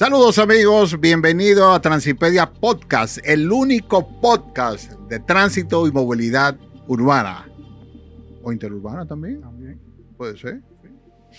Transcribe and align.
Saludos 0.00 0.38
amigos, 0.38 0.98
bienvenido 0.98 1.74
a 1.74 1.82
Transipedia 1.82 2.50
Podcast, 2.50 3.18
el 3.22 3.52
único 3.52 4.08
podcast 4.22 4.92
de 5.10 5.20
tránsito 5.20 5.86
y 5.86 5.92
movilidad 5.92 6.56
urbana. 6.86 7.46
¿O 8.42 8.50
interurbana 8.50 9.04
también? 9.04 9.42
También. 9.42 9.78
Puede 10.16 10.38
ser. 10.38 10.62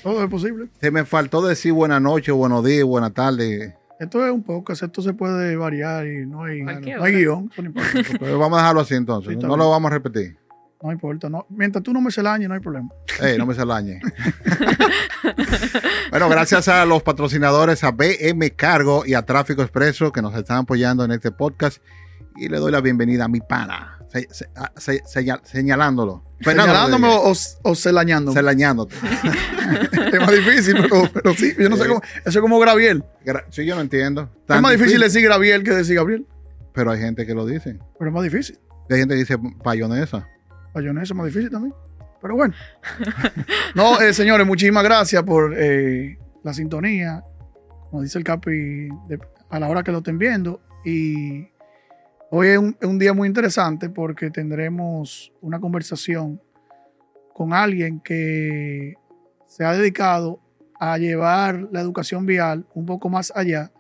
Todo 0.04 0.24
es 0.24 0.30
posible. 0.30 0.70
Se 0.80 0.92
me 0.92 1.06
faltó 1.06 1.42
decir 1.42 1.74
buenas 1.74 2.04
noches, 2.04 2.36
buenos 2.36 2.64
días, 2.64 2.84
buenas 2.84 3.16
tardes. 3.16 3.74
Esto 4.00 4.24
es 4.24 4.32
un 4.32 4.44
podcast, 4.44 4.84
esto 4.84 5.02
se 5.02 5.14
puede 5.14 5.56
variar 5.56 6.06
y 6.06 6.28
no 6.28 6.44
hay, 6.44 6.62
no 6.62 6.70
hay 7.04 7.14
guion. 7.16 7.50
eso 7.52 7.64
no 7.64 7.70
importa. 7.70 7.90
Pero 8.20 8.38
vamos 8.38 8.60
a 8.60 8.62
dejarlo 8.62 8.82
así 8.82 8.94
entonces, 8.94 9.38
Sí, 9.40 9.40
no 9.44 9.58
lo 9.58 9.72
vamos 9.72 9.90
a 9.90 9.96
repetir. 9.96 10.38
No 10.84 10.92
importa. 10.92 11.30
No. 11.30 11.46
Mientras 11.50 11.84
tú 11.84 11.94
no 11.94 12.02
me 12.02 12.12
celañes, 12.12 12.48
no 12.50 12.56
hay 12.56 12.60
problema. 12.62 12.90
Ey, 13.22 13.38
no 13.38 13.46
me 13.46 13.54
salañe. 13.54 14.02
bueno, 16.12 16.30
gracias 16.30 16.68
a 16.68 16.86
los 16.86 17.04
patrocinadores, 17.04 17.84
a 17.84 17.92
BM 17.92 18.52
Cargo 18.56 19.04
y 19.06 19.14
a 19.14 19.24
Tráfico 19.24 19.62
Expreso 19.62 20.12
que 20.12 20.22
nos 20.22 20.36
están 20.36 20.58
apoyando 20.58 21.06
en 21.06 21.12
este 21.12 21.32
podcast. 21.32 21.82
Y 22.38 22.48
le 22.50 22.58
doy 22.58 22.72
la 22.72 22.82
bienvenida 22.82 23.26
a 23.26 23.28
mi 23.28 23.42
pana, 23.42 23.98
se- 24.12 24.28
se- 24.32 24.50
a- 24.56 24.72
se- 24.78 25.04
señal- 25.04 25.42
señalándolo. 25.44 26.24
¿Señalándome 26.40 27.08
o, 27.10 27.34
o 27.64 27.76
celañándome? 27.76 28.34
Selañándote. 28.36 28.96
es 30.14 30.20
más 30.20 30.32
difícil, 30.32 30.76
pero, 30.82 31.10
pero 31.14 31.34
sí. 31.36 31.54
Yo 31.60 31.70
no 31.70 31.78
sé 31.78 31.88
cómo. 31.88 32.02
Eso 32.26 32.40
es 32.40 32.40
como 32.40 32.58
Graviel. 32.60 33.04
Gra- 33.26 33.46
Sí, 33.50 33.66
yo 33.66 33.76
no 33.76 33.82
entiendo. 33.82 34.30
Es 34.48 34.62
más 34.62 34.72
difícil 34.72 35.00
decir 35.02 35.22
Graviel 35.24 35.64
que 35.64 35.72
decir 35.72 35.96
Gabriel. 35.98 36.26
Pero 36.74 36.92
hay 36.92 37.00
gente 37.00 37.26
que 37.28 37.34
lo 37.36 37.46
dice. 37.46 37.78
Pero 38.00 38.10
es 38.10 38.14
más 38.14 38.24
difícil. 38.24 38.58
Hay 38.90 38.98
gente 39.00 39.14
que 39.16 39.20
dice 39.20 39.38
payonesa. 39.64 40.28
Bayonesa 40.74 41.14
es 41.14 41.16
más 41.16 41.26
difícil 41.28 41.50
también. 41.50 41.74
Pero 42.22 42.36
bueno. 42.36 42.54
No, 43.76 44.00
eh, 44.02 44.14
señores, 44.14 44.46
muchísimas 44.46 44.84
gracias 44.84 45.24
por 45.24 45.54
eh, 45.58 46.18
la 46.44 46.54
sintonía. 46.54 47.24
Como 47.90 48.02
dice 48.04 48.18
el 48.18 48.24
Capi, 48.24 48.90
de- 49.08 49.20
a 49.50 49.60
la 49.60 49.68
hora 49.70 49.84
que 49.84 49.92
lo 49.92 50.00
estén 50.00 50.18
viendo. 50.18 50.62
Y 50.86 51.48
hoy 52.30 52.48
es 52.50 52.58
un, 52.58 52.78
es 52.80 52.88
un 52.88 53.00
día 53.00 53.14
muy 53.14 53.28
interesante 53.28 53.90
porque 53.90 54.30
tendremos 54.30 55.32
una 55.42 55.60
conversación 55.60 56.42
con 57.34 57.54
alguien 57.54 58.00
que 58.00 58.96
se 59.48 59.66
ha 59.66 59.74
dedicado 59.74 60.40
a 60.80 60.98
llevar 60.98 61.68
la 61.72 61.82
educación 61.82 62.26
vial 62.26 62.66
un 62.74 62.86
poco 62.86 63.10
más 63.10 63.32
allá. 63.36 63.72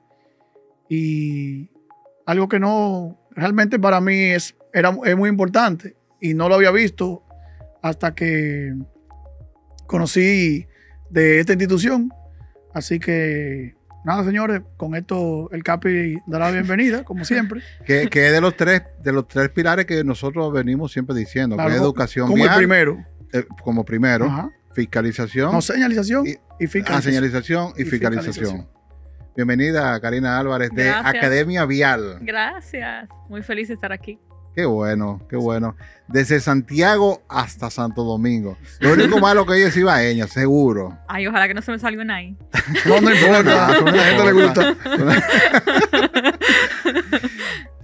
Y 0.89 1.69
algo 2.25 2.47
que 2.47 2.59
no, 2.59 3.17
realmente 3.31 3.79
para 3.79 4.01
mí 4.01 4.15
es, 4.15 4.55
era, 4.73 4.95
es 5.05 5.17
muy 5.17 5.29
importante 5.29 5.95
y 6.21 6.33
no 6.33 6.47
lo 6.47 6.55
había 6.55 6.71
visto 6.71 7.23
hasta 7.81 8.13
que 8.15 8.73
conocí 9.87 10.67
de 11.09 11.39
esta 11.39 11.53
institución. 11.53 12.09
Así 12.73 12.99
que, 12.99 13.75
nada, 14.05 14.23
señores, 14.23 14.61
con 14.77 14.95
esto 14.95 15.49
el 15.51 15.63
Capi 15.63 16.15
dará 16.27 16.45
la 16.45 16.51
bienvenida, 16.51 17.03
como 17.03 17.25
siempre. 17.25 17.61
Que, 17.85 18.07
que 18.07 18.27
es 18.27 18.31
de 18.33 18.39
los 18.41 18.55
tres, 18.55 18.83
de 19.03 19.11
los 19.11 19.27
tres 19.27 19.49
pilares 19.49 19.85
que 19.85 20.03
nosotros 20.03 20.53
venimos 20.53 20.91
siempre 20.93 21.15
diciendo, 21.15 21.55
Claro, 21.55 21.69
que 21.71 21.75
es 21.75 21.81
educación 21.81 22.27
como 22.29 22.43
el 22.45 22.55
primero. 22.55 23.03
eh, 23.33 23.45
como 23.63 23.83
primero, 23.83 24.25
Ajá. 24.25 24.49
fiscalización, 24.73 25.51
No, 25.51 25.61
señalización 25.61 26.25
Y- 26.27 26.29
y, 26.31 26.35
ah, 26.35 26.67
fiscalización. 26.69 27.01
señalización 27.01 27.73
y, 27.77 27.81
Y 27.81 27.85
fiscalización. 27.85 28.33
fiscalización. 28.33 28.81
Bienvenida 29.35 29.99
Karina 30.01 30.37
Álvarez 30.39 30.69
de 30.73 30.85
Gracias. 30.85 31.15
Academia 31.15 31.65
Vial. 31.65 32.19
Gracias. 32.21 33.09
Muy 33.29 33.41
feliz 33.43 33.69
de 33.69 33.73
estar 33.75 33.91
aquí. 33.91 34.19
Qué 34.55 34.65
bueno, 34.65 35.21
qué 35.29 35.37
bueno. 35.37 35.75
Desde 36.07 36.41
Santiago 36.41 37.21
hasta 37.29 37.69
Santo 37.69 38.03
Domingo. 38.03 38.57
Lo 38.79 38.93
único 38.93 39.19
malo 39.19 39.45
que 39.45 39.55
ella 39.55 39.67
es 39.67 39.77
ibaeña, 39.77 40.27
seguro. 40.27 40.97
Ay, 41.07 41.27
ojalá 41.27 41.47
que 41.47 41.53
no 41.53 41.61
se 41.61 41.71
me 41.71 41.79
salga 41.79 42.01
una 42.01 42.15
ahí. 42.15 42.35
No, 42.85 42.99
no 42.99 43.13
importa. 43.13 43.67
A 43.67 43.81
la 43.81 44.03
gente 44.03 44.25
le 44.25 44.31
gusta. 44.33 44.75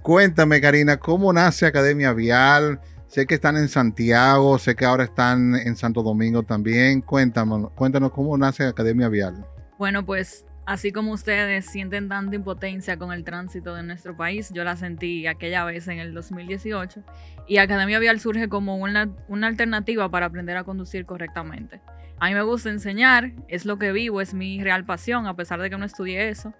Cuéntame, 0.02 0.60
Karina, 0.60 0.98
¿cómo 0.98 1.32
nace 1.32 1.66
Academia 1.66 2.12
Vial? 2.12 2.80
Sé 3.06 3.26
que 3.26 3.34
están 3.34 3.56
en 3.56 3.68
Santiago, 3.68 4.58
sé 4.58 4.74
que 4.74 4.84
ahora 4.84 5.04
están 5.04 5.54
en 5.54 5.76
Santo 5.76 6.02
Domingo 6.02 6.42
también. 6.42 7.00
Cuéntanos, 7.00 7.70
cuéntanos 7.72 8.12
cómo 8.12 8.36
nace 8.36 8.64
Academia 8.66 9.08
Vial. 9.08 9.46
Bueno, 9.78 10.04
pues 10.04 10.44
así 10.68 10.92
como 10.92 11.12
ustedes 11.12 11.64
sienten 11.64 12.10
tanta 12.10 12.36
impotencia 12.36 12.98
con 12.98 13.10
el 13.10 13.24
tránsito 13.24 13.74
de 13.74 13.82
nuestro 13.82 14.14
país, 14.14 14.52
yo 14.52 14.64
la 14.64 14.76
sentí 14.76 15.26
aquella 15.26 15.64
vez 15.64 15.88
en 15.88 15.98
el 15.98 16.12
2018 16.12 17.02
y 17.46 17.56
Academia 17.56 17.98
Vial 17.98 18.20
surge 18.20 18.50
como 18.50 18.76
una, 18.76 19.08
una 19.28 19.46
alternativa 19.46 20.10
para 20.10 20.26
aprender 20.26 20.58
a 20.58 20.64
conducir 20.64 21.06
correctamente. 21.06 21.80
A 22.20 22.28
mí 22.28 22.34
me 22.34 22.42
gusta 22.42 22.68
enseñar, 22.68 23.32
es 23.48 23.64
lo 23.64 23.78
que 23.78 23.92
vivo, 23.92 24.20
es 24.20 24.34
mi 24.34 24.62
real 24.62 24.84
pasión, 24.84 25.26
a 25.26 25.34
pesar 25.34 25.58
de 25.62 25.70
que 25.70 25.78
no 25.78 25.86
estudié 25.86 26.28
eso. 26.28 26.52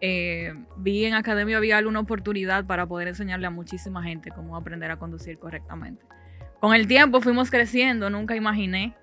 Eh, 0.00 0.54
vi 0.76 1.06
en 1.06 1.14
Academia 1.14 1.58
Vial 1.58 1.88
una 1.88 1.98
oportunidad 1.98 2.66
para 2.66 2.86
poder 2.86 3.08
enseñarle 3.08 3.48
a 3.48 3.50
muchísima 3.50 4.00
gente 4.04 4.30
cómo 4.30 4.56
aprender 4.56 4.92
a 4.92 4.96
conducir 4.96 5.40
correctamente. 5.40 6.04
Con 6.60 6.72
el 6.72 6.86
tiempo 6.86 7.20
fuimos 7.20 7.50
creciendo, 7.50 8.10
nunca 8.10 8.36
imaginé 8.36 8.94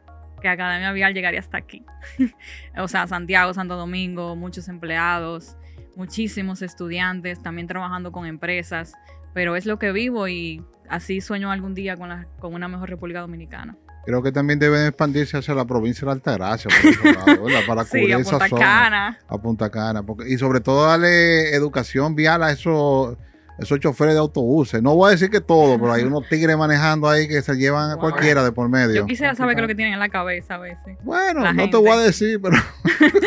que 0.41 0.47
Academia 0.47 0.91
Vial 0.91 1.13
llegaría 1.13 1.39
hasta 1.39 1.57
aquí. 1.57 1.83
o 2.77 2.87
sea, 2.87 3.07
Santiago, 3.07 3.53
Santo 3.53 3.75
Domingo, 3.75 4.35
muchos 4.35 4.67
empleados, 4.67 5.57
muchísimos 5.95 6.61
estudiantes, 6.61 7.41
también 7.41 7.67
trabajando 7.67 8.11
con 8.11 8.25
empresas, 8.25 8.93
pero 9.33 9.55
es 9.55 9.65
lo 9.65 9.79
que 9.79 9.91
vivo 9.91 10.27
y 10.27 10.63
así 10.89 11.21
sueño 11.21 11.51
algún 11.51 11.73
día 11.73 11.97
con, 11.97 12.09
la- 12.09 12.27
con 12.39 12.53
una 12.53 12.67
mejor 12.67 12.89
República 12.89 13.19
Dominicana. 13.21 13.75
Creo 14.05 14.23
que 14.23 14.31
también 14.31 14.57
deben 14.57 14.85
expandirse 14.87 15.35
hacia 15.37 15.53
la 15.53 15.65
provincia 15.65 16.05
de 16.05 16.13
Altagracia, 16.13 16.69
por 16.69 17.25
¿verdad? 17.43 17.61
para 17.67 17.83
Sí, 17.83 17.89
cubrir 17.99 18.15
a 18.15 18.19
esa 18.19 18.31
Punta 18.31 18.47
zona. 18.47 18.61
Cana. 18.61 19.17
A 19.27 19.37
Punta 19.37 19.69
Cana. 19.69 20.03
porque- 20.03 20.29
y 20.31 20.37
sobre 20.37 20.61
todo 20.61 20.85
darle 20.87 21.53
educación 21.53 22.15
vial 22.15 22.41
a 22.43 22.51
esos, 22.51 23.17
esos 23.59 23.79
choferes 23.79 24.13
de 24.13 24.19
autobuses. 24.19 24.81
No 24.81 24.95
voy 24.95 25.09
a 25.09 25.11
decir 25.11 25.29
que 25.29 25.41
todo, 25.41 25.79
pero 25.79 25.93
hay 25.93 26.03
unos 26.03 26.27
tigres 26.29 26.57
manejando 26.57 27.09
ahí 27.09 27.27
que 27.27 27.41
se 27.41 27.55
llevan 27.55 27.91
a 27.91 27.97
cualquiera 27.97 28.43
de 28.43 28.51
por 28.51 28.69
medio. 28.69 28.95
Yo 28.95 29.05
quisiera 29.05 29.35
saber 29.35 29.55
qué 29.55 29.61
es 29.61 29.63
lo 29.63 29.67
que 29.67 29.75
tienen 29.75 29.93
en 29.93 29.99
la 29.99 30.09
cabeza 30.09 30.55
a 30.55 30.59
veces. 30.59 30.97
Bueno, 31.03 31.41
La 31.41 31.53
no 31.53 31.69
te 31.69 31.77
voy 31.77 31.89
a 31.89 31.97
decir, 31.97 32.39
pero 32.41 32.57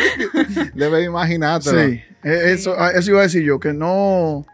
debes 0.75 1.07
imaginártelo. 1.07 1.81
Sí, 1.81 2.01
eh, 2.25 2.53
eso, 2.53 2.77
eso 2.91 3.11
iba 3.11 3.21
a 3.21 3.25
decir 3.25 3.43
yo, 3.43 3.59
que 3.59 3.73
no. 3.73 4.47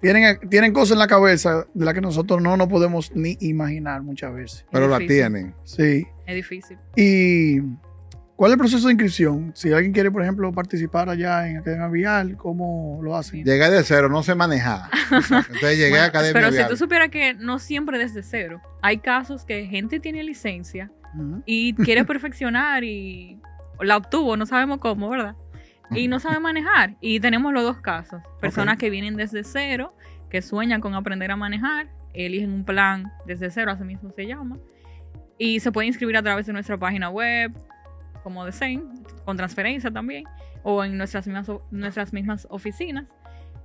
Tienen, 0.00 0.38
tienen 0.48 0.72
cosas 0.72 0.92
en 0.92 0.98
la 0.98 1.08
cabeza 1.08 1.66
de 1.74 1.84
las 1.84 1.92
que 1.92 2.00
nosotros 2.00 2.40
no 2.40 2.56
nos 2.56 2.68
podemos 2.68 3.14
ni 3.14 3.36
imaginar 3.40 4.02
muchas 4.02 4.32
veces. 4.32 4.64
Pero 4.70 4.88
la 4.88 4.98
tienen. 4.98 5.54
Sí. 5.64 6.06
Es 6.26 6.34
difícil. 6.34 6.78
¿Y 6.96 7.60
cuál 8.40 8.52
es 8.52 8.54
el 8.54 8.58
proceso 8.58 8.86
de 8.86 8.94
inscripción? 8.94 9.52
Si 9.54 9.70
alguien 9.70 9.92
quiere, 9.92 10.10
por 10.10 10.22
ejemplo, 10.22 10.50
participar 10.50 11.10
allá 11.10 11.46
en 11.46 11.58
Academia 11.58 11.88
Vial, 11.88 12.36
¿cómo 12.38 12.98
lo 13.02 13.14
hacen? 13.14 13.44
Llegué 13.44 13.68
de 13.68 13.84
cero, 13.84 14.08
no 14.08 14.22
sé 14.22 14.34
manejar. 14.34 14.88
Entonces 15.12 15.76
llegué 15.76 15.90
Bueno, 15.90 16.04
a 16.04 16.08
Academia 16.08 16.32
pero 16.32 16.50
Vial. 16.50 16.64
si 16.64 16.70
tú 16.70 16.76
supieras 16.78 17.10
que 17.10 17.34
no 17.34 17.58
siempre 17.58 17.98
desde 17.98 18.22
cero. 18.22 18.62
Hay 18.80 18.96
casos 18.96 19.44
que 19.44 19.66
gente 19.66 20.00
tiene 20.00 20.24
licencia 20.24 20.90
Ujú. 21.14 21.42
y 21.44 21.74
quiere 21.74 22.06
perfeccionar 22.06 22.82
y 22.82 23.38
la 23.78 23.98
obtuvo, 23.98 24.38
no 24.38 24.46
sabemos 24.46 24.78
cómo, 24.78 25.10
¿verdad? 25.10 25.36
Y 25.90 26.08
no 26.08 26.18
sabe 26.18 26.40
manejar. 26.40 26.96
Y 27.02 27.20
tenemos 27.20 27.52
los 27.52 27.62
dos 27.62 27.82
casos. 27.82 28.22
Personas 28.40 28.78
que 28.78 28.88
vienen 28.88 29.16
desde 29.16 29.44
cero, 29.44 29.94
que 30.30 30.40
sueñan 30.40 30.80
con 30.80 30.94
aprender 30.94 31.30
a 31.30 31.36
manejar, 31.36 31.88
eligen 32.14 32.52
un 32.52 32.64
plan 32.64 33.12
desde 33.26 33.50
cero, 33.50 33.70
así 33.70 33.84
mismo 33.84 34.10
se 34.16 34.26
llama. 34.26 34.56
Y 35.36 35.60
se 35.60 35.70
puede 35.72 35.88
inscribir 35.88 36.16
a 36.16 36.22
través 36.22 36.46
de 36.46 36.54
nuestra 36.54 36.78
página 36.78 37.10
web, 37.10 37.52
como 38.22 38.44
deseen, 38.44 38.88
con 39.24 39.36
transferencia 39.36 39.90
también, 39.90 40.24
o 40.62 40.84
en 40.84 40.96
nuestras 40.98 41.26
mismas, 41.26 41.50
nuestras 41.70 42.12
mismas 42.12 42.46
oficinas. 42.50 43.06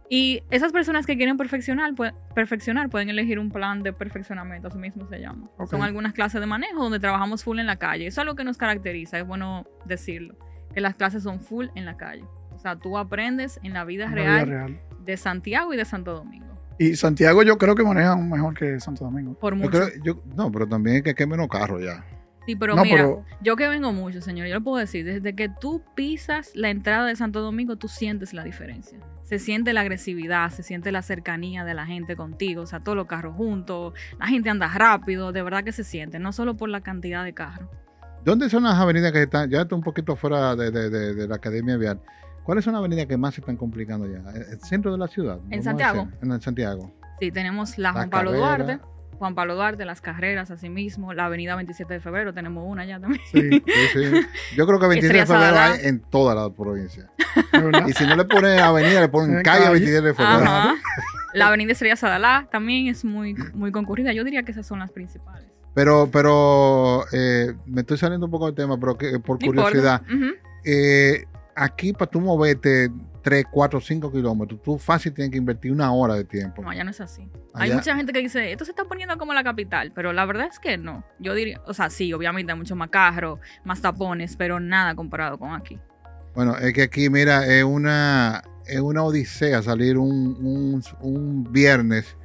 Y 0.07 0.43
esas 0.51 0.71
personas 0.71 1.07
que 1.07 1.17
quieren 1.17 1.35
perfeccionar, 1.35 1.91
pue- 1.93 2.13
perfeccionar 2.35 2.89
pueden 2.89 3.09
elegir 3.09 3.39
un 3.39 3.49
plan 3.49 3.81
de 3.81 3.91
perfeccionamiento, 3.91 4.67
así 4.67 4.77
mismo 4.77 5.07
se 5.07 5.19
llama. 5.19 5.49
Ok. 5.57 5.71
Son 5.71 5.81
algunas 5.81 6.13
clases 6.13 6.39
de 6.39 6.45
manejo 6.45 6.83
donde 6.83 6.99
trabajamos 6.99 7.43
full 7.43 7.57
en 7.57 7.65
la 7.65 7.77
calle. 7.77 8.05
Eso 8.05 8.21
es 8.21 8.27
lo 8.27 8.35
que 8.35 8.43
nos 8.43 8.57
caracteriza, 8.57 9.17
es 9.17 9.25
bueno 9.25 9.65
decirlo, 9.85 10.35
que 10.73 10.79
las 10.81 10.93
clases 10.95 11.23
son 11.23 11.39
full 11.41 11.67
en 11.73 11.85
la 11.85 11.97
calle. 11.97 12.23
O 12.51 12.59
sea, 12.59 12.75
tú 12.75 12.97
aprendes 12.99 13.59
en 13.63 13.73
la 13.73 13.83
vida, 13.83 14.05
En 14.05 14.11
la 14.11 14.15
real, 14.15 14.45
vida 14.45 14.57
real. 14.57 14.79
de 15.03 15.17
Santiago 15.17 15.73
y 15.73 15.77
de 15.77 15.85
Santo 15.85 16.13
Domingo. 16.13 16.45
Y 16.77 16.95
Santiago 16.97 17.41
yo 17.41 17.57
creo 17.57 17.73
que 17.73 17.83
manejan 17.83 18.29
mejor 18.29 18.53
que 18.53 18.79
Santo 18.79 19.05
Domingo. 19.05 19.33
Por 19.33 19.53
Yo 19.55 19.57
mucho. 19.63 19.71
creo- 19.71 19.89
yo- 20.03 20.21
no, 20.35 20.51
pero 20.51 20.67
también 20.67 20.97
es 20.97 21.03
que 21.15 21.23
hay 21.23 21.27
menos 21.29 21.47
carros 21.47 21.81
ya. 21.83 22.05
Sí, 22.45 22.55
pero 22.55 22.75
no, 22.75 22.83
mira, 22.83 22.97
pero 22.97 23.25
yo 23.41 23.55
que 23.55 23.67
vengo 23.67 23.91
mucho, 23.91 24.21
señor, 24.21 24.47
yo 24.47 24.53
le 24.55 24.61
puedo 24.61 24.77
decir, 24.77 25.03
desde 25.05 25.35
que 25.35 25.49
tú 25.49 25.81
pisas 25.95 26.51
la 26.55 26.69
entrada 26.69 27.05
de 27.07 27.15
Santo 27.15 27.41
Domingo, 27.41 27.75
tú 27.75 27.87
sientes 27.87 28.33
la 28.33 28.43
diferencia. 28.43 28.99
Se 29.23 29.39
siente 29.39 29.73
la 29.73 29.81
agresividad, 29.81 30.51
se 30.51 30.61
siente 30.61 30.91
la 30.91 31.01
cercanía 31.01 31.63
de 31.63 31.73
la 31.73 31.85
gente 31.87 32.15
contigo, 32.15 32.61
o 32.61 32.67
sea, 32.67 32.79
todos 32.81 32.95
los 32.95 33.07
carros 33.07 33.35
juntos, 33.35 33.93
la 34.19 34.27
gente 34.27 34.49
anda 34.51 34.67
rápido, 34.67 35.31
de 35.31 35.41
verdad 35.41 35.63
que 35.63 35.71
se 35.71 35.83
siente, 35.83 36.19
no 36.19 36.31
solo 36.31 36.55
por 36.55 36.69
la 36.69 36.81
cantidad 36.81 37.23
de 37.23 37.33
carros. 37.33 37.67
¿Dónde 38.23 38.49
son 38.49 38.63
las 38.63 38.75
avenidas 38.75 39.11
que 39.11 39.23
están? 39.23 39.49
Ya 39.49 39.61
está 39.61 39.75
un 39.75 39.81
poquito 39.83 40.15
fuera 40.15 40.55
de, 40.55 40.69
de- 40.71 40.89
de- 40.89 41.13
de 41.15 41.27
la 41.27 41.35
Academia 41.35 41.77
Vial. 41.77 41.99
¿Cuáles 42.43 42.63
son 42.63 42.73
las 42.73 42.79
avenidas 42.81 43.07
que 43.07 43.17
más 43.17 43.33
se 43.33 43.41
están 43.41 43.57
complicando 43.57 44.07
ya? 44.07 44.19
¿El 44.31 44.59
centro 44.61 44.91
de 44.91 44.97
la 44.99 45.07
ciudad? 45.07 45.39
a 45.51 45.61
Santiago? 45.63 46.07
En 46.21 46.41
Santiago. 46.41 46.93
Sí, 47.19 47.31
tenemos 47.31 47.77
la 47.79 47.89
La 47.89 47.93
Juan 47.93 48.09
Pablo 48.11 48.31
Carrera, 48.31 48.47
Duarte, 48.65 48.85
Juan 49.17 49.35
Pablo 49.35 49.55
Duarte, 49.55 49.85
Las 49.85 50.01
Carreras, 50.01 50.51
asimismo, 50.51 51.13
la 51.13 51.25
avenida 51.25 51.55
27 51.55 51.93
de 51.93 51.99
febrero, 51.99 52.33
tenemos 52.33 52.63
una 52.67 52.85
ya 52.85 52.99
también. 52.99 53.21
Sí, 53.31 53.41
Sí, 53.49 53.61
sí. 53.93 54.27
Yo 54.55 54.65
creo 54.67 54.79
que 54.79 54.87
23 54.89 55.21
de 55.21 55.25
febrero 55.25 55.57
hay 55.57 55.79
en 55.87 56.01
toda 56.01 56.35
la 56.35 56.49
provincia. 56.49 57.09
Y 57.87 57.93
si 57.93 58.05
no 58.05 58.15
le 58.15 58.25
ponen 58.25 58.59
avenida, 58.59 59.01
le 59.01 59.09
ponen 59.09 59.37
En 59.37 59.43
calle 59.43 59.65
calle. 59.65 59.71
23 59.73 60.03
de 60.03 60.13
febrero. 60.13 60.43
Ajá. 60.43 60.75
La 61.33 61.47
avenida 61.47 61.73
Estrella 61.73 61.95
Sadalá 61.95 62.47
también 62.51 62.87
es 62.87 63.03
muy, 63.03 63.33
muy 63.53 63.71
concurrida. 63.71 64.13
Yo 64.13 64.23
diría 64.23 64.43
que 64.43 64.51
esas 64.51 64.65
son 64.65 64.79
las 64.79 64.91
principales. 64.91 65.49
Pero, 65.73 66.09
pero 66.11 67.03
eh, 67.11 67.53
me 67.65 67.81
estoy 67.81 67.97
saliendo 67.97 68.25
un 68.27 68.31
poco 68.31 68.45
del 68.45 68.55
tema, 68.55 68.79
pero 68.79 68.97
que, 68.97 69.19
por 69.19 69.37
curiosidad, 69.39 70.01
eh, 70.63 71.25
aquí 71.53 71.91
para 71.91 72.09
tú 72.09 72.21
moverte 72.21 72.89
3, 73.25 73.43
4, 73.51 73.81
5 73.81 74.11
kilómetros, 74.11 74.61
tú 74.61 74.77
fácil 74.77 75.11
tienes 75.11 75.31
que 75.31 75.37
invertir 75.39 75.71
una 75.71 75.91
hora 75.91 76.13
de 76.13 76.23
tiempo. 76.25 76.61
No, 76.61 76.69
allá 76.69 76.83
no 76.83 76.91
es 76.91 77.01
así. 77.01 77.27
Hay 77.55 77.71
mucha 77.73 77.95
gente 77.95 78.13
que 78.13 78.19
dice, 78.19 78.51
esto 78.51 78.65
se 78.65 78.71
está 78.71 78.85
poniendo 78.85 79.17
como 79.17 79.33
la 79.33 79.43
capital, 79.43 79.91
pero 79.95 80.13
la 80.13 80.25
verdad 80.25 80.47
es 80.51 80.59
que 80.59 80.77
no. 80.77 81.03
Yo 81.19 81.33
diría, 81.33 81.59
o 81.65 81.73
sea, 81.73 81.89
sí, 81.89 82.13
obviamente 82.13 82.51
hay 82.51 82.57
mucho 82.57 82.75
más 82.75 82.89
carro, 82.89 83.39
más 83.63 83.81
tapones, 83.81 84.37
pero 84.37 84.59
nada 84.59 84.93
comparado 84.93 85.39
con 85.39 85.53
aquí. 85.55 85.79
Bueno, 86.35 86.55
es 86.57 86.71
que 86.73 86.83
aquí, 86.83 87.09
mira, 87.09 87.45
es 87.47 87.63
una, 87.63 88.43
es 88.67 88.79
una 88.79 89.01
odisea 89.03 89.61
salir 89.63 89.97
un, 89.97 90.11
un- 90.45 90.83
un 91.01 91.51
viernes 91.51 92.15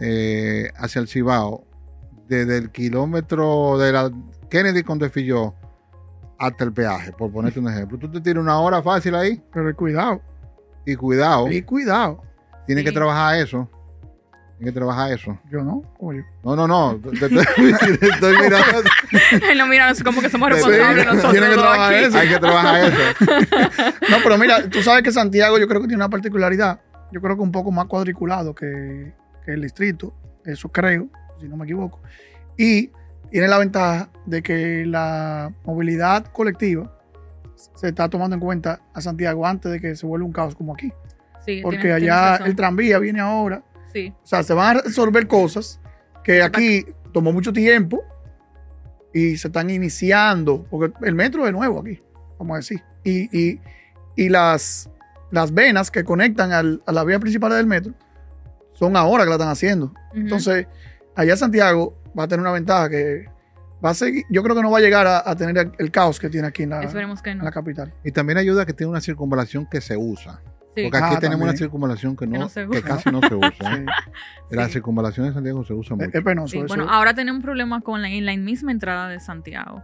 eh, 0.00 0.70
hacia 0.76 1.00
el 1.00 1.08
Cibao, 1.08 1.64
desde 2.28 2.58
el 2.58 2.70
kilómetro 2.70 3.78
de 3.78 3.92
la 3.92 4.10
Kennedy 4.50 4.82
con 4.82 4.98
Defilló 4.98 5.54
hasta 6.38 6.64
el 6.64 6.72
peaje, 6.72 7.12
por 7.12 7.30
ponerte 7.32 7.58
un 7.60 7.68
ejemplo. 7.68 7.98
Tú 7.98 8.10
te 8.10 8.20
tiras 8.20 8.42
una 8.42 8.58
hora 8.58 8.82
fácil 8.82 9.14
ahí 9.14 9.40
Pero 9.52 9.74
cuidado, 9.76 10.20
y 10.86 10.96
cuidado, 10.96 11.50
y 11.50 11.62
cuidado. 11.62 12.22
tienes 12.66 12.84
que 12.84 12.92
trabajar 12.92 13.36
eso. 13.36 13.68
Tienes 14.58 14.74
que 14.74 14.78
trabajar 14.78 15.12
eso. 15.12 15.36
Yo 15.50 15.62
no, 15.64 15.82
oye. 15.98 16.24
No, 16.44 16.54
no, 16.54 16.68
no. 16.68 16.96
Te, 17.10 17.28
te- 17.28 17.28
te 17.98 18.08
estoy 18.08 18.36
mirando. 18.36 18.82
Él 19.50 19.58
no 19.58 19.66
mira, 19.66 19.90
es 19.90 20.02
como 20.04 20.20
que 20.20 20.28
somos 20.30 20.48
Sí, 20.50 20.54
responsables 20.54 21.06
nosotros 21.06 21.32
tiene 21.32 21.48
que 21.48 21.54
trabajar 21.56 21.94
aquí. 21.94 22.04
eso. 22.04 22.18
Hay 22.18 22.28
que 22.28 22.38
trabajar 22.38 22.84
eso. 22.84 22.98
No, 24.10 24.16
pero 24.22 24.38
mira, 24.38 24.68
tú 24.68 24.80
sabes 24.82 25.02
que 25.02 25.10
Santiago 25.10 25.58
yo 25.58 25.66
creo 25.66 25.80
que 25.80 25.88
tiene 25.88 26.02
una 26.02 26.08
particularidad. 26.10 26.80
Yo 27.10 27.20
creo 27.20 27.34
que 27.36 27.42
un 27.42 27.50
poco 27.52 27.72
más 27.72 27.86
cuadriculado 27.86 28.54
que, 28.54 29.12
que 29.44 29.52
el 29.52 29.62
distrito. 29.62 30.14
Eso 30.44 30.68
creo, 30.68 31.08
si 31.40 31.48
no 31.48 31.56
me 31.56 31.64
equivoco. 31.64 32.00
Y 32.56 32.90
tiene 33.30 33.48
la 33.48 33.58
ventaja 33.58 34.10
de 34.26 34.42
que 34.42 34.84
la 34.86 35.52
movilidad 35.64 36.26
colectiva 36.26 36.96
se 37.74 37.88
está 37.88 38.08
tomando 38.08 38.34
en 38.34 38.40
cuenta 38.40 38.80
a 38.94 39.00
Santiago 39.00 39.46
antes 39.46 39.70
de 39.72 39.80
que 39.80 39.94
se 39.96 40.06
vuelva 40.06 40.26
un 40.26 40.32
caos 40.32 40.54
como 40.54 40.74
aquí. 40.74 40.92
Sí, 41.44 41.60
Porque 41.62 41.78
tienes- 41.78 41.96
allá 42.10 42.36
el 42.46 42.54
tranvía 42.56 42.98
viene 42.98 43.20
ahora. 43.20 43.62
Sí, 43.92 44.12
O 44.22 44.26
sea, 44.26 44.42
se 44.42 44.54
van 44.54 44.76
a 44.78 44.80
resolver 44.82 45.26
cosas 45.26 45.80
que 46.24 46.42
aquí 46.42 46.86
tomó 47.12 47.32
mucho 47.32 47.52
tiempo 47.52 48.02
y 49.12 49.36
se 49.36 49.48
están 49.48 49.68
iniciando, 49.70 50.64
porque 50.70 50.94
el 51.06 51.14
metro 51.14 51.46
es 51.46 51.52
nuevo 51.52 51.80
aquí, 51.80 52.00
vamos 52.38 52.54
a 52.54 52.56
decir. 52.58 52.82
Y, 53.04 53.28
y- 53.38 53.60
y 54.16 54.28
las, 54.28 54.88
las 55.30 55.52
venas 55.52 55.90
que 55.90 56.04
conectan 56.04 56.52
al- 56.52 56.82
a 56.86 56.92
la 56.92 57.04
vía 57.04 57.18
principal 57.18 57.52
del 57.52 57.66
metro 57.66 57.92
son 58.72 58.96
ahora 58.96 59.24
que 59.24 59.28
la 59.30 59.34
están 59.36 59.48
haciendo. 59.50 59.92
Entonces, 60.14 60.66
allá 61.14 61.36
Santiago 61.36 61.94
va 62.18 62.24
a 62.24 62.28
tener 62.28 62.40
una 62.40 62.52
ventaja 62.52 62.88
que 62.88 63.26
va 63.84 63.90
a 63.90 63.94
seguir, 63.94 64.24
yo 64.30 64.42
creo 64.42 64.54
que 64.56 64.62
no 64.62 64.70
va 64.70 64.78
a 64.78 64.80
llegar 64.80 65.06
a, 65.06 65.28
a 65.28 65.34
tener 65.36 65.56
el, 65.58 65.72
el 65.78 65.90
caos 65.90 66.18
que 66.20 66.28
tiene 66.30 66.46
aquí 66.48 66.62
en 66.64 66.70
la, 66.70 66.82
esperemos 66.82 67.20
que 67.22 67.30
en 67.30 67.38
no. 67.38 67.44
la 67.44 67.50
capital. 67.52 67.92
Y 68.04 68.12
también 68.12 68.38
ayuda 68.38 68.64
que 68.66 68.72
tiene 68.72 68.90
una 68.90 69.00
circunvalación 69.00 69.66
que 69.66 69.80
se 69.80 69.96
usa. 69.96 70.40
Sí. 70.74 70.84
Porque 70.84 70.96
aquí 70.98 71.14
Ah, 71.16 71.20
tenemos 71.20 71.42
una 71.42 71.56
circunvalación 71.56 72.16
que, 72.16 72.26
no, 72.26 72.32
Que 72.32 72.38
no 72.38 72.48
se 72.48 72.62
que 72.62 72.78
usa. 72.78 72.82
casi 72.82 73.10
no 73.10 73.20
se 73.20 73.34
usa. 73.34 73.74
¿eh? 73.76 73.86
Sí, 74.48 74.56
La 74.56 74.66
Sí. 74.66 74.72
circunvalación 74.74 75.26
de 75.26 75.32
Santiago 75.34 75.64
se 75.64 75.74
usa 75.74 75.96
mucho. 75.96 76.08
es, 76.08 76.14
es 76.14 76.22
penoso 76.24 76.48
Sí, 76.48 76.58
eso. 76.58 76.66
bueno, 76.68 76.86
ahora 76.90 77.12
tenemos 77.14 77.38
un 77.38 77.42
problema 77.42 77.80
con 77.82 78.00
la, 78.02 78.08
en 78.08 78.24
la 78.24 78.34
misma 78.36 78.72
entrada 78.72 79.08
de 79.08 79.20
Santiago, 79.20 79.82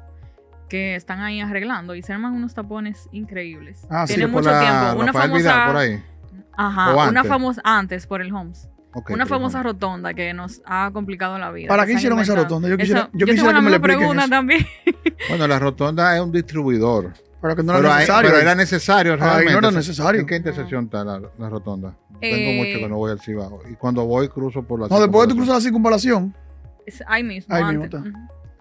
que 0.71 0.95
están 0.95 1.21
ahí 1.21 1.41
arreglando 1.41 1.95
y 1.95 2.03
se 2.03 2.13
arman 2.13 2.33
unos 2.33 2.55
tapones 2.55 3.09
increíbles. 3.13 3.87
Ah, 3.91 4.07
sí, 4.07 4.15
Tiene 4.15 4.29
por 4.33 4.43
mucho 4.43 4.51
la 4.51 4.61
tiempo. 4.61 5.03
Una 5.03 5.13
Rafael 5.13 5.31
famosa, 5.31 5.37
Vidal, 5.55 5.67
por 5.67 5.77
ahí. 5.77 6.03
Ajá, 6.57 6.91
¿O 6.91 6.95
una 6.95 7.21
antes? 7.21 7.29
famosa 7.29 7.61
antes 7.65 8.07
por 8.07 8.23
el 8.23 8.33
Homes. 8.35 8.69
Una 9.11 9.27
famosa 9.27 9.59
bueno. 9.59 9.73
rotonda 9.75 10.15
que 10.15 10.33
nos 10.35 10.61
ha 10.65 10.91
complicado 10.93 11.39
la 11.39 11.51
vida. 11.53 11.69
¿Para 11.69 11.85
que 11.85 11.93
qué 11.93 11.99
hicieron 11.99 12.19
esa 12.21 12.35
rotonda? 12.35 12.69
Yo 12.69 12.77
quisiera- 12.77 13.01
Eso- 13.03 13.11
yo 13.13 13.27
quisiera 13.27 13.49
tengo 13.55 13.65
que 13.65 13.71
me 13.71 13.81
pregunta 13.81 14.23
eso. 14.23 14.31
también. 14.31 14.67
Bueno, 15.29 15.47
la 15.47 15.59
rotonda 15.59 16.15
es 16.17 16.23
un 16.23 16.33
distribuidor. 16.33 17.13
pero 17.43 17.55
que 17.57 17.63
no 17.63 17.75
pero, 17.75 17.87
era 17.87 17.95
hay- 17.97 18.01
necesario. 18.01 18.31
pero 18.31 18.43
era 18.43 18.55
necesario 18.55 19.13
Ay, 19.15 19.19
realmente. 19.21 19.53
no 19.53 19.59
era 19.59 19.71
necesario. 19.71 20.21
¿En 20.21 20.27
qué 20.27 20.37
intersección 20.37 20.85
está 20.87 21.05
la, 21.05 21.21
la 21.39 21.49
rotonda? 21.49 21.95
Tengo 22.21 22.37
Eh, 22.37 22.57
mucho 22.59 22.79
que 22.85 22.89
no 22.89 22.97
voy 22.97 23.13
al 23.13 23.21
Cibao. 23.21 23.61
Y 23.71 23.75
cuando 23.75 24.05
voy, 24.07 24.29
cruzo 24.29 24.63
por 24.63 24.81
la 24.81 24.89
No, 24.89 25.01
después 25.01 25.29
de 25.29 25.35
tú 25.35 25.37
cruzas 25.39 25.57
la 25.57 25.61
circunvalación, 25.61 26.35
Es 26.87 27.03
ahí 27.07 27.23
mismo. 27.23 27.55
Ahí 27.55 27.63
antes. 27.63 27.79
mismo 27.79 27.85
está. 27.85 27.99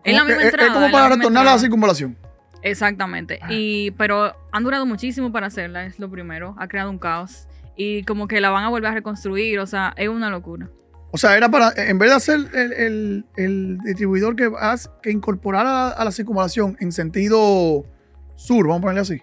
La 0.06 0.24
misma 0.26 0.40
es- 0.42 0.46
entrada. 0.46 0.68
es 0.68 0.74
como 0.74 0.92
para 0.92 1.10
la 1.10 1.16
retornar 1.16 1.48
a 1.48 1.52
la 1.54 1.60
circunvalación. 1.60 2.18
Exactamente. 2.62 3.40
Ah. 3.42 3.48
Y, 3.50 3.92
pero 3.92 4.34
han 4.52 4.64
durado 4.64 4.86
muchísimo 4.86 5.32
para 5.32 5.48
hacerla, 5.48 5.86
es 5.86 6.00
lo 6.00 6.10
primero. 6.10 6.56
Ha 6.58 6.68
creado 6.68 6.90
un 6.90 6.98
caos. 7.00 7.48
Y 7.78 8.04
como 8.04 8.28
que 8.28 8.42
la 8.42 8.50
van 8.50 8.64
a 8.66 8.70
volver 8.70 8.90
a 8.92 8.94
reconstruir, 8.96 9.60
o 9.60 9.66
sea, 9.68 9.94
es 9.98 10.10
una 10.10 10.30
locura. 10.30 10.70
O 11.12 11.18
sea, 11.18 11.38
era 11.38 11.50
para, 11.50 11.72
en 11.78 11.98
vez 12.00 12.10
de 12.10 12.16
hacer 12.16 12.40
el, 12.54 12.74
el- 12.74 13.26
el 13.38 13.78
distribuidor 13.86 14.36
que, 14.36 14.48
haz- 14.50 14.90
que 15.02 15.12
incorporara 15.12 15.90
a 15.90 16.04
la 16.04 16.12
circunvalación 16.12 16.76
en 16.80 16.92
sentido 16.92 17.86
sur, 18.36 18.66
vamos 18.68 18.80
a 18.80 18.82
ponerle 18.82 19.02
así, 19.02 19.22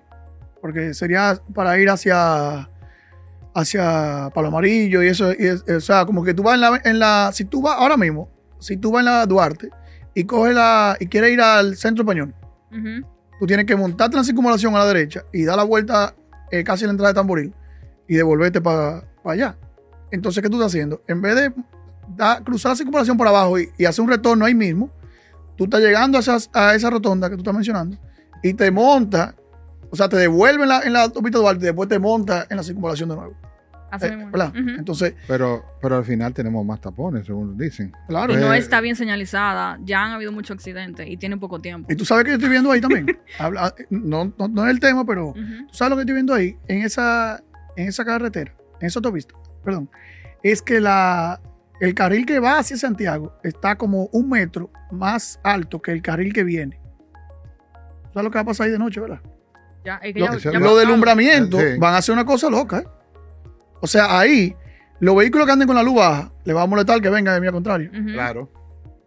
porque 0.63 0.95
sería 0.95 1.39
para 1.53 1.79
ir 1.79 1.91
hacia 1.91 2.71
hacia 3.57 4.31
Palo 4.35 4.49
Amarillo 4.49 5.03
y 5.03 5.09
eso, 5.09 5.33
y 5.33 5.47
es- 5.47 5.63
o 5.69 5.81
sea, 5.81 6.05
como 6.07 6.25
que 6.25 6.35
tú 6.35 6.43
vas 6.43 6.55
en 6.55 6.61
la, 6.61 6.81
en 6.85 6.99
la, 6.99 7.31
si 7.33 7.45
tú 7.45 7.63
vas 7.63 7.77
ahora 7.79 7.97
mismo, 7.97 8.29
si 8.59 8.77
tú 8.77 8.91
vas 8.93 9.01
en 9.01 9.07
la 9.07 9.27
Duarte 9.27 9.69
y 10.15 10.25
coges 10.25 10.55
la, 10.55 10.97
y 10.99 11.07
quieres 11.07 11.33
ir 11.33 11.41
al 11.41 11.77
centro 11.77 12.03
español, 12.03 12.35
tú 13.39 13.47
tienes 13.47 13.67
que 13.67 13.77
montarte 13.77 14.17
en 14.17 14.23
la 14.23 14.25
circunvalación 14.25 14.75
a 14.75 14.79
la 14.79 14.87
derecha 14.87 15.23
y 15.33 15.45
dar 15.45 15.57
la 15.57 15.63
vuelta 15.65 16.15
eh, 16.51 16.65
casi 16.65 16.85
a 16.85 16.87
la 16.89 16.93
entrada 16.93 17.13
de 17.13 17.15
Tamboril 17.15 17.55
y 18.09 18.15
devolverte 18.17 18.61
para 18.61 19.05
allá. 19.25 19.57
Entonces, 20.11 20.43
¿qué 20.43 20.49
tú 20.49 20.57
estás 20.57 20.73
haciendo? 20.73 21.03
En 21.09 21.21
vez 21.23 21.35
de 21.37 21.53
da- 22.17 22.41
cruzar 22.45 22.73
la 22.73 22.77
circunvalación 22.77 23.17
por 23.17 23.27
abajo 23.29 23.59
y, 23.59 23.69
y 23.79 23.85
hacer 23.85 24.05
un 24.05 24.11
retorno 24.11 24.45
ahí 24.45 24.55
mismo, 24.55 24.91
tú 25.57 25.65
estás 25.65 25.81
llegando 25.81 26.19
a, 26.19 26.21
esas- 26.21 26.51
a 26.53 26.75
esa 26.75 26.91
rotonda 26.91 27.29
que 27.29 27.37
tú 27.37 27.41
estás 27.41 27.55
mencionando 27.55 27.97
y 28.43 28.55
te 28.55 28.71
monta, 28.71 29.35
o 29.91 29.97
sea, 29.97 30.09
te 30.09 30.17
devuelve 30.17 30.63
en 30.65 30.69
la, 30.69 30.83
en 30.83 30.93
la 30.93 31.03
autopista 31.03 31.39
Duarte 31.39 31.63
y 31.65 31.67
después 31.67 31.89
te 31.89 31.99
monta 31.99 32.47
en 32.51 32.57
la 32.59 32.63
circunvalación 32.63 33.09
de 33.09 33.17
nuevo. 33.17 33.35
Así 33.91 34.07
Eh. 34.07 34.17
Ujú. 34.27 34.71
Entonces, 34.77 35.15
Pero, 35.29 35.65
pero 35.81 35.97
al 35.99 36.05
final 36.05 36.35
tenemos 36.35 36.67
más 36.67 36.81
tapones, 36.81 37.27
según 37.27 37.57
dicen. 37.57 37.93
claro. 38.09 38.33
Y 38.33 38.37
no 38.37 38.53
Eh, 38.53 38.59
está 38.59 38.81
bien 38.81 38.97
señalizada. 38.97 39.79
Ya 39.85 40.03
han 40.05 40.11
habido 40.13 40.33
muchos 40.33 40.57
accidentes 40.57 41.07
y 41.09 41.17
tiene 41.17 41.37
poco 41.37 41.61
tiempo. 41.61 41.93
Y 41.93 41.95
tú 41.95 42.05
sabes 42.05 42.25
que 42.25 42.31
yo 42.31 42.35
estoy 42.37 42.51
viendo 42.51 42.73
ahí 42.73 42.81
también. 42.81 43.07
Habla- 43.39 43.73
no, 43.91 44.33
no, 44.37 44.49
no 44.49 44.65
es 44.65 44.71
el 44.73 44.81
tema, 44.81 45.05
pero. 45.07 45.33
¿Tú 45.35 45.75
sabes 45.75 45.91
lo 45.91 45.97
que 45.97 46.01
estoy 46.03 46.15
viendo 46.15 46.35
ahí? 46.35 46.57
En 46.67 46.83
esa, 46.83 47.41
en 47.77 47.89
esa 47.89 48.05
carretera, 48.05 48.55
en 48.81 48.87
esa 48.87 48.99
autopista, 48.99 49.35
perdón. 49.65 49.91
Es 50.43 50.61
que 50.63 50.81
la, 50.81 51.41
el 51.81 51.95
carril 51.95 52.27
que 52.27 52.39
va 52.39 52.59
hacia 52.59 52.77
Santiago 52.77 53.35
está 53.43 53.77
como 53.77 54.07
un 54.13 54.29
metro 54.29 54.71
más 54.91 55.41
alto 55.43 55.81
que 55.81 55.91
el 55.93 56.03
carril 56.03 56.33
que 56.33 56.45
viene. 56.45 56.81
¿Sabes 58.13 58.25
lo 58.25 58.31
que 58.31 58.37
va 58.39 58.43
a 58.43 58.45
pasar 58.45 58.67
ahí 58.67 58.73
de 58.73 58.79
noche, 58.79 59.01
verdad? 59.01 59.21
Ya, 59.85 59.97
es 59.97 60.15
que 60.15 60.21
Lo, 60.21 60.27
ya- 60.27 60.33
ya 60.53 60.59
lo 60.59 60.67
Sí. 61.61 61.79
van 61.79 61.95
a 61.95 61.99
hacer 61.99 62.13
una 62.13 62.25
cosa 62.25 62.49
loca, 62.49 62.79
¿eh? 62.79 62.85
O 63.81 63.87
sea, 63.87 64.19
ahí, 64.19 64.55
los 65.01 65.15
vehículos 65.17 65.47
que 65.47 65.53
anden 65.53 65.67
con 65.67 65.77
la 65.77 65.83
luz 65.83 65.97
baja, 65.97 66.33
le 66.45 66.53
va 66.55 66.63
a 66.63 66.67
molestar 66.67 67.01
que 67.03 67.11
venga 67.11 67.35
de 67.35 67.41
mí 67.41 67.47
a 67.49 67.53
contrario. 67.53 67.91
Claro. 68.13 68.51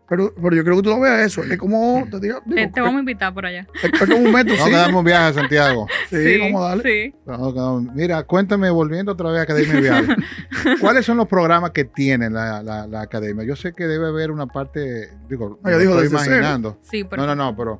Pero, 0.09 0.33
pero 0.41 0.55
yo 0.55 0.63
creo 0.63 0.77
que 0.77 0.83
tú 0.83 0.89
lo 0.89 1.01
veas 1.01 1.19
eso. 1.25 1.43
Es 1.43 1.57
como, 1.57 2.07
te 2.09 2.19
digo, 2.21 2.39
digo, 2.45 2.55
Te, 2.55 2.67
te 2.67 2.79
vamos 2.81 2.95
a 2.97 2.99
invitar 2.99 3.33
por 3.33 3.45
allá. 3.45 3.67
es, 3.83 3.91
es 3.91 3.99
como 3.99 4.15
un 4.17 4.31
metro, 4.31 4.53
Vamos 4.55 4.69
sí. 4.69 4.73
a 4.73 4.77
darme 4.77 4.97
un 4.99 5.03
viaje 5.03 5.23
a 5.25 5.33
Santiago. 5.33 5.87
Sí, 6.09 6.37
vamos 6.39 6.61
a 6.65 6.69
darle. 6.69 6.83
Sí. 7.11 7.15
Vamos 7.25 7.83
Mira, 7.93 8.23
cuéntame, 8.23 8.69
volviendo 8.69 9.11
otra 9.11 9.29
vez 9.31 9.39
a 9.39 9.43
Academia 9.43 9.79
Vial. 9.81 10.17
¿Cuáles 10.81 11.05
son 11.05 11.17
los 11.17 11.27
programas 11.27 11.71
que 11.71 11.83
tiene 11.83 12.29
la, 12.29 12.63
la, 12.63 12.87
la 12.87 13.01
academia? 13.01 13.43
Yo 13.43 13.55
sé 13.57 13.73
que 13.73 13.85
debe 13.85 14.07
haber 14.07 14.31
una 14.31 14.47
parte, 14.47 15.09
digo, 15.29 15.59
No, 15.61 15.69
estoy 15.69 16.07
imaginando. 16.07 16.77
Sí, 16.83 17.03
pero 17.03 17.23
No, 17.25 17.35
no, 17.35 17.35
no, 17.35 17.55
pero 17.57 17.79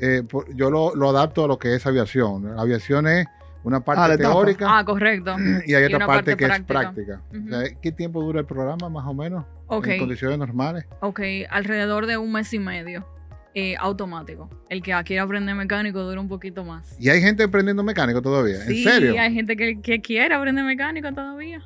eh, 0.00 0.22
por- 0.28 0.52
yo 0.54 0.70
lo, 0.70 0.94
lo 0.96 1.10
adapto 1.10 1.44
a 1.44 1.48
lo 1.48 1.58
que 1.58 1.74
es 1.76 1.86
aviación. 1.86 2.56
La 2.56 2.62
aviación 2.62 3.06
es 3.06 3.26
una 3.64 3.80
parte 3.80 4.02
Ah, 4.14 4.16
teórica 4.16 4.78
Ah, 4.78 4.84
correcto. 4.84 5.36
y 5.66 5.74
hay 5.74 5.82
y 5.82 5.86
otra 5.94 6.06
parte, 6.06 6.32
parte 6.32 6.36
que 6.36 6.44
es 6.44 6.60
práctica. 6.62 7.20
práctica. 7.20 7.22
O 7.30 7.48
sea, 7.48 7.78
¿Qué 7.80 7.92
tiempo 7.92 8.22
dura 8.22 8.40
el 8.40 8.46
programa, 8.46 8.88
más 8.88 9.06
o 9.06 9.14
menos? 9.14 9.44
Ok. 9.66 9.86
En 9.88 9.98
condiciones 10.00 10.38
normales. 10.38 10.86
Ok, 11.00 11.20
alrededor 11.50 12.06
de 12.06 12.16
un 12.16 12.32
mes 12.32 12.52
y 12.54 12.58
medio. 12.58 13.06
eh, 13.54 13.74
automático. 13.80 14.48
El 14.68 14.82
que 14.82 14.92
quiere 15.04 15.18
aprender 15.20 15.54
mecánico 15.56 16.00
dura 16.04 16.20
un 16.20 16.28
poquito 16.28 16.64
más. 16.64 16.94
Y 17.00 17.08
hay 17.08 17.20
gente 17.20 17.42
aprendiendo 17.42 17.82
mecánico 17.82 18.22
todavía. 18.22 18.60
Sí, 18.60 18.84
¿En 18.86 18.92
serio? 18.92 19.20
hay 19.20 19.34
gente 19.34 19.56
que, 19.56 19.80
que 19.80 20.00
quiere 20.00 20.32
aprender 20.34 20.64
mecánico 20.64 21.10
todavía. 21.12 21.60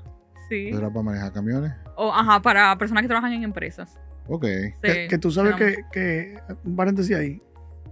Sí. 0.49 0.69
¿Era 0.69 0.89
para 0.89 1.03
manejar 1.03 1.33
camiones? 1.33 1.73
O, 1.97 2.11
ajá, 2.13 2.41
para 2.41 2.77
personas 2.79 3.03
que 3.03 3.09
trabajan 3.09 3.33
en 3.35 3.43
empresas. 3.43 3.99
Ok. 4.27 4.45
Sí, 4.47 4.73
Que, 4.83 5.09
que 5.09 5.19
tú 5.19 5.31
sabes 5.31 5.55
que, 5.57 5.77
que, 5.93 6.39
un 6.65 6.77
paréntesis 6.77 7.15
ahí, 7.15 7.43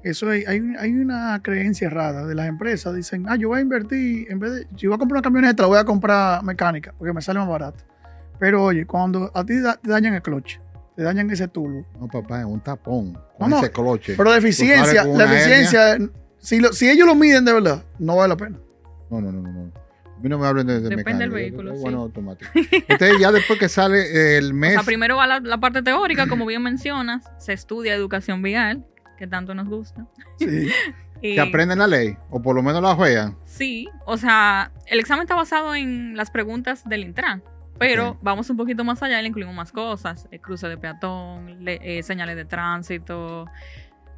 eso 0.02 0.30
hay, 0.30 0.45
hay, 0.47 0.61
un- 0.61 0.76
hay 0.78 0.92
una 0.92 1.40
creencia 1.42 1.87
errada 1.88 2.26
de 2.26 2.35
las 2.35 2.47
empresas. 2.49 2.95
Dicen, 2.95 3.26
ah, 3.28 3.37
yo 3.37 3.49
voy 3.49 3.59
a 3.59 3.62
invertir, 3.62 4.26
en 4.30 4.38
vez 4.38 4.52
de, 4.52 4.66
si 4.76 4.87
voy 4.87 4.95
a 4.95 4.99
comprar 4.99 5.19
una 5.19 5.23
camioneta, 5.23 5.62
la 5.62 5.69
voy 5.69 5.78
a 5.78 5.85
comprar 5.85 6.42
mecánica, 6.45 6.95
porque 6.99 7.12
me 7.12 7.21
sale 7.23 7.38
más 7.38 7.49
barato. 7.49 7.85
Pero 8.38 8.64
oye, 8.64 8.87
cuando 8.87 9.30
a 9.35 9.45
ti 9.45 9.59
da- 9.61 9.76
te 9.76 9.90
dañan 9.90 10.14
el 10.14 10.23
clutch, 10.23 10.59
te 10.97 11.02
dañan 11.02 11.30
ese 11.30 11.49
tubo. 11.49 11.87
No, 12.00 12.09
papá, 12.09 12.40
es 12.40 12.47
un 12.47 12.61
tapón 12.61 13.19
con 13.38 13.50
No, 13.50 13.59
ese 13.59 13.71
cloche. 13.71 14.14
Pero 14.16 14.30
la 14.30 14.38
eficiencia, 14.38 15.04
la 15.04 15.25
eficiencia, 15.25 15.99
si, 16.38 16.59
lo- 16.61 16.73
si 16.73 16.88
ellos 16.88 17.07
lo 17.07 17.14
miden 17.14 17.45
de 17.45 17.52
verdad, 17.52 17.85
no 17.99 18.16
vale 18.16 18.28
la 18.30 18.37
pena. 18.37 18.59
No, 19.11 19.21
no, 19.21 19.30
no, 19.33 19.42
no. 19.42 19.52
no. 19.52 19.73
A 20.16 20.23
mí 20.23 20.28
no 20.28 20.38
me 20.38 20.47
hablen 20.47 20.66
de, 20.66 20.80
de 20.80 20.88
Depende 20.90 21.04
del 21.25 21.30
mecánica, 21.30 21.35
vehículo, 21.35 21.71
yo- 21.71 21.76
sí. 21.76 21.83
Bueno, 21.83 22.00
automático. 22.02 22.50
Entonces, 22.54 23.19
ya 23.19 23.33
después 23.33 23.59
que 23.59 23.69
sale 23.71 24.37
el 24.37 24.50
O 24.52 24.54
mes. 24.54 24.75
sea, 24.75 24.83
primero 24.83 25.16
va 25.16 25.26
la, 25.26 25.40
la 25.40 25.59
parte 25.59 25.83
teórica, 25.83 26.26
como 26.28 26.45
bien 26.45 26.62
mencionas, 26.62 27.25
se 27.38 27.54
estudia 27.54 27.95
educación 27.95 28.42
vial, 28.42 28.85
que 29.21 29.29
tanto 29.29 29.55
nos 29.55 29.69
gusta. 29.69 30.07
Sí. 30.39 30.69
Y- 31.23 31.35
se 31.35 31.41
aprenden 31.43 31.79
la 31.79 31.87
ley, 31.87 32.17
o 32.31 32.41
por 32.41 32.57
lo 32.57 32.62
menos 32.62 32.81
la 32.81 32.95
juegan. 32.95 33.37
Sí, 33.45 33.87
o 34.07 34.17
sea, 34.17 34.73
el 34.87 34.99
examen 34.99 35.25
está 35.25 35.35
basado 35.35 35.75
en 35.75 36.17
las 36.17 36.31
preguntas 36.31 36.83
del 36.89 37.03
Intran, 37.05 37.43
pero 37.79 38.17
vamos 38.23 38.49
un 38.49 38.57
poquito 38.57 38.85
más 38.85 39.03
allá 39.03 39.19
y 39.19 39.23
le 39.23 39.29
incluimos 39.29 39.55
más 39.55 39.71
cosas, 39.71 40.27
eh, 40.31 40.39
cruce 40.39 40.67
de 40.67 40.79
peatón, 40.79 41.62
le- 41.62 41.79
eh, 41.99 42.03
señales 42.03 42.37
de 42.37 42.47
tránsito, 42.47 43.45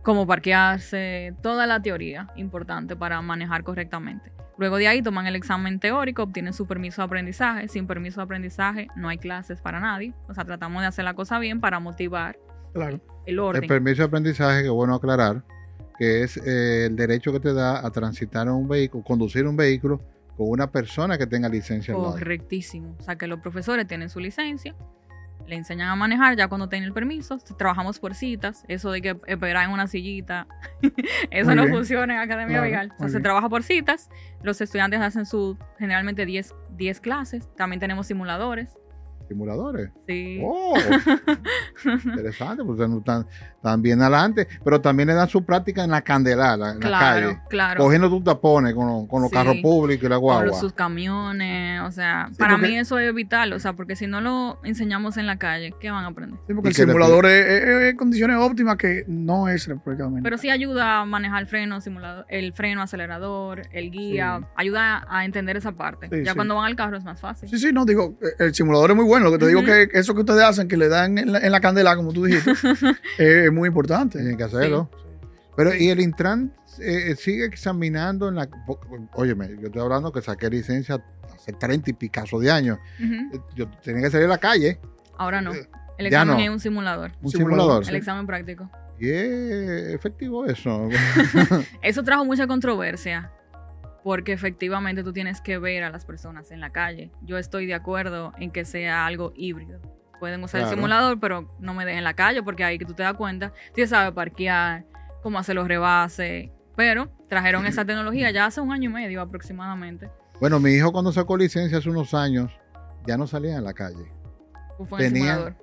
cómo 0.03 0.29
parquearse, 0.29 1.35
toda 1.43 1.67
la 1.67 1.83
teoría 1.83 2.29
importante 2.37 2.95
para 2.95 3.21
manejar 3.21 3.65
correctamente. 3.65 4.31
Luego 4.57 4.77
de 4.77 4.87
ahí 4.87 5.03
toman 5.03 5.27
el 5.27 5.35
examen 5.35 5.81
teórico, 5.81 6.23
obtienen 6.23 6.53
su 6.53 6.69
permiso 6.69 7.03
de 7.03 7.07
aprendizaje. 7.07 7.67
Sin 7.67 7.89
permiso 7.89 8.21
de 8.21 8.25
aprendizaje 8.27 8.87
no 8.95 9.09
hay 9.09 9.19
clases 9.19 9.61
para 9.61 9.81
nadie. 9.81 10.15
O 10.29 10.35
sea, 10.35 10.45
tratamos 10.45 10.83
de 10.83 10.87
hacer 10.87 11.05
la 11.05 11.15
cosa 11.15 11.41
bien 11.41 11.61
para 11.61 11.81
motivar 11.81 12.39
Claro. 12.75 13.01
El 13.27 13.39
orden. 13.39 13.63
El 13.63 13.69
permiso 13.69 14.03
de 14.03 14.07
aprendizaje, 14.07 14.61
que 14.63 14.67
es 14.69 14.73
bueno 14.73 14.95
aclarar, 14.95 15.43
que 15.99 16.23
es 16.23 16.37
eh, 16.39 16.87
el 16.87 16.97
derecho 16.97 17.33
que 17.33 17.41
te 17.41 17.53
da 17.53 17.85
a 17.85 17.91
transitar 17.91 18.49
un 18.49 18.69
vehículo, 18.69 19.05
conducir 19.05 19.47
un 19.47 19.57
vehículo 19.57 20.01
con 20.37 20.49
una 20.49 20.71
persona 20.71 21.19
que 21.19 21.27
tenga 21.27 21.49
licencia. 21.49 21.95
Correctísimo. 21.95 22.97
O 22.99 23.03
sea, 23.03 23.17
que 23.17 23.27
los 23.27 23.41
profesores 23.41 23.87
tienen 23.87 24.09
su 24.09 24.19
licencia, 24.19 24.75
le 25.47 25.57
enseñan 25.57 25.89
a 25.89 25.97
manejar 25.97 26.37
ya 26.37 26.49
cuando 26.49 26.69
tienen 26.69 26.87
el 26.89 26.95
permiso. 26.95 27.37
Trabajamos 27.59 27.99
por 27.99 28.15
citas. 28.15 28.65
Eso 28.69 28.91
de 28.93 29.03
que 29.03 29.17
esperar 29.27 29.65
en 29.67 29.73
una 29.73 29.87
sillita, 29.89 30.47
eso 31.31 31.47
Muy 31.47 31.57
no 31.57 31.63
bien. 31.63 31.75
funciona 31.75 32.15
en 32.15 32.21
Academia 32.21 32.59
Claro, 32.59 32.67
Vial. 32.69 32.87
O 32.87 32.91
sea, 32.91 32.99
muy 33.01 33.09
se 33.09 33.17
bien. 33.19 33.23
trabaja 33.25 33.49
por 33.49 33.63
citas. 33.63 34.09
Los 34.43 34.61
estudiantes 34.61 35.01
hacen 35.01 35.27
su 35.27 35.59
generalmente 35.79 36.25
10, 36.27 36.55
10 36.77 37.01
clases. 37.01 37.49
También 37.57 37.81
tenemos 37.81 38.07
simuladores. 38.07 38.79
Simuladores. 39.29 39.91
Sí. 40.07 40.41
Oh, 40.45 40.75
interesante, 42.05 42.65
porque 42.65 42.87
no 42.89 42.99
están, 42.99 43.27
están 43.57 43.83
bien 43.83 44.01
adelante, 44.01 44.47
pero 44.65 44.81
también 44.81 45.09
le 45.09 45.15
dan 45.15 45.29
su 45.29 45.45
práctica 45.45 45.85
en 45.85 45.91
la 45.91 46.03
candela, 46.03 46.57
la- 46.57 46.73
en 46.73 46.81
la 46.81 46.91
calle, 46.99 47.39
claro. 47.49 47.83
cogiendo 47.83 48.09
tus 48.09 48.25
tapones 48.25 48.75
con, 48.75 48.87
los- 48.87 49.09
con 49.09 49.23
los 49.23 49.31
Sí. 49.31 49.37
carros 49.37 49.57
públicos 49.63 50.05
y 50.05 50.09
la 50.09 50.17
Con 50.17 50.23
guagua. 50.23 50.45
los- 50.47 50.61
sus 50.61 50.73
camiones, 50.73 51.81
o 51.83 51.91
sea, 51.91 52.29
Sí, 52.31 52.37
para 52.39 52.55
porque- 52.55 52.69
mí 52.69 52.77
eso 52.79 52.99
es 52.99 53.15
vital, 53.15 53.53
o 53.53 53.59
sea, 53.59 53.73
porque 53.75 53.97
si 53.97 54.07
no 54.07 54.21
lo 54.21 54.59
enseñamos 54.65 55.17
en 55.17 55.27
la 55.27 55.37
calle, 55.39 55.75
¿qué 55.81 55.91
van 55.91 56.05
a 56.05 56.09
aprender? 56.09 56.39
Sí, 56.47 56.55
porque 56.55 56.69
el 56.71 56.75
simulador 56.75 57.27
es, 57.27 57.45
es- 57.47 57.65
es 57.65 57.91
en 57.91 57.97
condiciones 57.97 58.37
óptimas 58.39 58.77
que 58.77 59.05
no 59.09 59.49
es 59.49 59.67
prácticamente. 59.85 60.23
Pero 60.23 60.39
sí 60.39 60.51
ayuda 60.51 61.01
a 61.01 61.05
manejar 61.05 61.43
el 61.43 61.49
freno, 61.49 61.81
simulador, 61.81 62.27
el 62.29 62.53
freno, 62.53 62.83
acelerador, 62.83 63.63
el 63.73 63.91
guía, 63.91 64.39
Sí. 64.41 64.47
ayuda 64.57 65.07
a 65.09 65.25
entender 65.25 65.57
esa 65.57 65.73
parte. 65.73 66.09
Sí, 66.11 66.25
ya 66.25 66.33
sí. 66.33 66.37
cuando 66.37 66.55
van 66.57 66.67
al 66.67 66.77
carro 66.77 66.97
es 66.97 67.05
más 67.05 67.21
fácil. 67.21 67.49
Sí, 67.49 67.59
sí, 67.59 67.73
no, 67.73 67.85
digo, 67.85 68.17
eh, 68.23 68.27
el 68.47 68.55
simulador 68.55 68.91
es 68.91 68.97
muy 68.97 69.05
bueno. 69.05 69.12
Lo 69.21 69.33
que 69.33 69.39
te 69.39 69.47
digo 69.49 69.61
Ujú. 69.61 69.67
que 69.69 69.89
eso 69.93 70.15
que 70.15 70.21
ustedes 70.21 70.43
hacen, 70.43 70.69
que 70.69 70.77
le 70.77 70.89
dan 70.89 71.19
en 71.19 71.33
la, 71.33 71.39
en 71.41 71.53
la 71.53 71.61
candela, 71.61 71.95
como 71.97 72.13
tú 72.13 72.25
dijiste, 72.25 72.51
eh, 73.19 73.45
es 73.47 73.53
muy 73.53 73.69
importante. 73.69 74.19
Tienen 74.19 74.37
que 74.37 74.45
hacerlo. 74.45 74.89
Pero, 75.57 75.75
¿y 75.75 75.91
el 75.91 76.01
Intran 76.01 76.55
eh, 76.81 77.15
sigue 77.19 77.45
examinando 77.45 78.29
en 78.29 78.37
la... 78.37 78.49
Óyeme, 79.15 79.49
yo 79.61 79.67
estoy 79.67 79.83
hablando 79.83 80.11
que 80.13 80.23
saqué 80.23 80.49
licencia 80.49 81.03
hace 81.35 81.53
30 81.53 81.91
y 81.91 81.93
picazo 81.93 82.39
de 82.39 82.51
años. 82.51 82.79
Eh, 83.01 83.39
Yo 83.55 83.69
tenía 83.83 84.03
que 84.03 84.11
salir 84.11 84.27
a 84.27 84.31
la 84.31 84.39
calle, 84.39 84.79
Ahora 85.19 85.41
no. 85.43 85.53
Eh, 85.53 85.69
El 85.99 86.07
examen 86.07 86.37
no. 86.37 86.43
es 86.43 86.49
un 86.49 86.59
simulador. 86.61 87.13
un 87.21 87.31
Simulador, 87.31 87.59
simulador. 87.61 87.85
sí. 87.85 87.91
El 87.91 87.97
examen 87.97 88.27
práctico. 88.27 88.71
Y 88.99 89.11
es 89.11 89.95
efectivo 89.95 90.47
eso. 90.47 90.89
Eso 91.83 92.03
trajo 92.03 92.25
mucha 92.25 92.47
controversia. 92.47 93.31
Porque 94.05 94.33
efectivamente 94.33 95.05
tú 95.05 95.13
tienes 95.13 95.41
que 95.41 95.59
ver 95.59 95.85
a 95.85 95.91
las 95.91 96.05
personas 96.05 96.51
en 96.51 96.61
la 96.61 96.71
calle. 96.71 97.11
Yo 97.23 97.39
estoy 97.39 97.67
de 97.67 97.75
acuerdo 97.75 98.33
en 98.39 98.51
que 98.51 98.65
sea 98.65 99.07
algo 99.07 99.33
híbrido. 99.37 99.81
Pueden 100.19 100.43
usar 100.43 100.61
Claro. 100.61 100.71
el 100.71 100.77
simulador, 100.77 101.21
pero 101.21 101.49
no 101.59 101.75
me 101.75 101.85
dejen 101.85 101.99
en 101.99 102.05
la 102.05 102.15
calle 102.15 102.43
porque 102.43 102.65
ahí 102.65 102.79
que 102.79 102.85
tú 102.85 102.95
te 102.95 103.03
das 103.03 103.15
cuenta, 103.15 103.53
si 103.75 103.87
sabe 103.87 104.13
parquear, 104.13 104.85
cómo 105.23 105.39
hacer 105.39 105.55
los 105.55 105.69
rebases. 105.69 106.51
Pero 106.77 107.11
trajeron 107.29 107.67
esa 107.67 107.85
tecnología 107.87 108.31
ya 108.31 108.47
hace 108.47 108.61
un 108.61 108.73
año 108.73 108.91
y 108.91 108.93
medio 108.93 109.21
aproximadamente. 109.21 110.11
bueno, 110.41 110.59
mi 110.59 110.71
hijo 110.73 110.91
cuando 110.93 111.13
sacó 111.13 111.37
licencia 111.37 111.79
hace 111.79 111.89
unos 111.91 112.15
años, 112.15 112.51
ya 113.07 113.17
no 113.17 113.27
salía 113.29 113.57
en 113.57 113.65
la 113.65 113.73
calle. 113.73 114.11
Fue 114.89 115.01
en 115.01 115.07
el 115.07 115.13
Tenía- 115.13 115.35
simulador. 115.35 115.57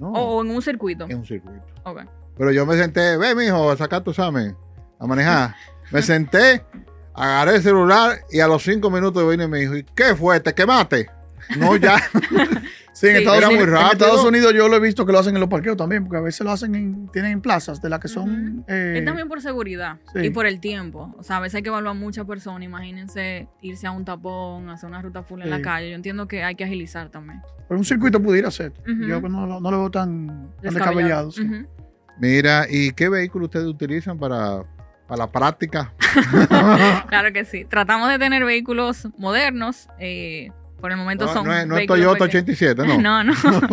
No, 0.00 0.08
O, 0.12 0.36
o 0.38 0.44
en 0.44 0.50
un 0.50 0.62
circuito. 0.62 1.04
en 1.08 1.18
un 1.18 1.24
circuito. 1.26 1.62
Ok. 1.84 2.00
Pero 2.36 2.50
yo 2.50 2.66
me 2.66 2.74
senté, 2.76 3.16
ve, 3.16 3.34
mijo, 3.36 3.70
a 3.70 3.76
sacar 3.76 4.02
tu 4.02 4.10
examen, 4.10 4.56
a 4.98 5.06
manejar. 5.06 5.54
Me 5.92 6.02
senté, 6.02 6.64
agarré 7.14 7.56
el 7.56 7.62
celular 7.62 8.18
y 8.30 8.40
a 8.40 8.48
los 8.48 8.62
cinco 8.62 8.90
minutos 8.90 9.28
vine 9.30 9.44
y 9.44 9.48
me 9.48 9.58
dijo, 9.60 9.76
¿y 9.76 9.84
qué 9.94 10.14
fue? 10.14 10.40
¿Te 10.40 10.52
quemaste? 10.54 11.08
No, 11.58 11.76
ya. 11.76 11.96
Sí, 12.96 13.08
en, 13.08 13.14
Sí, 13.16 13.18
Estados 13.22 13.38
era 13.38 13.48
muy 13.48 13.56
Unidos, 13.56 13.68
en 13.70 13.74
rápido. 13.74 13.92
Estados 14.06 14.24
Unidos 14.24 14.54
yo 14.54 14.68
lo 14.68 14.76
he 14.76 14.80
visto 14.80 15.04
que 15.04 15.10
lo 15.10 15.18
hacen 15.18 15.34
en 15.34 15.40
los 15.40 15.48
parqueos 15.50 15.76
también, 15.76 16.04
porque 16.04 16.16
a 16.18 16.20
veces 16.20 16.42
lo 16.44 16.52
hacen 16.52 16.76
en, 16.76 17.08
tienen 17.08 17.32
en 17.32 17.40
plazas 17.40 17.82
de 17.82 17.88
las 17.88 17.98
que 17.98 18.06
son... 18.06 18.64
eh, 18.68 18.94
Es 18.98 19.04
también 19.04 19.26
por 19.26 19.42
seguridad 19.42 19.96
sí. 20.12 20.20
y 20.26 20.30
por 20.30 20.46
el 20.46 20.60
tiempo. 20.60 21.12
O 21.18 21.24
sea, 21.24 21.38
a 21.38 21.40
veces 21.40 21.56
hay 21.56 21.62
que 21.64 21.70
evaluar 21.70 21.96
muchas 21.96 22.24
personas. 22.24 22.62
Imagínense 22.62 23.48
irse 23.62 23.88
a 23.88 23.90
un 23.90 24.04
tapón, 24.04 24.70
hacer 24.70 24.88
una 24.88 25.02
ruta 25.02 25.24
full 25.24 25.42
en 25.42 25.50
la 25.50 25.60
calle. 25.60 25.90
Yo 25.90 25.96
entiendo 25.96 26.28
que 26.28 26.44
hay 26.44 26.54
que 26.54 26.62
agilizar 26.62 27.08
también. 27.10 27.40
pero 27.68 27.78
un 27.80 27.84
circuito 27.84 28.22
pudiera 28.22 28.48
ser. 28.52 28.70
Ujú. 28.82 29.02
Yo 29.08 29.20
no, 29.22 29.44
lo- 29.44 29.58
no 29.60 29.70
lo 29.72 29.78
veo 29.80 29.90
tan, 29.90 30.52
tan 30.62 30.72
descabellado. 30.74 31.30
Mira, 32.20 32.66
¿y 32.70 32.92
qué 32.92 33.08
vehículo 33.08 33.46
ustedes 33.46 33.66
utilizan 33.66 34.18
para, 34.18 34.62
para 35.14 35.26
la 35.26 35.32
práctica? 35.32 35.92
Claro 37.08 37.32
que 37.32 37.44
sí. 37.44 37.64
Tratamos 37.64 38.08
de 38.08 38.18
tener 38.18 38.44
vehículos 38.44 39.08
modernos. 39.18 39.88
eh, 39.98 40.50
por 40.80 40.90
el 40.90 40.98
momento 40.98 41.24
No, 41.26 41.32
son. 41.32 41.46
no 41.46 41.52
es, 41.54 41.66
no 41.66 41.76
vehículos 41.76 41.98
Toyota 42.18 42.24
pequeños. 42.26 42.44
87, 42.60 42.86
no. 42.86 43.00
No, 43.00 43.24
no. 43.24 43.32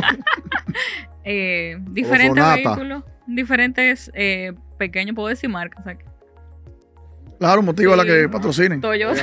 Eh, 1.24 1.78
diferentes 1.90 2.44
vehículos, 2.56 3.04
diferentes 3.28 4.10
eh, 4.16 4.54
pequeños, 4.80 5.14
puedo 5.16 5.28
decir 5.28 5.50
marcas. 5.50 5.86
aquí. 5.86 6.04
Claro, 7.38 7.62
motivo 7.62 7.94
a 7.94 7.98
la 7.98 8.06
que 8.06 8.28
patrocinen. 8.28 8.82
Toyota. 8.82 9.22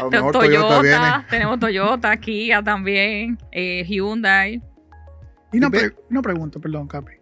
A 0.00 0.04
lo 0.04 0.10
mejor 0.10 0.32
Toyota, 0.32 0.68
Toyota 0.68 0.80
viene. 0.82 1.24
tenemos 1.28 1.58
Toyota, 1.60 2.16
Kia 2.16 2.62
también, 2.62 3.38
eh, 3.52 3.84
Hyundai. 3.86 4.62
Y 5.52 5.58
una, 5.58 5.68
pre- 5.70 5.94
una 6.10 6.22
pregunta, 6.22 6.58
perdón, 6.58 6.86
Capi. 6.88 7.12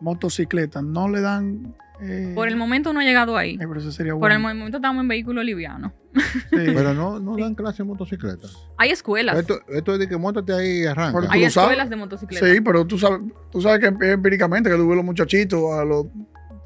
Motocicleta, 0.00 0.80
¿no 0.82 1.08
le 1.08 1.20
dan...? 1.20 1.74
Eh, 2.00 2.32
Por 2.34 2.48
el 2.48 2.56
momento 2.56 2.92
no 2.92 3.00
he 3.00 3.04
llegado 3.04 3.36
ahí. 3.36 3.54
eh, 3.54 3.58
pero 3.66 3.80
eso 3.80 3.90
sería 3.92 4.14
Por 4.14 4.32
el 4.32 4.38
momento 4.38 4.78
estamos 4.78 5.02
en 5.02 5.08
vehículo 5.08 5.42
liviano. 5.42 5.92
Sí. 6.14 6.22
Pero 6.50 6.94
no, 6.94 7.18
no 7.20 7.36
dan 7.36 7.54
clase 7.54 7.82
de 7.82 7.88
motocicleta. 7.88 8.48
Hay 8.76 8.90
escuelas. 8.90 9.38
Esto, 9.38 9.60
esto 9.68 9.92
es 9.92 9.98
de 9.98 10.08
que 10.08 10.16
montate 10.16 10.52
ahí 10.52 10.82
y 10.82 10.86
arranca. 10.86 11.26
Hay 11.30 11.44
escuelas 11.44 11.90
de 11.90 11.96
motocicleta. 11.96 12.46
Sí, 12.46 12.60
pero 12.60 12.86
tú 12.86 12.98
sabes, 12.98 13.20
tú 13.50 13.60
sabes 13.60 13.80
que 13.80 13.86
empíricamente 13.86 14.70
que 14.70 14.76
tú 14.76 14.88
ves 14.88 14.96
los 14.96 15.04
muchachitos 15.04 15.72
a 15.72 15.84
los 15.84 16.06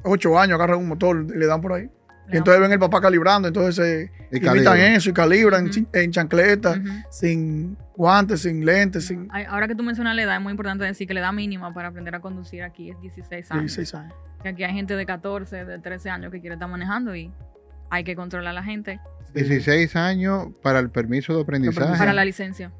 8 0.04 0.38
años 0.38 0.54
agarran 0.56 0.78
un 0.78 0.88
motor 0.88 1.26
y 1.34 1.38
le 1.38 1.46
dan 1.46 1.60
por 1.60 1.72
ahí. 1.72 1.88
Y 2.32 2.36
entonces 2.38 2.60
ven 2.60 2.72
el 2.72 2.78
papá 2.78 3.00
calibrando, 3.00 3.48
entonces 3.48 3.74
se 3.76 4.10
Y 4.30 4.38
imitan 4.38 4.54
calibran. 4.64 4.78
eso 4.94 5.10
y 5.10 5.12
calibran 5.12 5.70
en 5.92 6.10
chancleta, 6.10 6.80
sin 7.10 7.76
guantes, 7.94 8.42
sin 8.42 8.64
lentes, 8.64 9.06
sin 9.06 9.28
Ahora 9.48 9.68
que 9.68 9.74
tú 9.74 9.82
mencionas 9.82 10.16
la 10.16 10.22
edad, 10.22 10.36
es 10.36 10.42
muy 10.42 10.50
importante 10.52 10.84
decir 10.84 11.06
que 11.06 11.14
la 11.14 11.20
edad 11.20 11.32
mínima 11.32 11.72
para 11.74 11.88
aprender 11.88 12.14
a 12.14 12.20
conducir 12.20 12.62
aquí 12.62 12.90
es 12.90 13.00
16 13.00 13.50
años. 13.52 13.62
16 13.76 13.94
años. 13.94 14.14
Que 14.42 14.48
aquí 14.48 14.64
hay 14.64 14.72
gente 14.72 14.96
de 14.96 15.06
14, 15.06 15.64
de 15.64 15.78
13 15.78 16.10
años 16.10 16.32
que 16.32 16.40
quiere 16.40 16.54
estar 16.54 16.68
manejando 16.68 17.14
y 17.14 17.30
hay 17.90 18.04
que 18.04 18.16
controlar 18.16 18.50
a 18.52 18.54
la 18.54 18.62
gente 18.64 18.98
16 19.34 19.94
años 19.96 20.48
para 20.62 20.78
el 20.78 20.90
permiso 20.90 21.34
de 21.34 21.42
aprendizaje. 21.42 21.98
para 21.98 22.12
la 22.12 22.24
licencia. 22.24 22.72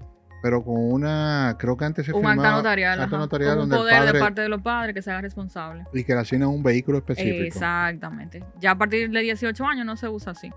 Pero 0.43 0.65
con 0.65 0.75
una, 0.77 1.57
creo 1.59 1.77
que 1.77 1.85
antes 1.85 2.05
se 2.05 2.13
Un 2.13 2.19
acta 2.27 2.31
firmaba 2.33 2.57
notarial. 2.57 3.01
acta 3.01 3.17
notarial 3.17 3.55
con 3.55 3.63
un 3.63 3.69
donde 3.71 3.77
el 3.77 3.81
poder 3.83 3.99
padre 4.01 4.13
de 4.13 4.19
parte 4.19 4.41
de 4.43 4.49
los 4.49 4.61
padres 4.61 4.95
que 4.95 5.01
se 5.01 5.11
haga 5.13 5.21
responsable. 5.21 5.85
y 5.93 6.03
que 6.05 6.13
le 6.15 6.21
asignan 6.21 6.49
un 6.49 6.63
vehículo 6.63 6.99
específico. 6.99 7.45
Exactamente. 7.45 8.45
Ya 8.61 8.73
a 8.73 8.79
partir 8.79 9.09
de 9.09 9.21
18 9.21 9.65
años 9.65 9.87
no 9.87 9.97
se 9.97 10.09
usa 10.09 10.33
así. 10.33 10.51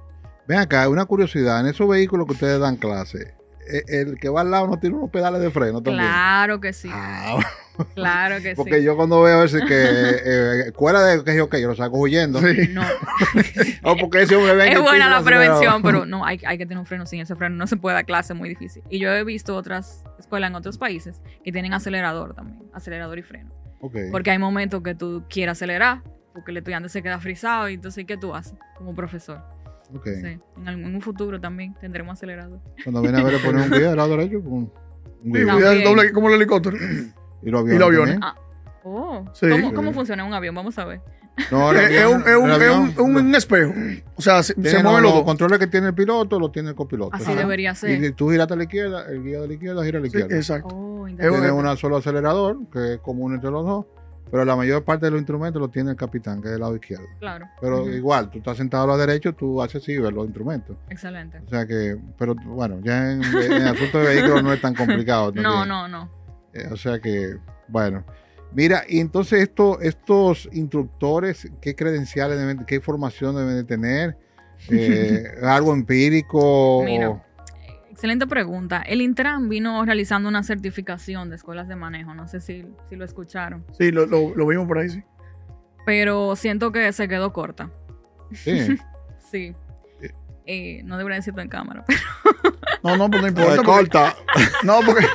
Ven 0.48 0.58
acá, 0.60 0.89
una 0.89 1.06
curiosidad, 1.06 1.60
en 1.62 1.68
esos 1.68 1.88
vehículos 1.88 2.25
que 2.25 2.34
ustedes 2.34 2.60
dan 2.60 2.75
clase, 2.77 3.36
eh, 3.72 3.84
el 3.88 4.20
que 4.20 4.30
va 4.30 4.42
al 4.42 4.51
lado 4.51 4.68
no 4.68 4.77
tiene 4.80 4.96
unos 4.96 5.10
pedales 5.12 5.42
de 5.42 5.50
freno 5.51 5.82
también. 5.82 6.06
Claro 6.06 6.60
que 6.60 6.74
sí. 6.74 6.89
Ah, 6.92 7.38
Claro 7.96 8.41
que 8.41 8.55
porque 8.55 8.79
sí. 8.79 8.84
yo 8.84 8.96
cuando 8.96 9.22
veo 9.22 9.44
ese 9.44 9.60
que 9.65 9.74
eh, 9.74 10.60
escuela 10.67 11.01
de 11.03 11.24
que 11.24 11.36
yo, 11.36 11.50
que 11.50 11.62
yo 11.62 11.67
lo 11.67 11.75
saco 11.75 11.98
huyendo. 11.98 12.39
Sí. 12.41 12.70
No, 12.72 12.82
O 13.84 13.96
porque 13.98 14.24
ese 14.24 14.36
hombre 14.36 14.55
ven 14.55 14.74
es 14.74 14.82
buena 14.82 15.10
la 15.10 15.22
prevención, 15.24 15.82
pero 15.82 16.05
no, 16.05 16.25
hay, 16.25 16.39
hay 16.46 16.58
que 16.58 16.65
tener 16.65 16.79
un 16.79 16.86
freno. 16.86 17.05
Sin 17.05 17.22
ese 17.22 17.36
freno 17.36 17.55
no 17.55 17.67
se 17.67 17.77
puede 17.77 17.96
dar 17.96 18.05
clase, 18.05 18.34
muy 18.34 18.50
difícil. 18.50 18.84
Y 18.89 19.00
yo 19.00 19.12
he 19.12 19.24
visto 19.24 19.55
otras 19.55 20.03
escuelas 20.20 20.50
en 20.50 20.55
otros 20.55 20.77
países 20.77 21.22
que 21.44 21.51
tienen 21.51 21.74
acelerador 21.74 22.34
también, 22.34 22.63
acelerador 22.74 23.20
y 23.20 23.24
freno. 23.24 23.51
Ok. 23.82 23.98
Porque 24.12 24.32
hay 24.32 24.39
momentos 24.39 24.82
que 24.82 24.96
tú 24.96 25.24
quieres 25.29 25.53
acelerar, 25.53 26.01
porque 26.34 26.51
el 26.51 26.58
estudiante 26.58 26.89
se 26.89 27.01
queda 27.03 27.20
frisado, 27.20 27.70
y 27.70 27.75
entonces, 27.75 28.05
¿qué 28.05 28.17
tú 28.17 28.34
haces 28.34 28.53
como 28.77 28.96
profesor? 28.96 29.41
ok. 29.94 30.08
Sí. 30.22 30.39
En, 30.58 30.67
algún- 30.67 30.96
un 30.96 31.01
futuro 31.01 31.39
también 31.39 31.75
tendremos 31.79 32.13
acelerador. 32.13 32.60
Cuando 32.84 33.01
viene 33.01 33.20
a 33.20 33.24
ver, 33.24 33.34
le 33.34 33.39
ponen 33.39 33.63
un 33.63 33.70
guía 33.70 33.89
del 33.89 33.98
lado 33.98 34.17
derecho 34.17 34.39
un 34.39 34.72
guía. 35.24 35.46
También. 35.46 35.84
doble 35.84 36.12
como 36.12 36.29
el 36.29 36.36
helicóptero. 36.36 36.77
Y 37.42 37.50
los 37.50 37.62
aviones. 37.62 37.75
y 37.75 37.80
los 37.80 37.88
aviones. 37.88 38.20
también. 38.20 38.24
Ah, 38.24 38.42
Oh, 38.88 39.25
Sí. 39.34 39.50
¿Cómo, 39.50 39.74
cómo 39.74 39.94
funciona 39.94 40.24
un 40.24 40.34
avión? 40.36 40.54
Vamos 40.54 40.77
a 40.77 40.86
ver. 40.86 41.01
No, 41.51 41.72
Es, 41.74 42.06
un, 42.06 42.22
es 42.22 42.36
un- 42.38 42.46
el 42.46 42.51
es 42.51 42.58
avión- 42.58 42.94
un- 43.00 43.15
un- 43.18 43.18
un 43.27 43.36
espejo. 43.36 43.74
O 44.15 44.22
sea, 44.22 44.44
se, 44.44 44.54
mueven 44.84 45.01
los 45.01 45.24
controles 45.24 45.58
que 45.58 45.65
tiene 45.68 45.88
el 45.88 45.96
piloto, 45.96 46.39
los 46.39 46.51
tiene 46.51 46.70
el 46.70 46.75
copiloto. 46.75 47.15
Así 47.15 47.32
Ajá. 47.32 47.36
debería 47.36 47.72
Y 47.72 47.75
ser. 47.75 48.00
si 48.00 48.12
tú 48.12 48.30
giras 48.30 48.50
a 48.51 48.56
la 48.56 48.63
izquierda, 48.63 49.08
el 49.10 49.24
guía 49.24 49.39
de 49.42 49.48
la 49.48 49.54
izquierda 49.56 49.84
gira 49.84 49.98
a 49.98 50.01
la 50.01 50.08
Sí, 50.08 50.18
izquierda. 50.18 50.36
exacto. 50.38 50.68
Oh, 50.75 51.06
tiene 51.08 51.51
un 51.51 51.77
solo 51.77 51.98
acelerador, 51.98 52.58
que 52.72 52.94
es 52.94 53.00
común 53.00 53.34
entre 53.34 53.50
los 53.50 53.65
dos, 53.65 53.86
pero 54.30 54.46
la 54.46 54.56
mayor 54.56 54.84
parte 54.84 55.06
de 55.06 55.12
los 55.12 55.20
instrumentos 55.20 55.60
los 55.60 55.72
tiene 55.72 55.89
el 55.89 55.98
capitán, 55.98 56.39
que 56.42 56.48
es 56.50 56.51
del 56.51 56.62
lado 56.62 56.75
izquierdo. 56.75 57.06
Claro. 57.20 57.48
Pero 57.60 57.89
igual, 57.89 58.30
tú 58.30 58.38
estás 58.38 58.56
sentado 58.58 58.84
a 58.84 58.88
la 58.96 58.98
derecha, 59.04 59.32
tú 59.32 59.62
haces 59.63 59.84
sí 59.84 59.98
ver 59.98 60.13
los 60.13 60.25
instrumentos. 60.25 60.77
Excelente. 60.89 61.39
O 61.44 61.50
sea 61.50 61.65
que, 61.65 61.98
pero 62.20 62.36
bueno, 62.36 62.80
ya 62.84 63.12
en, 63.12 63.24
en 63.24 63.51
el 63.51 63.68
asunto 63.70 63.98
de 63.98 64.06
vehículos 64.15 64.44
no 64.44 64.54
es 64.54 64.62
tan 64.62 64.75
complicado. 64.75 65.32
No, 65.36 65.65
no, 65.65 65.88
no. 65.88 66.08
Eh, 66.56 66.68
o 66.72 66.78
sea 66.78 67.00
que, 67.00 67.38
bueno. 67.68 68.04
Mira, 68.54 68.84
y 68.88 69.00
entonces 69.02 69.42
esto, 69.42 69.80
estos 69.82 70.48
instructores, 70.54 71.52
¿qué 71.62 71.76
credenciales 71.76 72.38
deben, 72.40 72.66
qué 72.66 72.80
formación 72.80 73.36
deben 73.36 73.56
de 73.56 73.64
tener? 73.66 74.18
Eh, 74.70 75.24
¿Algo 75.44 75.74
empírico? 75.74 76.82
Mira. 76.86 77.22
Excelente 77.92 78.28
pregunta. 78.28 78.82
El 78.82 79.02
Intran 79.02 79.48
vino 79.50 79.84
realizando 79.86 80.28
una 80.30 80.44
certificación 80.44 81.30
de 81.30 81.36
escuelas 81.38 81.68
de 81.68 81.76
manejo. 81.76 82.14
No 82.14 82.28
sé 82.28 82.40
si, 82.42 82.66
si 82.90 82.96
lo 82.96 83.06
escucharon. 83.06 83.66
Sí, 83.78 83.92
lo, 83.92 84.06
lo- 84.06 84.36
lo 84.36 84.48
vimos 84.48 84.68
por 84.68 84.80
ahí, 84.80 84.90
sí. 84.90 85.04
Pero 85.86 86.36
siento 86.36 86.72
que 86.72 86.92
se 86.94 87.08
quedó 87.08 87.34
corta. 87.34 87.70
sí. 88.32 88.78
Sí. 89.32 89.54
Eh, 90.46 90.82
no 90.86 90.98
debería 90.98 91.18
decirlo 91.18 91.42
en 91.42 91.50
cámara. 91.50 91.84
No, 92.84 92.96
no, 92.96 93.10
pues 93.10 93.22
no 93.24 93.28
importa. 93.30 93.56
Porque- 93.56 93.66
corta. 93.66 94.16
no, 94.64 94.80
porque, 94.86 95.06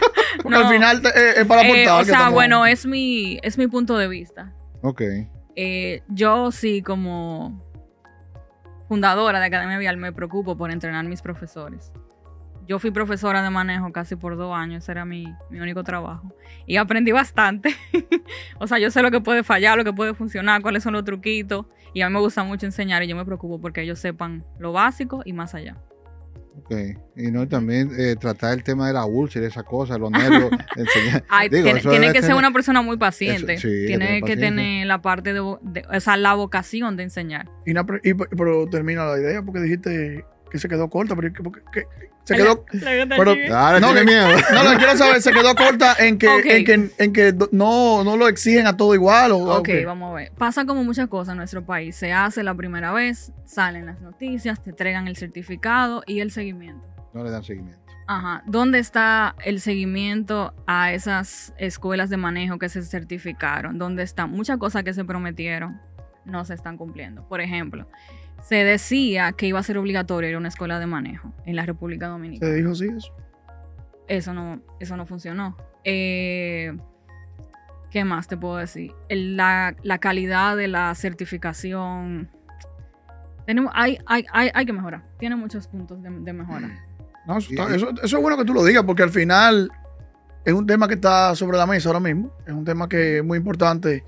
porque 0.42 0.50
No. 0.58 0.66
al 0.66 0.72
final 0.72 1.02
eh, 1.06 1.32
es 1.36 1.46
para 1.46 1.62
Eh, 1.62 1.88
o 1.88 2.04
sea, 2.04 2.14
estamos- 2.14 2.32
bueno, 2.34 2.66
es 2.66 2.86
mi, 2.86 3.38
es 3.42 3.58
mi 3.58 3.66
punto 3.66 3.96
de 3.98 4.08
vista. 4.08 4.52
ok. 4.82 5.02
Eh, 5.56 6.02
yo 6.08 6.52
sí, 6.52 6.80
como 6.82 7.62
fundadora 8.88 9.40
de 9.40 9.46
Academia 9.46 9.78
Vial, 9.78 9.96
me 9.96 10.12
preocupo 10.12 10.56
por 10.56 10.70
entrenar 10.70 11.04
mis 11.04 11.22
profesores. 11.22 11.92
Yo 12.66 12.78
fui 12.78 12.90
profesora 12.92 13.42
de 13.42 13.50
manejo 13.50 13.90
casi 13.92 14.14
por 14.16 14.36
dos 14.36 14.54
años, 14.54 14.84
ese 14.84 14.92
era 14.92 15.04
mi, 15.04 15.26
mi 15.50 15.58
único 15.60 15.82
trabajo. 15.82 16.32
Y 16.66 16.76
aprendí 16.76 17.10
bastante. 17.10 17.74
o 18.58 18.66
sea, 18.68 18.78
yo 18.78 18.90
sé 18.92 19.02
lo 19.02 19.10
que 19.10 19.20
puede 19.20 19.42
fallar, 19.42 19.76
lo 19.76 19.84
que 19.84 19.92
puede 19.92 20.14
funcionar, 20.14 20.62
cuáles 20.62 20.82
son 20.84 20.92
los 20.92 21.04
truquitos. 21.04 21.66
Y 21.92 22.02
a 22.02 22.08
mí 22.08 22.14
me 22.14 22.20
gusta 22.20 22.44
mucho 22.44 22.66
enseñar 22.66 23.02
y 23.02 23.08
yo 23.08 23.16
me 23.16 23.24
preocupo 23.24 23.60
porque 23.60 23.82
ellos 23.82 23.98
sepan 23.98 24.44
lo 24.58 24.72
básico 24.72 25.22
y 25.24 25.32
más 25.32 25.54
allá. 25.56 25.76
Ok. 26.58 26.72
Y 27.16 27.30
no, 27.30 27.48
también 27.48 27.90
eh, 27.98 28.16
tratar 28.16 28.52
el 28.54 28.62
tema 28.62 28.86
de 28.88 28.92
la 28.92 29.04
úlcera, 29.04 29.46
esa 29.46 29.62
cosa, 29.62 29.96
los 29.98 30.10
nervios. 30.10 30.50
enseñar. 30.76 31.24
Ay, 31.28 31.48
Digo, 31.48 31.70
tiene 31.90 32.12
que 32.12 32.22
ser 32.22 32.34
una 32.34 32.52
persona 32.52 32.82
muy 32.82 32.96
paciente. 32.96 33.54
Eso, 33.54 33.68
sí, 33.68 33.86
tiene 33.86 34.16
que 34.16 34.20
paciencia. 34.20 34.48
tener 34.48 34.86
la 34.86 35.00
parte 35.02 35.32
de, 35.32 35.40
vo- 35.40 35.60
de- 35.62 35.84
o 35.94 36.00
sea, 36.00 36.16
la 36.16 36.34
vocación 36.34 36.96
de 36.96 37.04
enseñar. 37.04 37.48
Y 37.66 37.72
na- 37.72 37.86
y- 38.02 38.14
pero 38.14 38.66
termina 38.68 39.04
la 39.06 39.18
idea 39.18 39.42
porque 39.42 39.60
dijiste 39.60 40.24
que 40.50 40.58
se 40.58 40.68
quedó 40.68 40.88
corta, 40.90 41.14
pero 41.16 41.32
que- 41.32 41.42
porque- 41.42 41.60
que- 41.72 41.86
se 42.24 42.36
quedó. 42.36 42.64
la- 42.72 42.94
la- 42.94 43.04
la- 43.06 43.16
pero- 43.16 43.34
No, 43.80 43.86
tiene 43.92 44.00
que- 44.00 44.04
miedo. 44.06 44.28
No, 44.54 44.62
lo 44.72 44.76
quiero 44.78 44.96
saber, 44.96 45.22
se 45.22 45.32
quedó 45.32 45.54
corta 45.54 45.94
en 45.98 46.18
que, 46.18 46.26
en 46.58 46.64
que, 46.64 46.90
en 46.98 47.12
que 47.12 47.34
no, 47.52 48.04
no 48.04 48.16
lo 48.16 48.28
exigen 48.28 48.66
a 48.66 48.76
todo 48.76 48.94
igual. 48.94 49.32
O, 49.32 49.38
Ok, 49.56 49.68
ok. 49.70 49.86
vamos 49.86 50.12
a 50.12 50.14
ver. 50.14 50.32
Pasa 50.36 50.64
como 50.66 50.84
muchas 50.84 51.08
cosas 51.08 51.32
en 51.32 51.38
nuestro 51.38 51.64
país. 51.64 51.96
Se 51.96 52.12
hace 52.12 52.42
la 52.42 52.54
primera 52.54 52.92
vez, 52.92 53.32
salen 53.46 53.86
las 53.86 54.00
noticias, 54.00 54.62
te 54.62 54.70
entregan 54.70 55.08
el 55.08 55.16
certificado 55.16 56.02
y 56.06 56.20
el 56.20 56.30
seguimiento. 56.30 56.86
No 57.14 57.24
le 57.24 57.30
dan 57.30 57.42
seguimiento. 57.42 57.80
Ajá. 58.06 58.42
¿Dónde 58.46 58.80
está 58.80 59.36
el 59.44 59.60
seguimiento 59.60 60.52
a 60.66 60.92
esas 60.92 61.54
escuelas 61.58 62.10
de 62.10 62.16
manejo 62.16 62.58
que 62.58 62.68
se 62.68 62.82
certificaron? 62.82 63.78
¿Dónde 63.78 64.02
están? 64.02 64.30
Muchas 64.30 64.58
cosas 64.58 64.82
que 64.82 64.92
se 64.94 65.04
prometieron 65.04 65.80
no 66.24 66.44
se 66.44 66.54
están 66.54 66.76
cumpliendo. 66.76 67.26
Por 67.28 67.40
ejemplo, 67.40 67.86
se 68.42 68.56
decía 68.64 69.32
que 69.32 69.46
iba 69.46 69.58
a 69.58 69.62
ser 69.62 69.78
obligatorio 69.78 70.28
ir 70.30 70.34
a 70.36 70.38
una 70.38 70.48
escuela 70.48 70.78
de 70.78 70.86
manejo 70.86 71.32
en 71.46 71.56
la 71.56 71.64
República 71.66 72.08
Dominicana. 72.08 72.50
Se 72.52 72.56
dijo 72.58 72.74
sí 72.74 72.86
eso. 72.96 73.12
Eso 74.08 74.34
no, 74.34 74.60
eso 74.80 74.96
no 74.96 75.06
funcionó. 75.06 75.56
Eh, 75.84 76.76
¿Qué 77.90 78.04
más 78.04 78.28
te 78.28 78.36
puedo 78.36 78.56
decir? 78.56 78.92
El- 79.08 79.36
la, 79.36 79.74
la 79.82 79.98
calidad 79.98 80.56
de 80.56 80.68
la 80.68 80.94
certificación. 80.94 82.28
Tenemos, 83.46 83.72
hay, 83.74 83.98
hay, 84.06 84.24
hay, 84.32 84.50
hay 84.54 84.64
que 84.66 84.72
mejorar. 84.72 85.02
Tiene 85.18 85.36
muchos 85.36 85.66
puntos 85.68 86.02
de, 86.02 86.10
de 86.10 86.32
mejora. 86.32 86.70
No, 87.26 87.36
eso, 87.36 87.50
está- 87.50 87.74
eso- 87.74 87.90
eso 88.02 88.16
es 88.16 88.22
bueno 88.22 88.38
que 88.38 88.46
tú 88.46 88.54
lo 88.54 88.64
digas 88.64 88.82
porque 88.84 89.02
al 89.02 89.10
final 89.10 89.70
es 90.44 90.54
un 90.54 90.66
tema 90.66 90.88
que 90.88 90.94
está 90.94 91.34
sobre 91.36 91.58
la 91.58 91.66
mesa 91.66 91.90
ahora 91.90 92.00
mismo. 92.00 92.32
Es 92.46 92.52
un 92.54 92.64
tema 92.64 92.88
que 92.88 93.18
es 93.18 93.24
muy 93.24 93.36
importante 93.38 94.04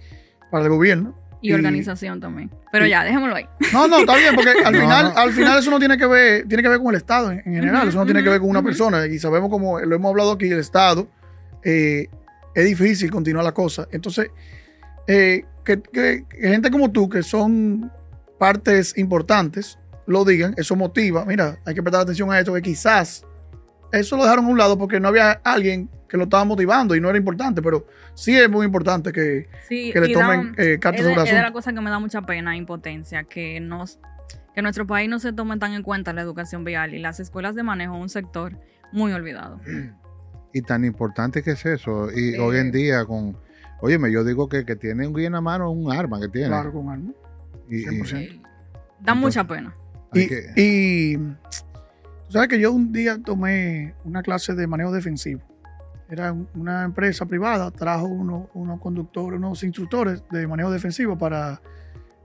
para 0.51 0.65
el 0.65 0.71
gobierno. 0.71 1.15
Y, 1.43 1.51
Y- 1.51 1.53
organización 1.53 2.21
también. 2.21 2.51
Pero 2.71 2.87
y- 2.87 2.91
ya, 2.91 3.05
dejémoslo 3.05 3.35
ahí. 3.35 3.45
No, 3.73 3.87
no, 3.89 3.99
está 3.99 4.17
bien, 4.17 4.35
porque 4.35 4.51
al 4.65 4.73
No, 4.73 4.81
final, 4.81 5.13
no. 5.15 5.21
al 5.21 5.33
final 5.33 5.59
eso 5.59 5.71
no 5.71 5.79
tiene 5.79 5.99
que 5.99 6.07
ver, 6.07 6.47
tiene 6.49 6.63
que 6.63 6.69
ver 6.69 6.79
con 6.79 6.89
el 6.91 6.97
Estado 6.97 7.33
en, 7.33 7.39
en 7.45 7.55
general, 7.55 7.89
eso 7.89 7.99
no 7.99 8.05
tiene 8.07 8.23
que 8.23 8.29
ver 8.31 8.41
con 8.41 8.49
una 8.49 8.63
persona. 8.63 9.05
Y 9.07 9.19
sabemos 9.19 9.51
como 9.51 9.79
lo 9.81 9.95
hemos 9.97 10.11
hablado 10.11 10.33
aquí, 10.33 10.47
el 10.49 10.61
Estado, 10.61 11.09
eh, 11.65 12.07
es 12.55 12.65
difícil 12.65 13.11
continuar 13.11 13.45
la 13.45 13.53
cosa. 13.53 13.87
Entonces, 13.91 14.31
eh, 15.09 15.45
que, 15.65 15.81
que- 15.83 16.25
que 16.29 16.49
gente 16.49 16.71
como 16.71 16.91
tú, 16.91 17.09
que 17.09 17.23
son 17.23 17.91
partes 18.39 18.97
importantes, 18.99 19.79
lo 20.07 20.25
digan, 20.25 20.55
eso 20.57 20.75
motiva. 20.77 21.25
Mira, 21.25 21.59
hay 21.65 21.75
que 21.75 21.83
prestar 21.83 22.03
atención 22.03 22.31
a 22.33 22.39
esto, 22.39 22.53
que 22.55 22.63
quizás 22.63 23.25
eso 23.93 24.17
lo 24.17 24.25
dejaron 24.25 24.47
a 24.47 24.49
un 24.49 24.59
lado 24.59 24.77
porque 24.79 24.99
no 25.01 25.09
había 25.09 25.33
alguien 25.45 25.89
que 26.09 26.17
lo 26.17 26.25
estaba 26.25 26.45
motivando 26.45 26.95
y 26.97 27.01
no 27.01 27.09
era 27.09 27.17
importante, 27.19 27.63
pero 27.63 27.87
sí 28.15 28.37
es 28.37 28.51
muy 28.51 28.67
importante 28.67 29.13
que, 29.13 29.49
Sí, 29.69 29.91
que 29.93 30.01
le 30.01 30.13
tomen 30.13 30.53
da- 30.55 30.63
eh, 30.63 30.79
cartas 30.79 31.05
sobre 31.07 31.23
es 31.23 31.35
de 31.35 31.41
la 31.43 31.53
cosa 31.53 31.73
que 31.73 31.81
me 31.81 31.89
da 31.91 31.99
mucha 31.99 32.23
pena, 32.23 32.55
impotencia, 32.57 33.25
que 33.25 33.61
nos 33.61 33.99
que 34.55 34.61
nuestro 34.61 34.87
país 34.87 35.09
no 35.09 35.19
se 35.19 35.33
tome 35.33 35.57
tan 35.57 35.73
en 35.73 35.83
cuenta 35.83 36.13
la 36.13 36.21
educación 36.21 36.63
vial 36.65 36.93
y 36.95 36.99
las 36.99 37.21
escuelas 37.21 37.55
de 37.55 37.63
manejo 37.63 37.97
un 37.97 38.11
sector 38.11 38.59
muy 38.93 39.11
olvidado. 39.13 39.59
Y 40.53 40.61
tan 40.61 40.85
importante 40.85 41.43
que 41.43 41.53
es 41.53 41.65
eso. 41.65 42.09
Y 42.15 42.35
Eh. 42.35 42.39
hoy 42.39 42.59
en 42.59 42.71
día 42.71 43.07
con... 43.07 43.35
Óyeme, 43.81 44.13
yo 44.13 44.23
digo 44.25 44.51
que, 44.51 44.67
que 44.67 44.77
tiene 44.77 45.07
un 45.07 45.15
guía 45.15 45.29
en 45.29 45.33
la 45.33 45.41
mano 45.41 45.71
un 45.71 45.91
arma 45.91 46.21
que 46.21 46.29
tiene. 46.29 46.49
Claro, 46.49 46.71
con 46.71 46.91
alma. 46.91 47.13
Y- 47.71 47.77
y- 47.79 47.85
100%. 48.03 48.43
Da 49.01 49.15
mucha 49.15 49.43
pena. 49.45 49.75
Y, 50.13 50.29
que- 50.29 50.45
y 50.57 51.17
sabes 52.33 52.49
que 52.49 52.61
yo 52.61 52.73
un 52.73 52.93
día 52.93 53.19
tomé 53.23 53.95
una 54.05 54.23
clase 54.23 54.55
de 54.55 54.67
manejo 54.67 54.93
defensivo. 54.93 55.41
Era 56.09 56.33
un- 56.33 56.49
una 56.55 56.85
empresa 56.85 57.25
privada, 57.27 57.71
trajo 57.71 58.07
uno- 58.07 58.49
unos 58.55 58.81
conductores, 58.81 59.39
unos 59.39 59.63
instructores 59.63 60.23
de 60.31 60.47
manejo 60.47 60.71
defensivo 60.71 61.17
para 61.17 61.61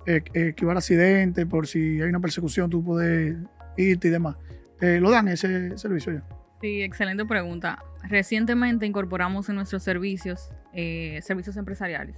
eh, 0.10 0.24
esquivar 0.34 0.78
accidentes, 0.78 1.46
por 1.46 1.68
si 1.68 2.02
hay 2.02 2.08
una 2.10 2.22
persecución, 2.22 2.70
tú 2.70 2.82
puedes 2.82 3.36
irte 3.76 4.08
y 4.08 4.12
demás. 4.12 4.38
Eh, 4.80 5.00
lo 5.02 5.12
dan 5.12 5.28
ese 5.28 5.78
servicio 5.78 6.14
ya. 6.14 6.24
Sí, 6.62 6.82
excelente 6.82 7.26
pregunta. 7.26 7.84
Recientemente 8.04 8.86
incorporamos 8.86 9.50
en 9.50 9.56
nuestros 9.56 9.84
servicios, 9.84 10.50
eh, 10.72 11.20
servicios 11.24 11.58
empresariales, 11.58 12.16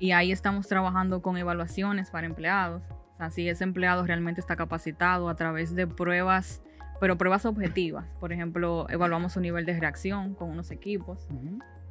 y 0.00 0.10
ahí 0.12 0.32
estamos 0.32 0.66
trabajando 0.66 1.22
con 1.22 1.36
evaluaciones 1.36 2.10
para 2.10 2.26
empleados. 2.26 2.82
O 3.18 3.30
sea, 3.30 3.50
ese 3.50 3.62
empleado 3.64 4.04
realmente 4.04 4.40
está 4.40 4.56
capacitado 4.56 5.28
a 5.28 5.36
través 5.36 5.76
de 5.76 5.86
pruebas, 5.86 6.60
pero 7.00 7.16
pruebas 7.18 7.44
objetivas. 7.46 8.06
Por 8.20 8.32
ejemplo, 8.32 8.86
evaluamos 8.88 9.32
su 9.34 9.40
nivel 9.40 9.66
de 9.66 9.78
reacción 9.78 10.34
con 10.34 10.50
unos 10.50 10.70
equipos 10.70 11.28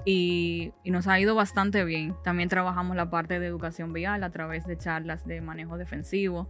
y, 0.06 0.72
y 0.84 0.92
nos 0.92 1.08
ha 1.08 1.20
ido 1.20 1.36
bastante 1.36 1.84
bien. 1.84 2.16
También 2.24 2.50
trabajamos 2.50 2.96
la 2.96 3.10
parte 3.10 3.40
de 3.40 3.48
educación 3.48 3.94
vial 3.94 4.24
a 4.24 4.30
través 4.30 4.66
de 4.66 4.78
charlas 4.78 5.26
de 5.26 5.42
manejo 5.42 5.78
defensivo. 5.78 6.50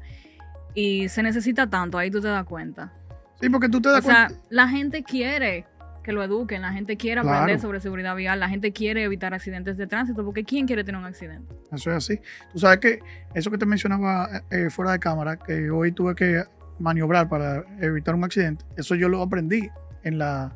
Y 0.74 1.08
se 1.10 1.24
necesita 1.24 1.70
tanto, 1.70 1.98
ahí 1.98 2.12
tú 2.12 2.20
te 2.22 2.28
das 2.28 2.46
cuenta. 2.46 2.92
Sí, 3.40 3.50
porque 3.50 3.70
tú 3.70 3.82
te 3.82 3.90
das 3.90 4.00
O 4.00 4.08
sea, 4.08 4.28
cuenta. 4.28 4.46
la 4.50 4.68
gente 4.68 5.04
quiere 5.04 5.66
que 6.04 6.12
lo 6.12 6.22
eduquen, 6.24 6.62
la 6.62 6.72
gente 6.72 6.98
quiere 6.98 7.22
Claro. 7.22 7.38
aprender 7.38 7.60
sobre 7.60 7.80
seguridad 7.80 8.16
vial, 8.16 8.40
la 8.40 8.48
gente 8.50 8.72
quiere 8.72 9.04
evitar 9.04 9.34
accidentes 9.34 9.76
de 9.78 9.88
tránsito, 9.88 10.24
porque 10.24 10.44
¿quién 10.44 10.68
quiere 10.68 10.84
tener 10.84 11.00
un 11.00 11.08
accidente? 11.08 11.56
Eso 11.72 11.90
es 11.92 11.98
así. 11.98 12.20
Tú 12.54 12.60
sabes 12.60 12.78
que 12.80 13.00
eso 13.34 13.50
que 13.50 13.58
te 13.58 13.66
mencionaba 13.66 14.44
eh, 14.52 14.70
fuera 14.70 14.92
de 14.92 15.00
cámara, 15.00 15.38
que 15.38 15.72
hoy 15.72 15.92
tuve 15.92 16.14
que 16.14 16.44
maniobrar 16.80 17.30
para 17.30 17.64
evitar 17.80 18.16
un 18.16 18.24
accidente, 18.24 18.66
eso 18.78 18.96
yo 18.96 19.10
lo 19.10 19.22
aprendí 19.22 19.70
en, 20.04 20.18
la, 20.18 20.56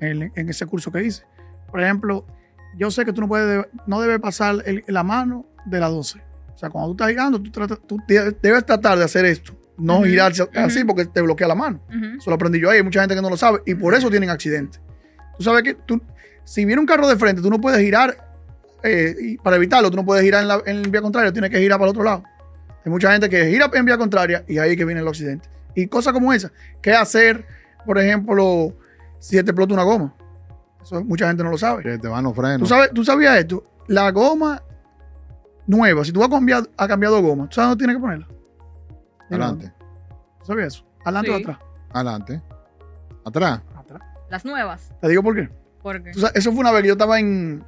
en, 0.00 0.32
en 0.34 0.48
ese 0.48 0.66
curso 0.66 0.90
que 0.90 1.02
hice. 1.04 1.24
Por 1.70 1.80
ejemplo, 1.82 2.26
yo 2.76 2.90
sé 2.90 3.04
que 3.04 3.12
tú 3.12 3.20
no 3.20 3.28
puedes, 3.28 3.66
no 3.86 4.00
debes 4.00 4.18
pasar 4.20 4.56
el- 4.66 4.84
la 4.86 5.02
mano 5.02 5.46
de 5.66 5.80
la 5.80 5.88
12. 5.88 6.20
O 6.54 6.58
sea, 6.58 6.70
cuando 6.70 6.88
tú 6.88 6.94
estás 6.94 7.08
girando, 7.08 7.40
tú, 7.40 7.50
tratas- 7.50 7.80
tú 7.86 7.98
de- 8.08 8.36
debes 8.42 8.64
tratar 8.66 8.98
de 8.98 9.04
hacer 9.04 9.24
esto. 9.24 9.58
No 9.78 9.96
Ujú, 9.98 10.04
girarse 10.04 10.46
así 10.54 10.78
ujú. 10.80 10.88
porque 10.88 11.06
te 11.06 11.22
bloquea 11.22 11.48
la 11.48 11.54
mano. 11.54 11.80
Ujú. 11.88 12.18
Eso 12.18 12.30
lo 12.30 12.34
aprendí 12.36 12.60
yo 12.60 12.70
ahí. 12.70 12.76
Hay 12.78 12.82
mucha 12.84 13.00
gente 13.00 13.14
que 13.14 13.22
no 13.22 13.30
lo 13.30 13.36
sabe 13.36 13.60
y 13.66 13.74
por 13.74 13.94
eso 13.94 14.10
tienen 14.10 14.28
accidentes. 14.30 14.80
Tú 15.36 15.42
sabes 15.44 15.62
que 15.62 15.74
tú, 15.74 16.00
si 16.44 16.64
viene 16.64 16.78
un 16.80 16.86
carro 16.86 17.08
de 17.08 17.16
frente, 17.16 17.40
tú 17.42 17.48
no 17.50 17.60
puedes 17.60 17.80
girar 17.80 18.28
eh, 18.82 19.14
y 19.20 19.36
para 19.38 19.56
evitarlo. 19.56 19.90
Tú 19.90 19.96
no 19.96 20.04
puedes 20.04 20.22
girar 20.24 20.42
en, 20.42 20.48
la, 20.48 20.60
en 20.66 20.82
vía 20.90 21.00
contraria, 21.00 21.32
tienes 21.32 21.50
que 21.50 21.58
girar 21.58 21.78
para 21.78 21.90
el 21.90 21.96
otro 21.96 22.02
lado. 22.04 22.22
Hay 22.84 22.90
mucha 22.90 23.12
gente 23.12 23.28
que 23.28 23.46
gira 23.46 23.70
en 23.72 23.84
vía 23.84 23.96
contraria 23.98 24.44
y 24.48 24.58
ahí 24.58 24.72
es 24.72 24.76
que 24.76 24.84
viene 24.84 25.00
el 25.00 25.08
accidente. 25.08 25.48
Y 25.74 25.86
cosas 25.86 26.12
como 26.12 26.32
esa. 26.32 26.50
¿Qué 26.80 26.92
hacer, 26.92 27.46
por 27.86 27.98
ejemplo, 27.98 28.74
si 29.18 29.36
te 29.36 29.50
explota 29.50 29.74
una 29.74 29.84
goma? 29.84 30.14
Eso 30.82 31.02
mucha 31.04 31.28
gente 31.28 31.44
no 31.44 31.50
lo 31.50 31.58
sabe. 31.58 31.82
que 31.82 31.98
te 31.98 32.08
van 32.08 32.24
los 32.24 32.34
frenos. 32.34 32.60
¿Tú, 32.60 32.66
sabes, 32.66 32.90
¿Tú 32.92 33.04
sabías 33.04 33.38
esto? 33.38 33.64
la 33.88 34.10
goma 34.10 34.62
nueva, 35.66 36.04
si 36.04 36.12
tú 36.12 36.20
vas 36.20 36.28
a 36.28 36.32
cambiar, 36.32 36.68
a 36.76 36.88
cambiar 36.88 37.12
dos 37.12 37.22
gomas, 37.22 37.48
¿tú 37.48 37.54
sabes 37.56 37.70
dónde 37.70 37.82
tienes 37.82 37.96
que 37.96 38.00
ponerla? 38.00 38.28
Adelante. 39.28 39.72
¿Tú 40.40 40.46
¿Sabías 40.46 40.74
eso? 40.74 40.86
¿Adelante 41.04 41.30
o 41.30 41.36
atrás? 41.36 41.58
Adelante. 41.90 42.42
Atrás. 43.24 43.60
Atrás. 43.76 44.02
Las 44.28 44.44
nuevas. 44.44 44.92
Te 45.00 45.08
digo 45.08 45.22
por 45.22 45.34
qué. 45.34 45.48
Porque 45.82 46.12
Tú 46.12 46.20
sabes, 46.20 46.36
eso 46.36 46.50
fue 46.52 46.60
una 46.60 46.70
vez 46.70 46.82
que 46.82 46.88
yo 46.88 46.94
estaba 46.94 47.18
en, 47.18 47.64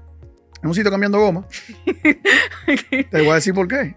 en 0.62 0.68
un 0.68 0.74
sitio 0.74 0.90
cambiando 0.90 1.18
goma. 1.18 1.46
Te 3.10 3.18
voy 3.20 3.30
a 3.30 3.34
decir 3.34 3.54
por 3.54 3.68
qué. 3.68 3.96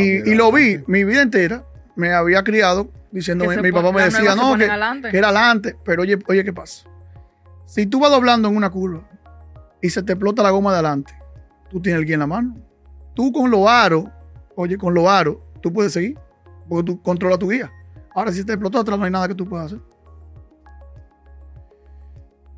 Y, 0.00 0.34
lo 0.34 0.52
vi 0.52 0.82
mi 0.86 1.04
vida 1.04 1.22
entera. 1.22 1.64
Me 1.94 2.12
había 2.12 2.42
criado 2.44 2.90
diciendo, 3.10 3.46
mi, 3.46 3.56
mi 3.56 3.72
papá 3.72 3.90
me 3.92 4.02
decía, 4.02 4.34
no, 4.34 4.56
que, 4.58 5.10
que 5.10 5.16
era 5.18 5.28
adelante. 5.28 5.76
Pero 5.84 6.02
oye, 6.02 6.18
oye, 6.28 6.44
¿qué 6.44 6.52
pasa? 6.52 6.86
Si 7.64 7.86
tú 7.86 8.00
vas 8.00 8.10
doblando 8.10 8.48
en 8.48 8.56
una 8.56 8.70
curva 8.70 9.08
y 9.80 9.88
se 9.90 10.02
te 10.02 10.12
explota 10.12 10.42
la 10.42 10.50
goma 10.50 10.70
de 10.72 10.78
adelante, 10.78 11.14
tú 11.70 11.80
tienes 11.80 12.00
el 12.00 12.06
guía 12.06 12.14
en 12.14 12.20
la 12.20 12.26
mano. 12.26 12.56
Tú 13.14 13.32
con 13.32 13.50
los 13.50 13.66
aros, 13.66 14.04
oye, 14.54 14.76
con 14.76 14.92
los 14.92 15.06
aros, 15.08 15.38
tú 15.62 15.72
puedes 15.72 15.92
seguir. 15.92 16.18
Porque 16.68 16.84
tú 16.92 17.00
controlas 17.02 17.38
tu 17.38 17.48
guía. 17.48 17.72
Ahora, 18.14 18.32
si 18.32 18.44
te 18.44 18.52
explotó 18.52 18.80
atrás, 18.80 18.98
no 18.98 19.04
hay 19.04 19.10
nada 19.10 19.28
que 19.28 19.34
tú 19.34 19.48
puedas 19.48 19.66
hacer. 19.66 19.78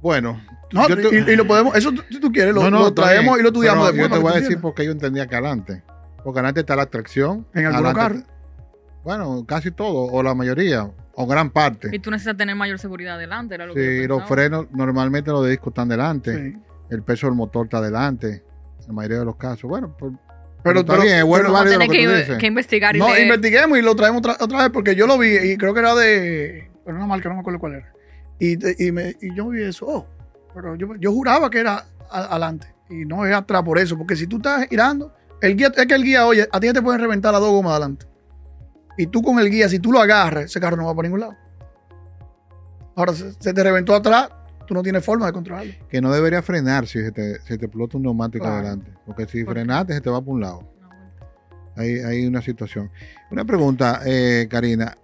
Bueno, 0.01 0.41
No, 0.73 0.89
yo 0.89 0.97
te- 0.97 1.15
y, 1.17 1.33
y 1.33 1.37
lo 1.37 1.47
podemos, 1.47 1.75
eso 1.75 1.91
tú- 1.93 2.03
si 2.11 2.21
tú 2.21 2.31
quieres, 2.31 2.55
lo, 2.55 2.63
No, 2.63 2.71
no, 2.71 2.79
lo 2.79 2.89
está 2.89 3.03
traemos 3.03 3.35
bien, 3.35 3.41
y 3.41 3.43
lo 3.43 3.49
estudiamos 3.49 3.87
después. 3.87 4.09
Yo 4.09 4.15
te 4.17 4.23
voy 4.23 4.31
a 4.31 4.35
decir 4.35 4.45
entiendas. 4.45 4.63
por 4.63 4.75
qué 4.75 4.85
yo 4.85 4.93
entendía 4.93 5.27
que 5.27 5.35
adelante. 5.35 5.83
Porque 6.29 6.41
adelante 6.41 6.61
está 6.61 6.77
la 6.77 6.85
tracción. 6.85 7.47
En 7.55 7.65
algunos 7.65 7.95
adelante- 7.95 8.01
carros. 8.27 8.39
Bueno, 9.03 9.45
casi 9.47 9.71
todo, 9.71 10.13
o 10.13 10.23
la 10.23 10.35
mayoría, 10.35 10.91
o 11.15 11.27
gran 11.27 11.49
parte. 11.49 11.89
Y 11.91 11.99
tú 12.01 12.11
necesitas 12.11 12.37
tener 12.37 12.55
mayor 12.55 12.79
seguridad 12.79 13.15
adelante, 13.15 13.55
era 13.55 13.65
lo 13.65 13.73
que 13.73 13.81
Sí, 13.97 14.03
yo 14.03 14.09
los 14.09 14.25
frenos, 14.29 14.67
normalmente 14.71 15.31
los 15.31 15.49
discos 15.49 15.71
están 15.71 15.89
delante. 15.89 16.51
Sí. 16.53 16.59
El 16.91 17.03
peso 17.03 17.29
del 17.29 17.35
motor 17.35 17.65
está 17.65 17.81
delante. 17.81 18.45
En 18.81 18.87
la 18.89 18.93
mayoría 18.93 19.21
de 19.21 19.25
los 19.25 19.37
casos. 19.37 19.63
Bueno, 19.71 19.97
pues, 19.99 20.13
Pero, 20.63 20.81
está 20.81 20.93
pero- 20.93 21.05
bien, 21.05 21.17
es 21.17 21.25
bueno 21.25 21.45
pero- 21.45 21.49
y 21.49 21.53
Vamos 21.55 21.61
a 21.61 21.65
válido 21.65 21.79
lo 21.79 21.85
tener 21.87 21.97
que 21.99 22.05
tú 22.05 22.11
que, 22.13 22.17
dices. 22.19 22.39
que 22.39 22.47
investigar 22.47 22.97
y 22.97 22.99
No, 22.99 23.09
leer. 23.09 23.23
investiguemos 23.23 23.79
y 23.79 23.83
lo 23.83 23.97
traemos 23.97 24.19
otra, 24.19 24.37
otra 24.39 24.59
vez 24.59 24.71
porque 24.71 24.95
yo 24.95 25.07
lo 25.07 25.17
vi 25.17 25.35
y 25.35 25.57
creo 25.57 25.73
que 25.73 25.81
era 25.81 25.95
de. 25.95 26.71
Pero 26.85 26.97
una 26.99 27.07
marca, 27.07 27.31
no 27.31 27.37
me 27.37 27.41
acuerdo 27.41 27.59
cuál 27.59 27.75
era. 27.77 27.93
Y, 28.39 28.87
y, 28.87 28.93
me, 28.93 29.17
y 29.23 29.35
yo 29.35 29.49
vi 29.49 29.63
eso. 29.63 29.87
Oh, 29.89 30.07
pero 30.53 30.75
yo, 30.77 30.95
yo 30.97 31.11
juraba 31.11 31.49
que 31.49 31.61
era 31.61 31.87
a- 32.11 32.25
adelante 32.35 32.67
y 32.91 33.07
no 33.07 33.25
es 33.25 33.35
atrás 33.35 33.63
por 33.63 33.79
eso. 33.79 33.97
Porque 33.97 34.17
si 34.17 34.27
tú 34.27 34.37
estás 34.37 34.67
girando, 34.69 35.15
el 35.41 35.57
guía, 35.57 35.73
es 35.77 35.87
que 35.87 35.95
el 35.95 36.03
guía, 36.05 36.27
oye, 36.27 36.49
a 36.51 36.61
ti 36.61 36.73
te 36.73 36.83
pueden 36.83 37.01
reventar 37.01 37.33
las 37.33 37.41
dos 37.41 37.51
gomas 37.51 37.73
adelante. 37.73 38.07
Y 38.97 39.07
tú 39.07 39.23
con 39.23 39.39
el 39.39 39.51
guía, 39.51 39.69
si 39.69 39.79
tú 39.79 39.93
lo 39.93 40.01
agarras, 40.01 40.47
ese 40.47 40.61
carro 40.61 40.77
no 40.77 40.87
va 40.87 40.95
para 40.95 41.07
ningún 41.09 41.21
lado. 41.21 41.35
Ahora, 42.97 43.13
se, 43.13 43.33
se 43.35 43.55
te 43.55 43.63
reventó 43.63 43.95
atrás, 43.95 44.29
tú 44.67 44.75
no 44.75 44.83
tienes 44.83 45.05
forma 45.05 45.27
de 45.27 45.33
controlarlo. 45.33 45.73
que 45.89 46.01
no 46.01 46.13
debería 46.13 46.43
frenar 46.43 46.87
si 46.87 47.01
se 47.01 47.13
te, 47.13 47.41
se 47.41 47.57
te 47.59 47.67
explota 47.67 47.97
un 47.97 48.03
neumático 48.03 48.45
Claro. 48.45 48.59
adelante. 48.59 48.93
Porque 49.07 49.27
si 49.27 49.45
¿Por 49.45 49.55
frenaste, 49.55 49.95
se 49.95 50.01
te 50.01 50.11
va 50.11 50.21
por 50.21 50.35
un 50.35 50.41
lado. 50.41 50.63
No, 50.81 50.89
bueno. 50.89 51.13
Hay, 51.77 51.99
hay 52.01 52.27
una 52.27 52.43
situación. 52.43 52.91
Una 53.31 53.45
pregunta, 53.45 54.01
eh, 54.05 54.49
Karina. 54.51 54.97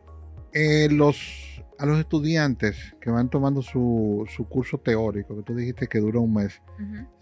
Eh, 0.53 0.89
los, 0.91 1.63
a 1.79 1.87
los 1.87 1.99
estudiantes 2.01 2.97
que 3.01 3.11
van 3.11 3.29
tomando 3.31 3.63
su, 3.63 4.25
su 4.35 4.49
curso 4.49 4.79
teórico, 4.79 5.37
que 5.37 5.43
tú 5.43 5.55
dijiste 5.55 5.87
que 5.87 6.01
dura 6.01 6.19
un 6.19 6.35
mes. 6.35 6.61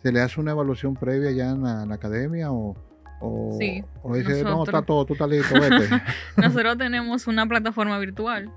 ¿se 0.03 0.11
le 0.11 0.21
hace 0.23 0.41
una 0.41 0.53
evaluación 0.53 0.95
previa 0.95 1.31
ya 1.33 1.51
en 1.51 1.63
la, 1.63 1.83
en 1.83 1.89
la 1.91 1.95
academia 1.97 2.51
o, 2.51 2.75
o, 3.23 3.57
Sí, 3.59 3.85
o 4.03 4.15
dice, 4.15 4.43
no, 4.43 4.51
nosotros. 4.51 4.69
está 4.69 4.83
todo, 4.83 5.05
tú 5.07 5.13
estás 5.15 5.29
listo, 5.29 5.55
vete? 5.55 5.89
Nosotros 6.37 6.77
tenemos 6.77 7.27
una 7.27 7.47
plataforma 7.47 7.99
virtual 7.99 8.51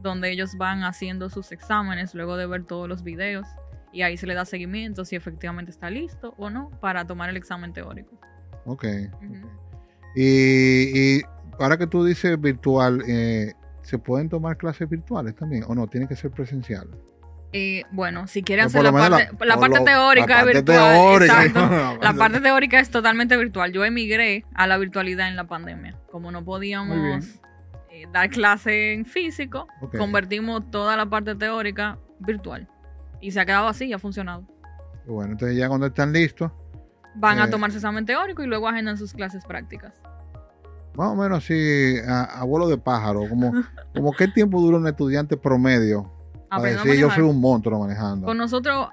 donde 0.00 0.30
ellos 0.30 0.56
van 0.56 0.84
haciendo 0.84 1.28
sus 1.28 1.50
exámenes 1.52 2.14
luego 2.14 2.36
de 2.36 2.46
ver 2.46 2.64
todos 2.64 2.88
los 2.88 3.02
videos 3.02 3.46
y 3.92 4.02
ahí 4.02 4.16
se 4.16 4.26
le 4.26 4.34
da 4.34 4.44
seguimiento 4.44 5.04
si 5.04 5.16
efectivamente 5.16 5.70
está 5.70 5.90
listo 5.90 6.34
o 6.38 6.50
no 6.50 6.70
para 6.80 7.06
tomar 7.06 7.30
el 7.30 7.36
examen 7.36 7.72
teórico. 7.72 8.18
ok. 8.64 8.84
Y 10.14 11.22
ahora 11.58 11.76
que 11.76 11.86
tú 11.86 12.04
dices 12.04 12.40
virtual, 12.40 13.02
eh, 13.06 13.52
¿se 13.82 13.98
pueden 13.98 14.28
tomar 14.28 14.56
clases 14.56 14.88
virtuales 14.88 15.34
también 15.34 15.64
o 15.66 15.74
no? 15.74 15.86
Tiene 15.86 16.06
que 16.08 16.16
ser 16.16 16.30
presencial. 16.30 16.88
Y 17.52 17.82
bueno, 17.92 18.26
si 18.26 18.42
quiere 18.42 18.62
Pues 18.64 18.74
hacer 18.74 18.84
la 18.84 18.92
parte, 18.92 19.30
la 19.46 19.54
por 19.56 19.60
parte 19.60 19.78
lo- 19.78 19.84
teórica 19.84 20.26
la 20.26 20.38
es 20.40 20.44
parte 20.44 20.52
virtual, 20.72 20.94
teórica. 20.94 21.44
exacto. 21.44 21.98
La 22.02 22.12
parte 22.12 22.40
teórica 22.40 22.78
es 22.80 22.90
totalmente 22.90 23.36
virtual. 23.38 23.72
Yo 23.72 23.84
emigré 23.86 24.44
a 24.54 24.66
la 24.66 24.76
virtualidad 24.76 25.28
en 25.28 25.36
la 25.36 25.44
pandemia. 25.44 25.96
Como 26.12 26.30
no 26.30 26.44
podíamos 26.44 27.24
eh, 27.90 28.04
dar 28.12 28.28
clase 28.28 28.92
en 28.92 29.06
físico, 29.06 29.66
convertimos 29.96 30.70
toda 30.70 30.96
la 30.96 31.06
parte 31.06 31.34
teórica 31.34 31.98
virtual. 32.18 32.68
Y 33.20 33.30
se 33.30 33.40
ha 33.40 33.46
quedado 33.46 33.66
así 33.68 33.86
y 33.86 33.92
ha 33.94 33.98
funcionado. 33.98 34.44
Bueno, 35.06 35.32
entonces 35.32 35.56
ya 35.56 35.68
cuando 35.68 35.86
están 35.86 36.12
listos, 36.12 36.52
Van 37.14 37.38
Eh. 37.38 37.42
a 37.42 37.50
tomar 37.50 37.70
su 37.72 37.78
examen 37.78 38.04
teórico 38.04 38.42
y 38.44 38.46
luego 38.46 38.68
agendan 38.68 38.96
sus 38.98 39.12
clases 39.14 39.44
prácticas. 39.44 39.94
más 40.94 41.08
o 41.08 41.14
menos 41.16 41.38
así, 41.38 41.96
a, 42.06 42.24
a 42.24 42.44
vuelo 42.44 42.68
de 42.68 42.76
pájaro, 42.76 43.26
como, 43.28 43.52
como 43.94 44.12
qué 44.12 44.28
tiempo 44.28 44.60
dura 44.60 44.76
un 44.76 44.86
estudiante 44.86 45.36
promedio 45.36 46.12
para 46.48 46.60
Aprendiendo 46.60 46.82
a 46.82 46.84
decir 46.84 47.00
yo 47.00 47.06
manejar. 47.08 47.24
soy 47.24 47.30
un 47.34 47.40
monstruo 47.40 47.80
manejando. 47.80 48.26
Con 48.26 48.36
nosotros, 48.38 48.88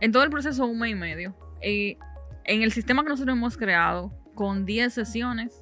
en 0.00 0.12
todo 0.12 0.22
el 0.22 0.30
proceso, 0.30 0.66
un 0.66 0.78
mes 0.78 0.92
y 0.92 0.94
medio. 0.94 1.34
Y 1.62 1.98
en 2.44 2.62
el 2.62 2.72
sistema 2.72 3.02
que 3.02 3.08
nosotros 3.10 3.36
hemos 3.36 3.56
creado, 3.56 4.12
con 4.34 4.64
10 4.66 4.92
sesiones, 4.92 5.60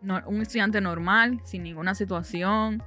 no- 0.00 0.20
un 0.26 0.42
estudiante 0.42 0.80
normal, 0.80 1.40
sin 1.44 1.62
ninguna 1.62 1.94
situación, 1.94 2.82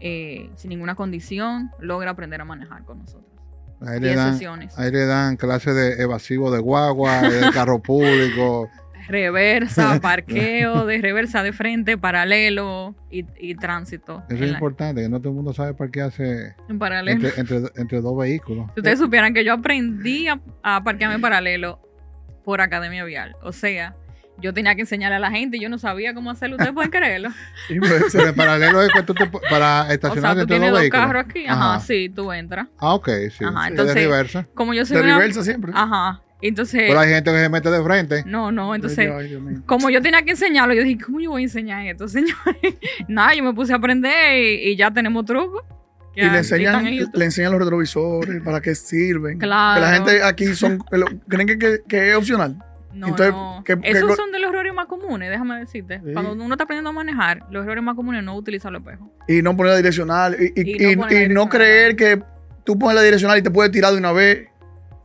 eh, 0.00 0.50
sin 0.56 0.68
ninguna 0.70 0.94
condición, 0.94 1.70
logra 1.80 2.10
aprender 2.12 2.40
a 2.40 2.44
manejar 2.44 2.84
con 2.84 2.98
nosotros. 3.00 3.26
Ahí 3.82 3.98
le 3.98 4.08
10 4.08 4.16
dan, 4.16 4.32
sesiones. 4.34 4.78
ahí 4.78 4.90
le 4.90 5.06
dan 5.06 5.36
clases 5.36 5.74
de 5.74 6.02
evasivo 6.02 6.50
de 6.50 6.58
guagua, 6.60 7.22
de 7.22 7.50
carro 7.52 7.80
público. 7.80 8.68
Reversa, 9.08 9.98
parqueo, 10.02 10.86
de 10.86 10.98
reversa 10.98 11.42
de 11.42 11.52
frente, 11.52 11.96
paralelo 11.98 12.94
y, 13.10 13.24
y 13.38 13.54
tránsito. 13.54 14.22
Eso 14.28 14.34
es 14.34 14.40
la- 14.50 14.54
importante, 14.54 15.02
que 15.02 15.08
no 15.08 15.18
todo 15.18 15.30
el 15.30 15.34
mundo 15.36 15.52
sabe 15.52 15.74
hace 16.02 16.54
en 16.68 16.78
paralelo. 16.78 17.26
entre, 17.28 17.40
entre, 17.40 17.70
entre 17.80 18.00
dos 18.00 18.16
vehículos. 18.16 18.66
Si 18.74 18.80
ustedes 18.80 18.98
supieran 18.98 19.34
que 19.34 19.44
yo 19.44 19.52
aprendí 19.52 20.28
a, 20.28 20.40
a 20.62 20.82
parquearme 20.84 21.16
en 21.16 21.20
paralelo 21.20 21.80
por 22.44 22.60
Academia 22.60 23.04
Vial. 23.04 23.34
O 23.42 23.52
sea, 23.52 23.94
yo 24.38 24.54
tenía 24.54 24.74
que 24.74 24.80
enseñarle 24.80 25.16
a 25.16 25.20
la 25.20 25.30
gente 25.30 25.58
y 25.58 25.60
yo 25.60 25.68
no 25.68 25.76
sabía 25.78 26.14
cómo 26.14 26.30
hacerlo. 26.30 26.56
Ustedes 26.56 26.72
pueden 26.72 26.90
creerlo. 26.90 27.28
Sí, 27.68 27.78
pues, 27.78 28.14
en 28.14 28.34
paralelo 28.34 28.80
es 28.82 28.88
que 28.92 29.02
para 29.50 29.82
O 29.82 29.84
sea, 29.86 29.94
estacionar 29.94 30.36
tú 30.38 30.46
tienes 30.46 30.70
dos 30.70 30.72
dos 30.72 30.80
vehículos. 30.80 31.06
carros 31.06 31.24
aquí. 31.28 31.46
Ajá, 31.46 31.74
Ajá. 31.74 31.80
sí, 31.80 32.08
tú 32.08 32.32
entras. 32.32 32.66
Ah, 32.78 32.94
ok, 32.94 33.08
sí. 33.36 33.44
Ajá, 33.44 33.62
Sí, 33.64 33.68
entonces- 33.70 33.94
de 33.94 34.00
reversa. 34.00 34.46
Como 34.54 34.72
yo 34.74 34.86
soy 34.86 34.96
de 34.96 35.02
una... 35.02 35.18
reversa 35.18 35.44
siempre. 35.44 35.72
Ajá. 35.74 36.22
Entonces... 36.42 36.82
Pero 36.88 37.00
hay 37.00 37.10
gente 37.10 37.30
que 37.30 37.38
se 37.38 37.48
mete 37.48 37.70
de 37.70 37.82
frente. 37.82 38.24
No, 38.26 38.50
no, 38.50 38.74
entonces... 38.74 39.10
Ay, 39.10 39.28
Dios 39.28 39.42
mío. 39.42 39.62
Como 39.66 39.90
yo 39.90 40.00
tenía 40.00 40.22
que 40.22 40.30
enseñarlo, 40.32 40.74
yo 40.74 40.82
dije, 40.82 41.04
¿cómo 41.04 41.20
yo 41.20 41.30
voy 41.30 41.42
a 41.42 41.44
enseñar 41.44 41.86
esto, 41.86 42.08
señores? 42.08 42.34
Nada, 43.08 43.34
yo 43.34 43.42
me 43.44 43.52
puse 43.52 43.72
a 43.72 43.76
aprender 43.76 44.36
y, 44.38 44.70
y 44.70 44.76
ya 44.76 44.90
tenemos 44.90 45.24
trucos. 45.24 45.62
que 46.14 46.22
Y 46.24 46.30
le 46.30 46.38
enseñan, 46.38 46.84
le 47.12 47.24
enseñan 47.24 47.52
los 47.52 47.60
retrovisores, 47.60 48.42
para 48.42 48.60
qué 48.60 48.74
sirven. 48.74 49.38
Claro. 49.38 49.80
Que 49.80 49.86
la 49.86 49.92
gente 49.94 50.22
aquí 50.22 50.46
son, 50.54 50.78
creen 51.28 51.46
que, 51.46 51.58
que- 51.58 51.80
que 51.88 52.10
es 52.10 52.16
opcional. 52.16 52.56
No, 52.92 53.06
Entonces, 53.08 53.32
no. 53.32 53.62
¿qué- 53.64 53.78
qué 53.80 53.90
Esos 53.90 54.16
son 54.16 54.32
de 54.32 54.40
los 54.40 54.50
errores 54.50 54.74
más 54.74 54.86
comunes, 54.86 55.30
déjame 55.30 55.60
decirte. 55.60 56.00
Sí. 56.04 56.12
Cuando 56.12 56.32
uno 56.32 56.54
está 56.54 56.64
aprendiendo 56.64 56.90
a 56.90 56.92
manejar, 56.92 57.46
los 57.50 57.62
errores 57.64 57.84
más 57.84 57.94
comunes 57.94 58.18
es 58.18 58.24
no 58.24 58.34
utilizar 58.34 58.72
los 58.72 58.80
espejos. 58.82 59.08
Y 59.28 59.42
no 59.42 59.56
poner 59.56 59.72
la 59.72 59.76
direccional. 59.76 60.36
Y, 60.40 60.60
y- 60.60 60.70
Y 60.70 60.78
no 60.86 60.90
y- 60.92 60.96
poner 60.96 61.12
la 61.12 61.22
y 61.24 61.28
no 61.34 61.48
creer 61.48 61.94
que 61.94 62.20
tú 62.64 62.78
pones 62.78 62.96
la 62.96 63.02
direccional 63.02 63.38
y 63.38 63.42
te 63.42 63.50
puedes 63.50 63.70
tirar 63.70 63.92
de 63.92 63.98
una 63.98 64.10
vez. 64.12 64.48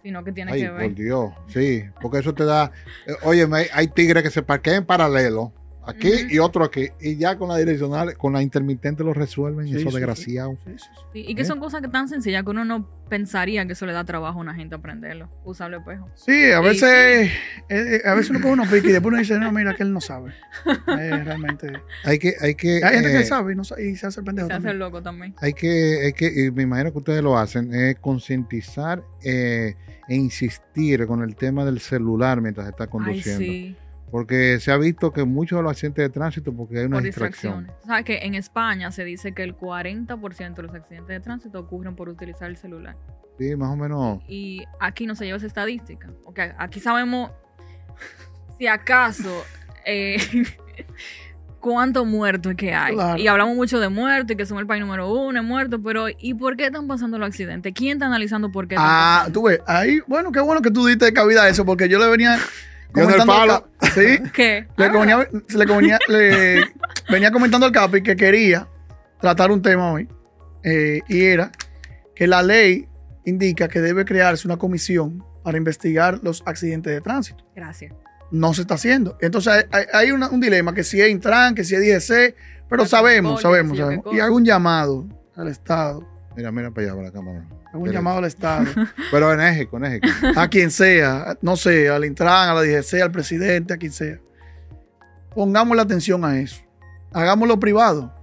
Sino 0.05 0.23
que 0.23 0.31
tiene 0.31 0.51
Ay, 0.51 0.61
que 0.61 0.67
por 0.67 0.77
ver. 0.77 0.93
Dios, 0.93 1.33
sí, 1.47 1.83
porque 1.99 2.19
eso 2.19 2.31
te 2.35 2.45
da, 2.45 2.71
eh, 3.07 3.13
oye, 3.23 3.47
hay, 3.51 3.65
hay 3.73 3.87
tigres 3.87 4.21
que 4.21 4.29
se 4.29 4.43
parquean 4.43 4.75
en 4.75 4.85
paralelo, 4.85 5.51
aquí 5.88 6.12
y 6.30 6.39
otro 6.39 6.63
aquí, 6.63 6.88
y 7.00 7.15
ya 7.17 7.38
con 7.38 7.50
la 7.50 7.58
direccional, 7.58 8.17
con 8.17 8.34
la 8.34 8.41
intermitente 8.41 9.04
lo 9.04 9.13
resuelven, 9.13 9.67
Sí, 9.67 9.76
eso 9.78 9.89
sí, 9.89 9.95
desgraciado. 9.95 10.58
Sí, 10.65 10.71
sí, 10.78 10.86
sí. 10.95 11.02
Sí, 11.13 11.26
y 11.28 11.36
que 11.36 11.41
¿Eh? 11.43 11.45
son 11.45 11.60
cosas 11.60 11.82
que 11.82 11.88
tan 11.88 12.08
sencillas 12.08 12.43
que 12.43 12.50
uno 12.50 12.65
no 12.65 12.88
pensaría 13.10 13.65
que 13.67 13.74
eso 13.74 13.86
le 13.86 13.93
da 13.93 14.04
trabajo 14.04 14.39
a 14.39 14.41
una 14.41 14.56
gente 14.56 14.74
aprenderlo. 14.76 15.30
Usar 15.43 15.69
los 15.69 15.82
espejos. 15.82 16.10
Sí, 16.15 16.52
a 16.52 16.58
Sí, 16.60 16.63
veces, 16.65 16.89
eh, 16.89 17.32
eh, 17.69 18.02
a 18.04 18.13
veces 18.15 18.32
uno 18.32 18.39
coge 18.41 18.54
unos 18.54 18.67
piques 18.67 18.86
y 18.89 18.93
después 18.93 19.08
uno 19.12 19.17
dice, 19.19 19.38
no, 19.39 19.52
mira, 19.52 19.76
que 19.76 19.84
él 19.84 19.93
no 19.93 20.02
sabe. 20.02 20.34
Eh, 20.65 21.21
realmente. 21.24 21.71
Hay 22.04 22.17
que, 22.17 22.34
hay 22.41 22.56
que, 22.56 22.84
Hay 22.84 22.95
gente 22.95 23.13
eh, 23.15 23.17
que 23.19 23.24
sabe 23.26 23.54
y, 23.54 23.56
no 23.56 23.63
sa- 23.63 23.80
y 23.80 23.95
se 23.95 24.08
hace 24.08 24.21
el 24.21 24.26
pendejo 24.26 24.48
Se 24.48 24.54
hace 24.54 24.62
también. 24.63 24.80
loco 24.80 25.02
también. 25.04 25.36
hay 25.39 25.54
que, 25.54 26.00
hay 26.06 26.13
que, 26.13 26.45
y 26.45 26.52
me 26.52 26.63
imagino 26.63 26.91
que 26.91 26.98
ustedes 26.98 27.21
lo 27.24 27.38
hacen, 27.38 27.74
es 27.74 27.95
concientizar 28.00 29.04
eh, 29.24 29.76
e 30.08 30.15
insistir 30.15 31.06
con 31.06 31.21
el 31.24 31.36
tema 31.36 31.63
del 31.65 31.80
celular 31.80 32.41
mientras 32.41 32.67
está 32.67 32.86
Ay, 32.86 32.89
conduciendo. 32.89 33.39
sí. 33.41 33.76
Porque 34.15 34.62
se 34.62 34.71
ha 34.71 34.78
visto 34.78 35.12
que 35.12 35.25
muchos 35.25 35.58
de 35.60 35.63
los 35.63 35.71
accidentes 35.73 36.06
de 36.06 36.10
tránsito 36.10 36.54
porque 36.54 36.80
hay 36.80 36.86
una 36.86 36.95
Por 36.97 37.04
distracción. 37.04 37.65
distracciones. 37.65 37.86
¿Sabes 37.86 38.06
que 38.06 38.25
en 38.25 38.34
España 38.36 38.89
se 38.93 39.04
dice 39.04 39.34
que 39.34 39.43
el 39.43 39.58
40% 39.58 40.56
de 40.56 40.63
los 40.63 40.73
accidentes 40.73 41.10
de 41.10 41.19
tránsito 41.19 41.60
ocurren 41.60 41.97
por 41.97 42.08
utilizar 42.08 42.49
el 42.49 42.56
celular? 42.56 42.95
Sí, 43.38 43.54
más 43.58 43.71
o 43.71 43.75
menos. 43.75 44.23
Y 44.30 44.63
aquí 44.80 45.06
no 45.06 45.15
se 45.15 45.25
lleva 45.25 45.36
esa 45.38 45.47
estadística. 45.47 46.10
Ok, 46.23 46.39
aquí 46.58 46.80
sabemos, 46.80 47.30
si 48.58 48.67
acaso, 48.67 49.43
eh, 49.86 50.17
cuántos 51.60 52.08
muertos 52.08 52.54
que 52.56 52.73
hay. 52.73 52.93
Claro. 52.93 53.19
Y 53.21 53.28
hablamos 53.28 53.54
mucho 53.58 53.82
de 53.82 53.89
muertos 53.89 54.32
y 54.34 54.38
que 54.38 54.45
somos 54.45 54.62
el 54.62 54.67
país 54.67 54.80
número 54.80 55.12
uno 55.12 55.39
en 55.39 55.45
muertos, 55.45 55.82
pero 55.84 56.06
¿y 56.17 56.34
por 56.36 56.56
qué 56.56 56.67
están 56.67 56.88
pasando 56.88 57.17
los 57.17 57.28
accidentes? 57.28 57.73
¿Quién 57.75 57.97
está 57.97 58.06
analizando 58.06 58.49
por 58.49 58.65
qué 58.69 58.75
están 58.75 58.88
Ah, 58.89 59.15
pasando? 59.17 59.39
tú 59.41 59.47
ves, 59.47 59.60
ahí, 59.67 59.99
bueno, 60.08 60.32
qué 60.32 60.39
bueno 60.39 60.62
que 60.62 60.71
tú 60.71 60.86
diste 60.86 61.12
cabida 61.12 61.43
a 61.43 61.49
eso, 61.49 61.65
porque 61.65 61.89
yo 61.89 61.99
le 61.99 62.08
venía 62.08 62.38
palo. 63.27 63.67
Sí. 63.93 64.19
¿Qué? 64.34 64.67
Le, 64.77 64.89
le 66.08 66.65
venía 67.10 67.31
comentando 67.31 67.65
al 67.65 67.71
Capi 67.71 68.01
que 68.03 68.15
quería 68.15 68.67
tratar 69.19 69.51
un 69.51 69.62
tema 69.62 69.91
hoy. 69.91 70.08
eh, 70.63 71.01
y 71.08 71.23
era 71.23 71.51
que 72.15 72.27
la 72.27 72.41
ley 72.41 72.88
indica 73.25 73.67
que 73.67 73.81
debe 73.81 74.05
crearse 74.05 74.47
una 74.47 74.58
comisión 74.58 75.23
para 75.43 75.58
investigar 75.58 76.19
los 76.23 76.41
accidentes 76.45 76.93
de 76.93 77.01
tránsito. 77.01 77.43
Gracias. 77.55 77.93
No 78.31 78.53
se 78.53 78.62
está 78.62 78.73
haciendo. 78.75 79.17
Entonces 79.21 79.53
hay, 79.53 79.63
hay- 79.71 79.86
hay 79.93 80.12
una- 80.12 80.29
un 80.29 80.39
dilema 80.41 80.73
que 80.73 80.84
si 80.84 80.99
es 81.01 81.10
Intran, 81.10 81.53
que 81.55 81.63
si 81.63 81.75
es 81.75 81.81
DGC, 81.81 82.36
pero 82.69 82.86
sabemos, 82.86 83.41
sabemos, 83.41 83.77
sabemos. 83.77 84.05
Y 84.13 84.19
hago 84.19 84.36
un 84.36 84.45
llamado 84.45 85.05
al 85.36 85.47
Estado, 85.49 86.08
Mira, 86.36 86.51
mira 86.51 86.69
para 86.71 86.88
allá, 86.88 86.95
para 86.95 87.08
la 87.08 87.13
cámara. 87.13 87.45
Hago 87.75 87.83
un 87.83 87.91
llamado 87.91 88.17
al 88.19 88.25
Estado, 88.25 88.65
Pero 89.11 89.33
enérgico, 89.33 89.77
enérgico. 89.77 90.07
a 90.35 90.47
quien 90.47 90.71
sea, 90.71 91.38
no 91.41 91.55
sé, 91.57 91.89
al 91.89 92.05
Intran, 92.05 92.49
a 92.49 92.53
la 92.53 92.61
DGC, 92.61 93.01
al 93.01 93.11
presidente, 93.11 93.73
a 93.73 93.77
quien 93.77 93.91
sea. 93.91 94.17
Pongamos 95.33 95.75
la 95.75 95.83
atención 95.83 96.23
a 96.23 96.39
eso. 96.39 96.61
Hagámoslo 97.11 97.59
privado. 97.59 98.13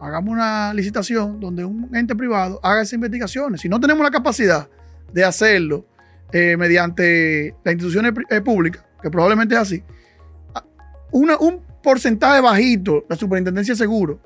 Hagamos 0.00 0.32
una 0.32 0.72
licitación 0.74 1.38
donde 1.38 1.64
un 1.64 1.94
ente 1.94 2.16
privado 2.16 2.58
haga 2.62 2.82
esas 2.82 2.94
investigaciones. 2.94 3.60
Si 3.60 3.68
no 3.68 3.78
tenemos 3.78 4.02
la 4.02 4.10
capacidad 4.10 4.68
de 5.12 5.24
hacerlo 5.24 5.86
eh, 6.32 6.56
mediante 6.56 7.54
las 7.64 7.72
instituciones 7.74 8.12
eh, 8.30 8.40
públicas, 8.40 8.84
que 9.02 9.10
probablemente 9.10 9.54
es 9.54 9.60
así, 9.60 9.84
una- 11.12 11.36
un 11.38 11.60
porcentaje 11.82 12.40
bajito, 12.40 13.04
la 13.08 13.16
superintendencia 13.16 13.74
de 13.74 13.78
seguros, 13.78 14.18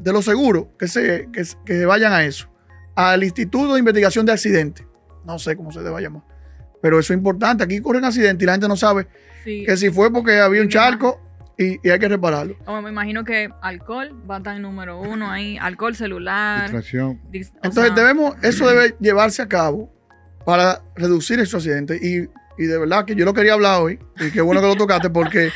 de 0.00 0.12
los 0.12 0.24
seguros 0.24 0.66
que 0.78 0.88
se, 0.88 1.28
que, 1.32 1.44
se- 1.44 1.56
que 1.64 1.86
vayan 1.86 2.12
a 2.12 2.24
eso, 2.24 2.48
al 2.94 3.22
Instituto 3.24 3.72
de 3.74 3.78
Investigación 3.78 4.26
de 4.26 4.32
Accidentes. 4.32 4.86
No 5.24 5.38
sé 5.38 5.56
cómo 5.56 5.70
se 5.72 5.80
deba 5.82 6.00
llamar. 6.00 6.22
Pero 6.80 6.98
eso 6.98 7.12
es 7.12 7.16
importante. 7.16 7.62
Aquí 7.64 7.78
ocurren 7.78 8.04
accidentes 8.04 8.42
y 8.42 8.46
la 8.46 8.52
gente 8.52 8.68
no 8.68 8.76
sabe 8.76 9.06
Sí. 9.44 9.64
que 9.66 9.76
si 9.76 9.90
fue 9.90 10.12
porque 10.12 10.40
había 10.40 10.62
un 10.62 10.68
charco 10.68 11.20
y, 11.58 11.78
y 11.86 11.90
hay 11.90 11.98
que 11.98 12.08
repararlo. 12.08 12.56
Como 12.64 12.82
me 12.82 12.90
imagino 12.90 13.24
que 13.24 13.48
alcohol 13.60 14.10
va 14.28 14.36
a 14.36 14.38
estar 14.38 14.56
en 14.56 14.62
número 14.62 15.00
uno 15.00 15.30
ahí. 15.30 15.58
Alcohol 15.60 15.94
celular. 15.94 16.62
Distracción. 16.62 17.20
Entonces 17.32 17.84
sea, 17.86 17.94
debemos, 17.94 18.34
eso 18.42 18.68
debe 18.68 18.94
llevarse 19.00 19.42
a 19.42 19.48
cabo 19.48 19.92
para 20.44 20.82
reducir 20.96 21.38
esos 21.40 21.54
accidentes. 21.54 22.02
Y, 22.02 22.28
y 22.58 22.66
de 22.66 22.78
verdad 22.78 23.04
que 23.04 23.14
yo 23.14 23.24
lo 23.24 23.32
quería 23.34 23.54
hablar 23.54 23.80
hoy. 23.82 23.98
Y 24.20 24.30
qué 24.30 24.40
bueno 24.40 24.60
que 24.60 24.66
lo 24.68 24.76
tocaste 24.76 25.08
porque, 25.10 25.50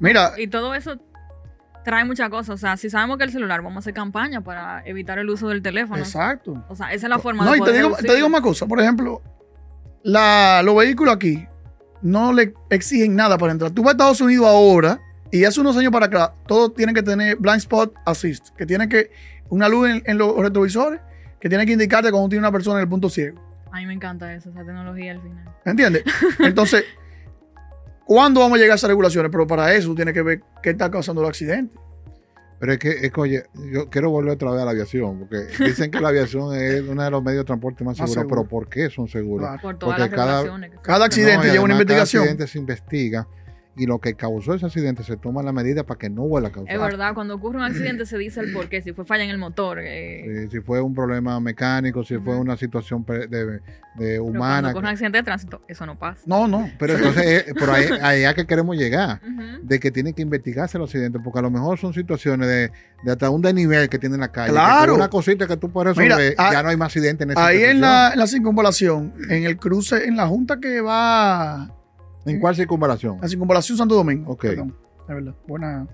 mira, 0.00 0.32
Y 0.38 0.48
todo 0.48 0.74
eso 0.74 0.98
trae 1.86 2.04
muchas 2.04 2.28
cosas. 2.28 2.50
O 2.50 2.58
sea, 2.58 2.76
si 2.76 2.90
sabemos 2.90 3.16
que 3.16 3.24
el 3.24 3.30
celular, 3.32 3.62
vamos 3.62 3.76
a 3.76 3.78
hacer 3.78 3.94
campaña 3.94 4.40
para 4.42 4.82
evitar 4.84 5.18
el 5.18 5.30
uso 5.30 5.48
del 5.48 5.62
teléfono. 5.62 5.98
exacto. 6.02 6.62
O 6.68 6.74
sea, 6.74 6.92
esa 6.92 7.06
es 7.06 7.10
la 7.10 7.18
forma 7.20 7.44
No, 7.44 7.52
de 7.52 7.58
y 7.58 7.60
te 7.62 7.72
digo, 7.72 7.96
te 7.96 8.14
digo 8.16 8.28
más 8.28 8.40
cosas. 8.40 8.68
Por 8.68 8.80
ejemplo, 8.80 9.22
la- 10.02 10.62
los 10.64 10.76
vehículos 10.76 11.14
aquí 11.14 11.46
no 12.02 12.32
le 12.32 12.52
exigen 12.70 13.14
nada 13.16 13.38
para 13.38 13.52
entrar. 13.52 13.70
Tú 13.70 13.82
vas 13.82 13.90
a 13.90 13.92
Estados 13.92 14.20
Unidos 14.20 14.46
ahora 14.46 15.00
y 15.30 15.44
hace 15.44 15.60
unos 15.60 15.76
años 15.76 15.92
para 15.92 16.06
acá, 16.06 16.34
todos 16.46 16.74
tienen 16.74 16.94
que 16.94 17.02
tener 17.02 17.36
blind 17.36 17.58
spot 17.58 17.94
assist, 18.04 18.50
que 18.56 18.66
tiene 18.66 18.88
que 18.88 19.10
una 19.48 19.68
luz 19.68 19.88
en, 19.88 20.02
en 20.06 20.18
los 20.18 20.36
retrovisores 20.36 21.00
que 21.40 21.48
tiene 21.48 21.66
que 21.66 21.72
indicarte 21.72 22.10
cuando 22.10 22.28
tiene 22.28 22.40
una 22.40 22.52
persona 22.52 22.76
en 22.78 22.82
el 22.82 22.88
punto 22.88 23.08
ciego. 23.08 23.40
A 23.72 23.78
mí 23.78 23.86
me 23.86 23.94
encanta 23.94 24.32
eso, 24.34 24.50
esa 24.50 24.60
tecnología 24.64 25.12
al 25.12 25.20
final. 25.22 25.44
¿Me 25.64 25.70
entiendes? 25.70 26.04
Entonces, 26.40 26.84
¿cuándo 28.06 28.40
vamos 28.40 28.56
a 28.56 28.58
llegar 28.58 28.72
a 28.72 28.76
esas 28.76 28.88
regulaciones? 28.88 29.30
Pero 29.30 29.46
para 29.46 29.74
eso 29.74 29.88
tú 29.88 29.94
tienes 29.96 30.14
que 30.14 30.22
ver 30.22 30.40
qué 30.62 30.70
está 30.70 30.90
causando 30.90 31.20
los 31.20 31.28
accidentes. 31.28 31.78
Pero 32.58 32.72
es 32.72 32.78
que, 32.78 32.88
es 32.90 33.12
que, 33.12 33.20
oye, 33.20 33.42
yo 33.70 33.90
quiero 33.90 34.08
volver 34.08 34.32
otra 34.32 34.50
vez 34.50 34.62
a 34.62 34.64
la 34.64 34.70
aviación, 34.70 35.18
porque 35.18 35.44
dicen 35.62 35.90
que 35.90 36.00
la 36.00 36.08
aviación 36.08 36.54
es 36.56 36.80
uno 36.88 37.02
de 37.02 37.10
los 37.10 37.22
medios 37.22 37.40
de 37.42 37.44
transporte 37.44 37.84
más 37.84 37.98
Más 37.98 38.08
seguros, 38.10 38.14
seguro. 38.30 38.42
pero 38.44 38.48
¿por 38.48 38.68
qué 38.70 38.88
son 38.88 39.08
seguros? 39.08 39.46
Claro. 39.46 39.60
Por 39.62 39.78
todas 39.78 39.98
Porque 39.98 40.16
las 40.16 40.26
cada- 40.44 40.70
Cada 40.80 41.04
accidente 41.04 41.48
No, 41.48 41.52
lleva 41.52 41.64
una 41.64 41.74
investigación. 41.74 42.22
Cada 42.22 42.32
accidente 42.32 42.50
se 42.50 42.58
investiga 42.58 43.28
y 43.76 43.86
lo 43.86 43.98
que 43.98 44.14
causó 44.14 44.54
ese 44.54 44.66
accidente 44.66 45.02
se 45.02 45.16
toma 45.16 45.42
la 45.42 45.52
medida 45.52 45.84
para 45.84 45.98
que 45.98 46.08
no 46.08 46.22
vuelva 46.22 46.48
a 46.48 46.52
causar. 46.52 46.74
Es 46.74 46.80
verdad, 46.80 47.14
cuando 47.14 47.34
ocurre 47.34 47.58
un 47.58 47.64
accidente 47.64 48.06
se 48.06 48.16
dice 48.16 48.40
el 48.40 48.52
por 48.52 48.68
qué, 48.68 48.80
si 48.80 48.92
fue 48.92 49.04
falla 49.04 49.24
en 49.24 49.30
el 49.30 49.38
motor. 49.38 49.78
eh, 49.80 50.48
si 50.50 50.60
fue 50.60 50.80
un 50.80 50.94
problema 50.94 51.38
mecánico, 51.40 52.02
si 52.02 52.16
fue 52.18 52.36
una 52.36 52.56
situación 52.56 53.04
de, 53.06 53.26
de 53.28 53.60
pero 53.98 54.22
cuando 54.24 54.38
humana. 54.38 54.70
ocurre 54.70 54.84
un 54.84 54.90
accidente 54.90 55.18
de 55.18 55.24
tránsito, 55.24 55.62
eso 55.68 55.86
no 55.86 55.98
pasa. 55.98 56.22
No, 56.26 56.46
no. 56.48 56.70
Pero 56.78 56.94
entonces, 56.94 57.44
eh, 57.48 57.54
por 57.58 57.70
ahí, 57.70 57.86
allá 58.02 58.34
que 58.34 58.46
queremos 58.46 58.76
llegar, 58.76 59.20
de 59.62 59.78
que 59.80 59.90
tienen 59.90 60.14
que 60.14 60.22
investigarse 60.22 60.78
los 60.78 60.88
accidentes, 60.90 61.20
porque 61.22 61.38
a 61.38 61.42
lo 61.42 61.50
mejor 61.50 61.78
son 61.78 61.92
situaciones 61.92 62.48
de, 62.48 62.72
de 63.04 63.12
hasta 63.12 63.30
un 63.30 63.42
desnivel 63.42 63.88
que 63.88 63.98
tiene 63.98 64.14
en 64.14 64.20
la 64.22 64.32
calle. 64.32 64.52
Claro. 64.52 64.94
una 64.94 65.08
cosita 65.08 65.46
que 65.46 65.56
tú 65.56 65.70
puedes 65.70 65.96
Mira, 65.96 66.16
resolver, 66.16 66.34
ah, 66.38 66.50
ya 66.52 66.62
no 66.62 66.68
hay 66.70 66.76
más 66.76 66.86
accidentes 66.86 67.24
en 67.26 67.30
esa 67.32 67.46
Ahí 67.46 67.62
en 67.62 67.80
la, 67.80 68.12
en 68.12 68.18
la 68.18 68.26
circunvalación, 68.26 69.12
en 69.28 69.44
el 69.44 69.56
cruce, 69.58 70.06
en 70.06 70.16
la 70.16 70.26
junta 70.26 70.58
que 70.60 70.80
va 70.80 71.75
¿En 72.26 72.40
cuál 72.40 72.56
circunvalación? 72.56 73.18
La 73.20 73.28
circunvalación 73.28 73.78
Santo 73.78 73.94
Domingo. 73.94 74.32
Ok. 74.32 74.42
Perdón, 74.42 74.76
de 75.08 75.14
verdad. 75.14 75.34
Buena. 75.46 75.86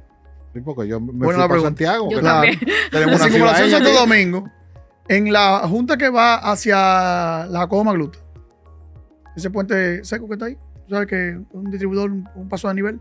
Sí, 0.53 0.61
porque 0.61 0.89
yo 0.89 1.01
me 1.01 1.13
Buena 1.13 1.33
fui 1.33 1.37
la 1.43 1.49
para. 1.49 1.61
Santiago. 1.61 2.11
Yo 2.11 2.21
también. 2.21 2.59
tenemos 2.91 3.13
La 3.13 3.17
una 3.17 3.25
circunvalación 3.25 3.71
Santo. 3.71 3.93
Domingo, 3.93 4.51
en 5.09 5.33
la 5.33 5.61
junta 5.69 5.97
que 5.97 6.09
va 6.11 6.37
hacia 6.37 7.47
la 7.47 7.61
Jacobo 7.61 7.85
Magluta. 7.85 8.19
Ese 9.37 9.51
puente 9.51 10.05
seco 10.05 10.27
que 10.27 10.35
está 10.35 10.47
ahí. 10.47 10.57
Tú 10.87 10.95
sabes 10.95 11.07
que 11.07 11.41
un 11.53 11.71
distribuidor, 11.71 12.11
un, 12.11 12.29
un 12.35 12.49
paso 12.49 12.69
de 12.69 12.75
nivel. 12.75 13.01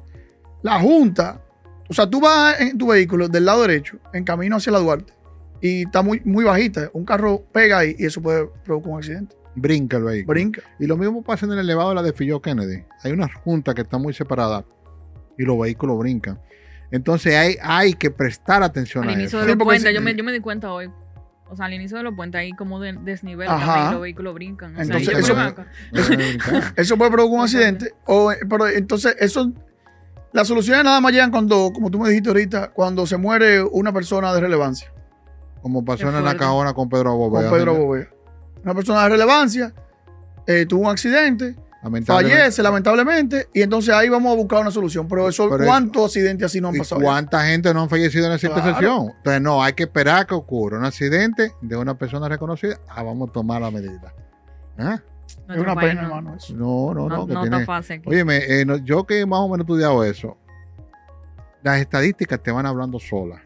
La 0.62 0.80
junta, 0.80 1.42
o 1.90 1.94
sea, 1.94 2.10
tú 2.10 2.22
vas 2.22 2.60
en 2.62 2.78
tu 2.78 2.88
vehículo 2.88 3.28
del 3.28 3.46
lado 3.46 3.64
derecho, 3.64 3.98
en 4.14 4.24
camino 4.24 4.56
hacia 4.56 4.72
la 4.72 4.80
Duarte, 4.80 5.14
y 5.60 5.84
está 5.84 6.02
muy, 6.02 6.22
muy 6.24 6.46
bajita. 6.46 6.90
Un 6.94 7.04
carro 7.04 7.44
pega 7.52 7.80
ahí 7.80 7.96
y 7.98 8.06
eso 8.06 8.22
puede 8.22 8.48
provocar 8.64 8.92
un 8.92 8.98
accidente. 9.00 9.36
Brinca 9.56 9.98
el 9.98 10.04
vehículo. 10.04 10.34
Brinca. 10.34 10.62
Y 10.80 10.88
lo 10.88 10.96
mismo 10.98 11.22
pasa 11.24 11.46
en 11.46 11.52
el 11.54 11.60
elevado 11.60 11.90
de 11.90 11.96
la 11.96 12.04
de 12.04 12.14
Filló 12.14 12.42
Kennedy. 12.42 12.84
Hay 13.04 13.12
una 13.12 13.28
junta 13.34 13.74
que 13.74 13.82
está 13.82 13.98
muy 13.98 14.14
separada 14.14 14.64
y 15.38 15.44
los 15.44 15.60
vehículos 15.60 15.98
brincan. 16.00 16.40
Entonces 16.92 17.36
hay, 17.36 17.58
hay 17.62 17.94
que 17.94 18.12
prestar 18.12 18.64
atención 18.64 19.04
Al 19.06 19.10
a 19.10 19.14
inicio 19.14 19.40
eso. 19.40 19.48
de 19.48 19.56
los 19.56 19.64
puentes, 19.64 19.94
yo, 19.94 20.02
me, 20.02 20.14
yo 20.16 20.24
me 20.24 20.32
di 20.32 20.40
cuenta 20.40 20.72
hoy. 20.72 20.90
O 21.50 21.56
sea, 21.56 21.66
al 21.66 21.74
inicio 21.74 21.98
de 21.98 22.04
los 22.04 22.16
puentes 22.16 22.40
hay 22.40 22.52
como 22.52 22.80
de, 22.80 22.94
desnivel 22.94 23.50
Ajá. 23.50 23.90
y 23.90 23.92
los 23.94 24.02
vehículos 24.02 24.34
brincan. 24.34 24.76
O 24.76 24.82
Entonces, 24.82 25.10
eso- 26.78 26.98
puede 26.98 27.12
provocar 27.12 27.38
un 27.40 27.44
accidente. 27.44 27.94
O, 28.06 28.32
pero 28.50 28.68
entonces, 28.68 29.16
eso. 29.20 29.52
Las 30.34 30.48
soluciones 30.48 30.86
nada 30.86 31.02
más 31.02 31.12
llegan 31.12 31.30
cuando, 31.30 31.72
como 31.74 31.92
tú 31.92 32.00
me 32.00 32.08
dijiste 32.08 32.30
ahorita, 32.30 32.72
cuando 32.72 33.06
se 33.06 33.18
muere 33.18 33.62
una 33.64 33.92
persona 33.92 34.34
de 34.34 34.40
relevancia. 34.40 34.90
Como 35.62 35.84
pasó 35.84 36.08
en 36.08 36.24
la 36.24 36.38
cajona 36.38 36.74
con 36.74 36.88
Pedro 36.88 37.16
Bovea. 37.18 37.50
con 37.50 37.58
Pedro. 37.60 37.76
Una 38.64 38.74
persona 38.76 39.04
de 39.04 39.10
relevancia 39.10 39.74
eh, 40.48 40.66
tuvo 40.66 40.82
un 40.86 40.92
accidente, 40.92 41.56
Lamentablemente. 41.84 42.38
fallece 42.40 42.62
lamentablemente, 42.64 43.48
y 43.54 43.62
entonces 43.62 43.94
ahí 43.94 44.08
vamos 44.10 44.32
a 44.32 44.36
buscar 44.36 44.62
una 44.62 44.72
solución. 44.72 45.08
Pero 45.08 45.28
eso, 45.30 45.50
Pero- 45.50 45.66
¿cuántos 45.66 46.06
accidentes 46.06 46.46
así 46.46 46.62
no 46.62 46.70
han 46.70 46.76
¿Y 46.76 46.80
pasado? 46.80 47.02
cuánta 47.02 47.44
gente 47.46 47.74
no 47.74 47.82
han 47.84 47.90
fallecido 47.90 48.28
en 48.28 48.34
esa 48.34 48.48
Claro. 48.48 48.60
intersección? 48.62 49.14
Entonces, 49.18 49.42
no, 49.42 49.64
hay 49.64 49.74
que 49.74 49.84
esperar 49.84 50.28
que 50.28 50.36
ocurra 50.36 50.78
un 50.78 50.86
accidente 50.86 51.54
de 51.62 51.76
una 51.78 51.96
persona 51.98 52.28
reconocida. 52.30 52.78
Ah, 52.90 53.02
vamos 53.04 53.30
a 53.30 53.34
tomar 53.34 53.62
la 53.62 53.72
medida. 53.72 54.14
¿Ah? 54.78 55.00
Es 55.28 55.38
nuestro 55.48 55.72
una 55.72 55.80
pena, 55.82 56.02
no- 56.02 56.08
hermano. 56.08 56.36
Eso. 56.36 56.54
No, 56.54 56.94
no, 56.94 57.08
no. 57.10 57.18
No, 57.18 57.28
que 57.28 57.34
no 57.34 57.42
tiene- 57.42 57.62
está 57.62 57.66
fácil. 57.66 58.02
Óyeme, 58.06 58.38
eh, 58.38 58.66
no- 58.66 58.78
yo 58.78 59.06
que 59.06 59.26
más 59.26 59.40
o 59.40 59.46
menos 59.48 59.60
he 59.60 59.62
estudiado 59.62 60.04
eso, 60.04 60.38
las 61.64 61.80
estadísticas 61.80 62.42
te 62.42 62.52
van 62.52 62.66
hablando 62.66 63.00
solas. 63.00 63.42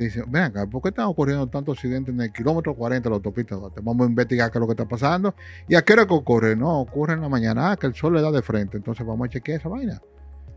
Te 0.00 0.04
dicen, 0.06 0.24
ven 0.28 0.44
acá, 0.44 0.64
¿por 0.66 0.80
qué 0.80 0.88
están 0.88 1.04
ocurriendo 1.04 1.46
tantos 1.46 1.76
accidentes 1.76 2.14
en 2.14 2.22
el 2.22 2.32
kilómetro 2.32 2.74
40 2.74 3.04
de 3.06 3.10
la 3.10 3.16
autopista? 3.16 3.54
Duarte? 3.54 3.82
Vamos 3.82 4.06
a 4.06 4.08
investigar 4.08 4.50
qué 4.50 4.56
es 4.56 4.60
lo 4.60 4.66
que 4.66 4.72
está 4.72 4.86
pasando. 4.88 5.34
¿Y 5.68 5.74
a 5.74 5.82
qué 5.82 5.92
hora 5.92 6.06
que 6.06 6.14
ocurre? 6.14 6.56
No, 6.56 6.80
ocurre 6.80 7.12
en 7.12 7.20
la 7.20 7.28
mañana, 7.28 7.72
ah, 7.72 7.76
que 7.76 7.86
el 7.86 7.94
sol 7.94 8.14
le 8.14 8.22
da 8.22 8.30
de 8.30 8.40
frente. 8.40 8.78
Entonces 8.78 9.06
vamos 9.06 9.26
a 9.26 9.30
chequear 9.30 9.60
esa 9.60 9.68
vaina. 9.68 10.00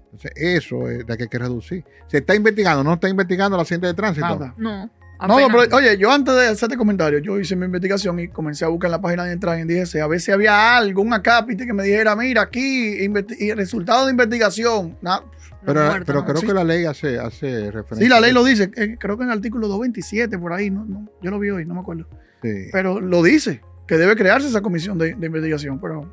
Entonces, 0.05 0.31
eso 0.37 0.87
es 0.89 1.05
de 1.05 1.17
que 1.17 1.23
hay 1.23 1.27
que 1.29 1.39
reducir. 1.39 1.83
Se 2.07 2.19
está 2.19 2.33
investigando, 2.35 2.85
no 2.85 2.93
está 2.93 3.09
investigando 3.09 3.57
la 3.57 3.63
accidente 3.63 3.87
de 3.87 3.93
tránsito. 3.93 4.25
Nada. 4.25 4.53
No. 4.55 4.89
No, 5.27 5.33
apenas- 5.35 5.67
pero 5.67 5.75
oye, 5.77 5.97
yo 5.97 6.09
antes 6.09 6.33
de 6.35 6.47
hacerte 6.47 6.77
comentario, 6.77 7.19
yo 7.19 7.37
hice 7.37 7.57
mi 7.57 7.65
investigación 7.65 8.19
y 8.21 8.29
comencé 8.29 8.63
a 8.63 8.69
buscar 8.69 8.87
en 8.87 8.91
la 8.93 9.01
página 9.01 9.25
de 9.25 9.33
entrada 9.33 9.59
en 9.59 9.67
DGC 9.67 9.99
a 10.01 10.07
ver 10.07 10.21
si 10.21 10.31
había 10.31 10.77
algo, 10.77 11.01
un 11.01 11.13
acápite 11.13 11.65
que 11.65 11.73
me 11.73 11.83
dijera, 11.83 12.15
mira, 12.15 12.43
aquí, 12.43 12.97
y 13.39 13.51
resultado 13.53 14.05
de 14.05 14.11
investigación. 14.11 14.97
Na- 15.01 15.19
los 15.19 15.42
Pero, 15.65 15.81
muertos, 15.85 16.03
pero 16.05 16.19
¿no? 16.19 16.25
creo 16.25 16.37
Sí. 16.41 16.47
que 16.47 16.53
la 16.53 16.63
ley 16.63 16.85
hace, 16.85 17.19
hace 17.19 17.71
referencia. 17.71 17.97
Sí, 18.05 18.07
la 18.09 18.19
ley 18.19 18.31
lo 18.33 18.43
dice, 18.43 18.71
eh, 18.75 18.97
creo 18.99 19.17
que 19.17 19.23
en 19.23 19.29
el 19.29 19.37
artículo 19.37 19.67
227, 19.67 20.37
por 20.39 20.53
ahí, 20.53 20.69
no, 20.69 20.85
no, 20.85 21.09
yo 21.21 21.31
lo 21.31 21.39
vi 21.39 21.49
hoy, 21.49 21.65
no 21.65 21.73
me 21.75 21.79
acuerdo. 21.81 22.05
Sí. 22.41 22.67
Pero 22.71 22.99
lo 22.99 23.23
dice, 23.23 23.61
que 23.87 23.97
debe 23.97 24.15
crearse 24.15 24.47
esa 24.47 24.61
comisión 24.61 24.97
de, 24.97 25.13
de 25.15 25.25
investigación, 25.27 25.79
pero 25.79 26.11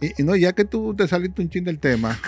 Y, 0.00 0.20
y 0.20 0.24
no, 0.24 0.34
ya 0.36 0.52
que 0.52 0.64
tú 0.64 0.94
te 0.94 1.06
saliste 1.06 1.40
un 1.42 1.48
chin 1.48 1.64
del 1.64 1.78
tema, 1.78 2.18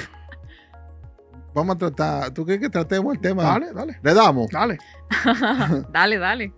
vamos 1.54 1.76
a 1.76 1.78
tratar. 1.78 2.30
¿Tú 2.32 2.44
crees 2.44 2.60
que 2.60 2.70
tratemos 2.70 3.14
el 3.14 3.20
tema? 3.20 3.42
dale, 3.44 3.72
dale, 3.72 3.98
Le 4.02 4.14
damos. 4.14 4.48
dale. 4.50 4.78
dale, 5.92 6.18
dale. 6.18 6.52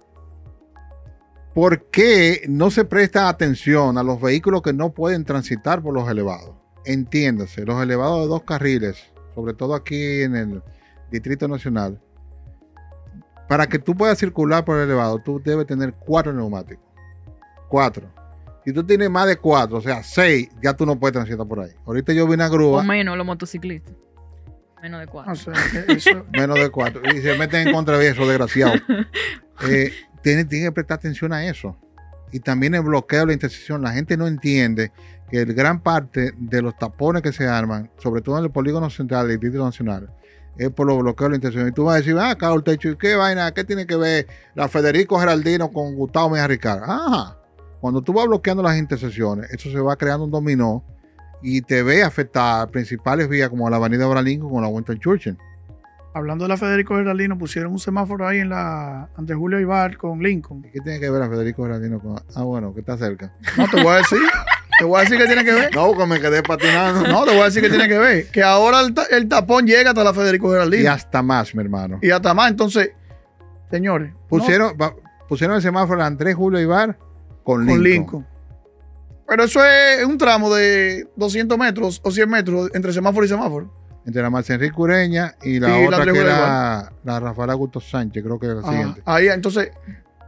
¿Por 1.55 1.91
qué 1.91 2.43
no 2.49 2.71
se 2.71 2.85
presta 2.85 3.29
atención 3.31 3.97
a 3.97 4.03
los 4.03 4.21
vehículos 4.21 4.61
que 4.61 4.75
no 4.75 4.93
pueden 4.93 5.25
transitar 5.25 5.81
por 5.83 5.95
los 5.95 6.07
elevados? 6.11 6.55
Entiéndase, 6.85 7.65
los 7.65 7.83
elevados 7.83 8.21
de 8.25 8.29
dos 8.29 8.43
carriles, 8.43 8.99
sobre 9.37 9.53
todo 9.55 9.75
aquí 9.75 10.23
en 10.23 10.35
el 10.35 10.63
Distrito 11.13 11.47
Nacional, 11.47 12.01
para 13.49 13.69
que 13.69 13.79
tú 13.79 13.95
puedas 13.95 14.19
circular 14.19 14.65
por 14.65 14.79
el 14.79 14.85
elevado, 14.85 15.21
tú 15.21 15.41
debes 15.45 15.67
tener 15.67 15.93
cuatro 15.95 16.33
neumáticos. 16.33 16.83
Cuatro. 17.69 18.11
Si 18.65 18.73
tú 18.73 18.83
tienes 18.85 19.09
más 19.11 19.29
de 19.29 19.37
cuatro, 19.37 19.77
o 19.77 19.81
sea, 19.81 20.03
seis, 20.03 20.49
ya 20.61 20.75
tú 20.75 20.85
no 20.85 20.99
puedes 20.99 21.13
transitar 21.13 21.47
por 21.47 21.61
ahí. 21.61 21.71
Ahorita 21.85 22.13
yo 22.13 22.27
vi 22.27 22.35
una 22.35 22.49
O 22.49 22.51
grúa, 22.51 22.83
menos 22.83 23.17
los 23.17 23.25
motociclistas. 23.27 23.95
Menos 24.83 25.01
de 25.01 25.07
cuatro. 25.07 25.33
O 25.33 25.37
sea, 25.37 25.53
que 25.87 25.93
eso- 25.93 26.25
menos 26.33 26.59
de 26.59 26.71
cuatro, 26.71 27.03
y 27.15 27.21
se 27.21 27.39
meten 27.39 27.69
en 27.69 27.75
contra 27.75 27.99
de 27.99 28.09
eso, 28.09 28.27
desgraciado. 28.27 28.75
Eh, 29.71 29.91
tiene, 30.23 30.45
tiene 30.45 30.67
que 30.67 30.73
prestar 30.73 30.99
atención 30.99 31.33
a 31.33 31.47
eso. 31.47 31.79
Y 32.31 32.41
también 32.41 32.75
el 32.75 32.83
bloqueo 32.83 33.21
de 33.21 33.27
la 33.29 33.33
intersección. 33.33 33.81
La 33.81 33.93
gente 33.93 34.15
no 34.19 34.27
entiende 34.27 34.93
que 35.31 35.43
el 35.43 35.55
gran 35.55 35.81
parte 35.81 36.33
de 36.37 36.63
los 36.63 36.77
tapones 36.77 37.23
que 37.23 37.33
se 37.33 37.47
arman, 37.47 37.91
sobre 37.99 38.23
todo 38.23 38.39
en 38.39 38.45
el 38.45 38.51
polígono 38.51 38.91
central 38.91 39.29
del 39.29 39.39
Distrito 39.41 39.65
Nacional, 39.65 40.11
es 40.57 40.71
por 40.71 40.87
los 40.87 40.99
bloqueos 40.99 41.29
de 41.29 41.31
la 41.31 41.37
intersección. 41.37 41.69
Y 41.69 41.73
tú 41.73 41.85
vas 41.85 41.95
a 41.95 41.99
decir, 41.99 42.17
ah, 42.19 42.37
el 42.55 42.63
techo, 42.63 42.91
¿y 42.91 42.97
qué 42.97 43.15
vaina? 43.15 43.53
¿Qué 43.53 43.65
tiene 43.65 43.87
que 43.87 43.97
ver 43.97 44.27
la 44.55 44.69
Federico 44.69 45.19
Geraldino 45.19 45.71
con 45.71 45.95
Gustavo 45.95 46.31
Mejía 46.31 46.47
Ricardo? 46.47 46.85
Ajá. 46.85 47.37
Cuando 47.81 48.03
tú 48.03 48.13
vas 48.13 48.27
bloqueando 48.27 48.63
las 48.63 48.77
intersecciones, 48.79 49.51
eso 49.51 49.71
se 49.71 49.79
va 49.79 49.97
creando 49.97 50.25
un 50.25 50.31
dominó 50.31 50.83
y 51.43 51.61
te 51.61 51.83
ve 51.83 52.03
afectar 52.03 52.69
principales 52.71 53.29
vías 53.29 53.51
como 53.51 53.69
la 53.69 53.77
Avenida 53.77 54.05
Abraham 54.05 54.25
Lincoln 54.25 54.51
con 54.51 54.63
la 54.63 54.69
Winston 54.69 54.99
Churchill. 54.99 55.39
hablando 56.15 56.45
de 56.45 56.49
la 56.49 56.57
Federico 56.57 56.97
Geraldino, 56.97 57.37
pusieron 57.37 57.73
un 57.73 57.79
semáforo 57.79 58.27
ahí 58.27 58.39
en 58.39 58.49
la 58.49 59.11
ante 59.17 59.35
Julio 59.35 59.61
Ibar 59.61 59.99
con 59.99 60.21
Lincoln. 60.21 60.65
¿Y 60.65 60.71
¿Qué 60.71 60.81
tiene 60.81 60.99
que 60.99 61.11
ver 61.11 61.23
a 61.23 61.29
Federico 61.29 61.65
Geraldino 61.65 62.01
con.? 62.01 62.19
Ah, 62.35 62.43
bueno, 62.43 62.73
que 62.73 62.81
está 62.81 62.97
cerca. 62.97 63.33
No 63.59 63.69
te 63.69 63.83
voy 63.83 63.93
a 63.93 63.97
decir, 63.99 64.19
te 64.79 64.85
voy 64.85 64.99
a 64.99 65.03
decir 65.05 65.19
que 65.19 65.27
tiene 65.27 65.45
que 65.45 65.53
ver. 65.53 65.75
No, 65.75 65.97
que 65.97 66.07
me 66.07 66.21
quedé 66.21 66.43
patinando. 66.43 67.09
No, 67.09 67.25
te 67.25 67.31
voy 67.33 67.41
a 67.41 67.45
decir 67.47 67.63
que 67.63 67.69
tiene 67.71 67.89
que 67.89 67.99
ver. 67.99 68.27
Que 68.31 68.43
ahora 68.43 68.81
el, 68.81 68.93
ta- 68.95 69.07
el 69.11 69.29
tapón 69.29 69.67
llega 69.67 69.91
hasta 69.91 70.05
la 70.05 70.13
Federico 70.15 70.51
Geraldino. 70.51 70.83
Y 70.83 70.87
hasta 70.87 71.23
más, 71.23 71.55
mi 71.55 71.63
hermano. 71.63 71.99
Y 72.03 72.11
hasta 72.11 72.35
más. 72.35 72.51
Entonces, 72.51 72.91
señores, 73.71 74.13
Pusieron, 74.29 74.77
pusieron 75.29 75.57
el 75.57 75.63
semáforo 75.63 76.01
de 76.01 76.07
Andrés 76.07 76.35
Julio 76.35 76.61
Ibar 76.61 76.99
con 77.45 77.61
Lincoln. 77.65 77.77
con 77.77 77.85
Lincoln. 77.85 78.27
Pero 79.29 79.45
eso 79.45 79.65
es 79.65 80.05
un 80.05 80.19
tramo 80.19 80.55
de 80.55 81.09
200 81.17 81.59
metros 81.59 82.01
o 82.05 82.11
100 82.11 82.29
metros 82.29 82.71
entre 82.75 82.93
semáforo 82.93 83.25
y 83.27 83.29
semáforo. 83.29 83.73
Entre 84.07 84.23
la 84.23 84.31
Marcia 84.31 84.55
Enrique 84.55 84.75
Ureña 84.77 85.35
y 85.43 85.59
la 85.59 85.69
Y 85.69 85.83
la 85.83 85.87
otra 85.89 85.97
Andrés 85.99 86.15
que 86.15 86.21
era 86.21 86.93
la 87.03 87.19
Rafael 87.21 87.51
Augusto 87.51 87.81
Sánchez, 87.81 88.23
creo 88.23 88.39
que 88.39 88.47
es 88.47 88.53
la 88.55 88.61
Ajá. 88.61 88.71
siguiente. 88.71 89.03
Ahí, 89.05 89.27
entonces, 89.29 89.71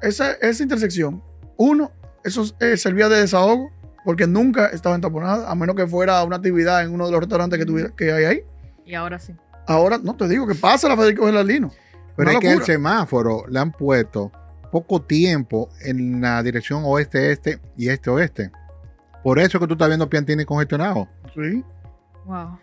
esa, 0.03 0.33
esa 0.33 0.63
intersección, 0.65 1.23
uno, 1.57 1.93
eso 2.25 2.45
eh, 2.59 2.77
servía 2.77 3.09
de 3.09 3.21
desahogo 3.21 3.71
porque 4.09 4.27
nunca 4.27 4.69
estaba 4.69 4.95
entaponada, 4.95 5.51
a 5.51 5.55
menos 5.55 5.77
que 5.77 5.87
fuera 5.87 6.25
una 6.25 6.37
actividad 6.37 6.83
en 6.83 6.95
uno 6.95 7.05
de 7.05 7.13
los 7.13 7.21
restaurantes 7.21 7.59
que, 7.59 7.67
tuviera, 7.67 7.91
que 7.95 8.11
hay 8.11 8.25
ahí. 8.25 8.43
Y 8.87 8.95
ahora 8.95 9.19
sí. 9.19 9.35
Ahora, 9.67 9.99
no 10.03 10.17
te 10.17 10.27
digo 10.27 10.47
que 10.47 10.55
pasa 10.55 10.89
la 10.89 10.97
Federico 10.97 11.27
Geraldino. 11.27 11.71
Pero 12.17 12.31
es 12.31 12.39
que 12.39 12.51
el 12.51 12.63
semáforo 12.63 13.45
le 13.51 13.59
han 13.59 13.71
puesto 13.71 14.33
poco 14.73 15.03
tiempo 15.03 15.69
en 15.83 16.23
la 16.23 16.43
dirección 16.43 16.85
oeste-este 16.87 17.61
y 17.77 17.91
este-oeste. 17.91 18.51
Por 19.23 19.39
eso 19.39 19.61
que 19.61 19.67
tú 19.67 19.75
estás 19.75 19.89
viendo 19.89 20.09
Piantini 20.09 20.47
congestionado. 20.47 21.07
Sí. 21.35 21.63
Wow. 22.25 22.59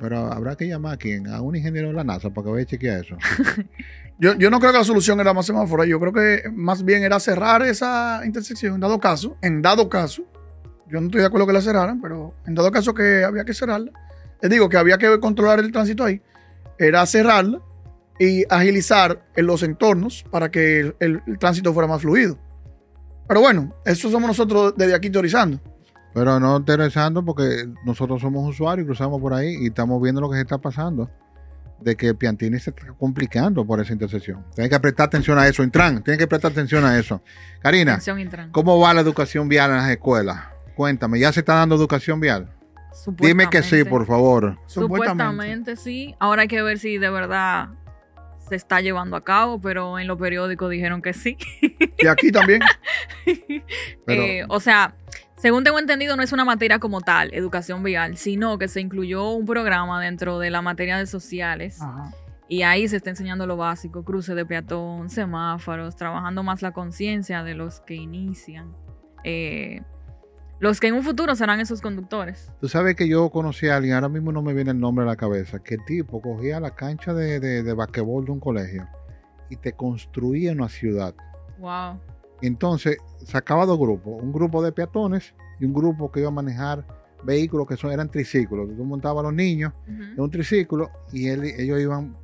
Pero 0.00 0.32
habrá 0.32 0.56
que 0.56 0.66
llamar 0.68 0.94
a 0.94 0.96
quién, 0.96 1.26
a 1.28 1.40
un 1.40 1.56
ingeniero 1.56 1.88
de 1.88 1.94
la 1.94 2.04
NASA 2.04 2.30
para 2.30 2.44
que 2.46 2.50
vaya 2.52 2.62
a 2.62 2.66
chequear 2.66 3.00
eso. 3.04 3.16
Yo, 4.20 4.34
yo 4.34 4.50
no 4.50 4.58
creo 4.58 4.72
que 4.72 4.78
la 4.78 4.84
solución 4.84 5.20
era 5.20 5.32
más 5.32 5.46
semáforo. 5.46 5.84
Yo 5.84 6.00
creo 6.00 6.12
que 6.12 6.42
más 6.52 6.84
bien 6.84 7.04
era 7.04 7.20
cerrar 7.20 7.62
esa 7.62 8.22
intersección 8.24 8.74
en 8.74 8.80
dado 8.80 8.98
caso. 8.98 9.36
En 9.42 9.62
dado 9.62 9.88
caso. 9.88 10.24
Yo 10.88 11.00
no 11.00 11.06
estoy 11.06 11.20
de 11.20 11.26
acuerdo 11.28 11.46
que 11.46 11.52
la 11.52 11.60
cerraran, 11.62 12.00
pero 12.00 12.34
en 12.44 12.56
dado 12.56 12.72
caso 12.72 12.92
que 12.94 13.22
había 13.22 13.44
que 13.44 13.54
cerrarla. 13.54 13.92
Les 14.42 14.50
digo 14.50 14.68
que 14.68 14.76
había 14.76 14.98
que 14.98 15.20
controlar 15.20 15.60
el 15.60 15.70
tránsito 15.70 16.02
ahí. 16.02 16.20
Era 16.80 17.06
cerrarla 17.06 17.60
y 18.18 18.44
agilizar 18.52 19.24
en 19.36 19.46
los 19.46 19.62
entornos 19.62 20.24
para 20.32 20.50
que 20.50 20.80
el, 20.80 20.96
el- 20.98 21.22
el 21.24 21.38
tránsito 21.38 21.72
fuera 21.72 21.86
más 21.86 22.02
fluido. 22.02 22.36
Pero 23.28 23.38
bueno, 23.40 23.72
eso 23.84 24.10
somos 24.10 24.26
nosotros 24.26 24.74
desde 24.76 24.96
aquí 24.96 25.10
teorizando. 25.10 25.60
Pero 26.14 26.40
no 26.40 26.56
interesando 26.56 27.24
porque 27.24 27.68
nosotros 27.84 28.20
somos 28.20 28.48
usuarios, 28.48 28.86
cruzamos 28.86 29.20
por 29.20 29.34
ahí 29.34 29.56
y 29.60 29.66
estamos 29.68 30.00
viendo 30.02 30.20
lo 30.20 30.28
que 30.30 30.36
se 30.36 30.42
está 30.42 30.58
pasando. 30.58 31.10
De 31.80 31.94
que 31.96 32.12
Piantini 32.12 32.58
se 32.58 32.70
está 32.70 32.88
complicando 32.98 33.64
por 33.64 33.80
esa 33.80 33.92
intersección. 33.92 34.44
Tienen 34.54 34.68
que 34.68 34.80
prestar 34.80 35.06
atención 35.06 35.38
a 35.38 35.46
eso. 35.46 35.62
Intran, 35.62 36.02
tienen 36.02 36.18
que 36.18 36.26
prestar 36.26 36.50
atención 36.50 36.84
a 36.84 36.98
eso. 36.98 37.22
Karina, 37.60 37.92
Atención 37.92 38.18
Intran. 38.18 38.50
¿cómo 38.50 38.80
va 38.80 38.92
la 38.94 39.00
educación 39.00 39.48
vial 39.48 39.70
en 39.70 39.76
las 39.76 39.90
escuelas? 39.90 40.40
Cuéntame, 40.74 41.20
¿ya 41.20 41.30
se 41.32 41.40
está 41.40 41.54
dando 41.54 41.76
educación 41.76 42.18
vial? 42.18 42.52
Dime 43.18 43.48
que 43.48 43.62
sí, 43.62 43.84
por 43.84 44.06
favor. 44.06 44.58
Supuestamente 44.66 45.76
sí. 45.76 46.16
Ahora 46.18 46.42
hay 46.42 46.48
que 46.48 46.62
ver 46.62 46.80
si 46.80 46.98
de 46.98 47.10
verdad 47.10 47.68
se 48.48 48.56
está 48.56 48.80
llevando 48.80 49.14
a 49.14 49.22
cabo, 49.22 49.60
pero 49.60 50.00
en 50.00 50.08
los 50.08 50.18
periódicos 50.18 50.70
dijeron 50.70 51.00
que 51.00 51.12
sí. 51.12 51.36
Y 51.98 52.06
aquí 52.08 52.32
también. 52.32 52.60
Pero- 54.06 54.22
Eh, 54.22 54.44
o 54.48 54.58
sea, 54.58 54.94
según 55.38 55.62
tengo 55.62 55.78
entendido, 55.78 56.16
no 56.16 56.22
es 56.22 56.32
una 56.32 56.44
materia 56.44 56.78
como 56.78 57.00
tal, 57.00 57.32
educación 57.32 57.82
vial, 57.82 58.16
sino 58.16 58.58
que 58.58 58.68
se 58.68 58.80
incluyó 58.80 59.30
un 59.30 59.46
programa 59.46 60.02
dentro 60.02 60.38
de 60.38 60.50
la 60.50 60.62
materia 60.62 60.98
de 60.98 61.06
sociales 61.06 61.80
Ajá. 61.80 62.10
y 62.48 62.62
ahí 62.62 62.88
se 62.88 62.96
está 62.96 63.10
enseñando 63.10 63.46
lo 63.46 63.56
básico, 63.56 64.04
cruce 64.04 64.34
de 64.34 64.44
peatón, 64.44 65.10
semáforos, 65.10 65.94
trabajando 65.96 66.42
más 66.42 66.60
la 66.60 66.72
conciencia 66.72 67.44
de 67.44 67.54
los 67.54 67.80
que 67.80 67.94
inician, 67.94 68.74
eh, 69.22 69.82
los 70.58 70.80
que 70.80 70.88
en 70.88 70.94
un 70.94 71.04
futuro 71.04 71.36
serán 71.36 71.60
esos 71.60 71.80
conductores. 71.80 72.52
Tú 72.60 72.68
sabes 72.68 72.96
que 72.96 73.06
yo 73.08 73.30
conocí 73.30 73.68
a 73.68 73.76
alguien, 73.76 73.94
ahora 73.94 74.08
mismo 74.08 74.32
no 74.32 74.42
me 74.42 74.54
viene 74.54 74.72
el 74.72 74.80
nombre 74.80 75.04
a 75.04 75.06
la 75.06 75.16
cabeza, 75.16 75.60
que 75.60 75.78
tipo 75.78 76.20
cogía 76.20 76.58
la 76.58 76.74
cancha 76.74 77.14
de, 77.14 77.38
de, 77.38 77.62
de 77.62 77.72
basquetbol 77.74 78.24
de 78.24 78.32
un 78.32 78.40
colegio 78.40 78.88
y 79.50 79.56
te 79.56 79.72
construía 79.72 80.50
una 80.50 80.68
ciudad. 80.68 81.14
Wow. 81.58 82.00
Entonces 82.42 82.98
sacaba 83.24 83.66
dos 83.66 83.78
grupos, 83.78 84.22
un 84.22 84.32
grupo 84.32 84.62
de 84.62 84.72
peatones 84.72 85.34
y 85.60 85.64
un 85.64 85.72
grupo 85.72 86.10
que 86.10 86.20
iba 86.20 86.28
a 86.28 86.32
manejar 86.32 86.84
vehículos 87.24 87.66
que 87.66 87.76
son, 87.76 87.90
eran 87.92 88.08
triciclos. 88.10 88.68
Tú 88.76 88.84
montabas 88.84 89.20
a 89.20 89.24
los 89.24 89.34
niños 89.34 89.72
en 89.86 90.20
un 90.20 90.30
triciclo 90.30 90.90
y 91.12 91.26
él- 91.28 91.44
ellos 91.44 91.80
iban 91.80 92.16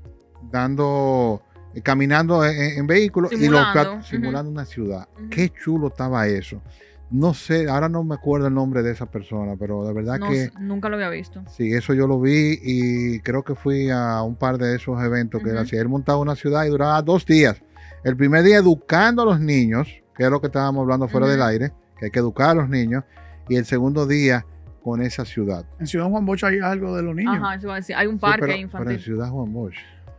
dando, 0.51 1.43
eh, 1.75 1.81
caminando 1.81 2.45
en, 2.45 2.87
vehículos 2.87 3.33
y 3.33 3.49
los 3.49 3.61
Simulando, 4.05 4.51
una 4.51 4.65
ciudad. 4.65 5.09
Qué 5.31 5.51
chulo 5.51 5.89
estaba 5.89 6.27
eso. 6.29 6.63
No 7.11 7.35
sé, 7.35 7.69
ahora 7.69 7.89
no 7.89 8.03
me 8.03 8.15
acuerdo 8.15 8.47
el 8.49 8.55
nombre 8.55 8.83
de 8.83 8.91
esa 8.93 9.07
persona, 9.07 9.55
pero 9.59 9.85
de 9.85 9.93
verdad 9.93 10.19
No 10.19 10.29
que 10.31 10.51
nunca 10.59 10.89
lo 10.89 10.97
había 10.97 11.11
visto. 11.11 11.43
sí, 11.49 11.73
eso 11.73 11.93
yo 11.95 12.07
lo 12.07 12.19
vi 12.21 12.59
y 12.63 13.21
creo 13.21 13.43
que 13.43 13.55
fui 13.55 13.91
a 13.91 14.23
un 14.23 14.35
par 14.37 14.59
de 14.59 14.75
esos 14.77 15.01
eventos 15.03 15.43
que 15.43 15.51
él 15.51 15.59
hacía. 15.59 15.81
Él 15.81 15.89
montaba 15.89 16.19
una 16.19 16.35
ciudad 16.35 16.65
y 16.65 16.71
duraba 16.71 17.01
dos 17.03 17.25
días. 17.27 17.61
El 18.05 18.17
primer 18.17 18.43
día 18.43 18.57
educando 18.59 19.23
a 19.23 19.27
los 19.27 19.39
niños, 19.41 19.89
que 20.17 20.25
es 20.25 20.31
lo 20.31 20.41
que 20.41 20.47
estábamos 20.49 20.83
hablando 20.83 21.09
fuera 21.09 21.27
del 21.27 21.43
aire, 21.43 21.73
que 21.99 22.07
hay 22.07 22.11
que 22.11 22.19
educar 22.21 22.51
a 22.51 22.55
los 22.55 22.69
niños, 22.69 23.05
y 23.49 23.57
el 23.57 23.65
segundo 23.65 24.07
día 24.07 24.47
con 24.83 25.01
esa 25.03 25.25
ciudad. 25.25 25.65
En 25.81 25.87
Ciudad 25.87 26.09
Juan 26.11 26.27
Bosch 26.27 26.45
hay 26.45 26.59
algo 26.61 26.95
de 26.97 27.03
los 27.03 27.15
niños. 27.15 27.37
Ajá, 27.37 27.55
eso 27.55 27.67
iba 27.67 27.73
a 27.75 27.77
decir. 27.77 27.97
Hay 27.97 28.07
un 28.07 28.19
parque 28.19 28.41
pero, 28.41 28.53
pero 28.53 28.61
infantil. 28.63 28.93
en 28.93 29.01
Ciudad 29.01 29.29
Juan 29.31 29.53
Bosch. 29.53 29.77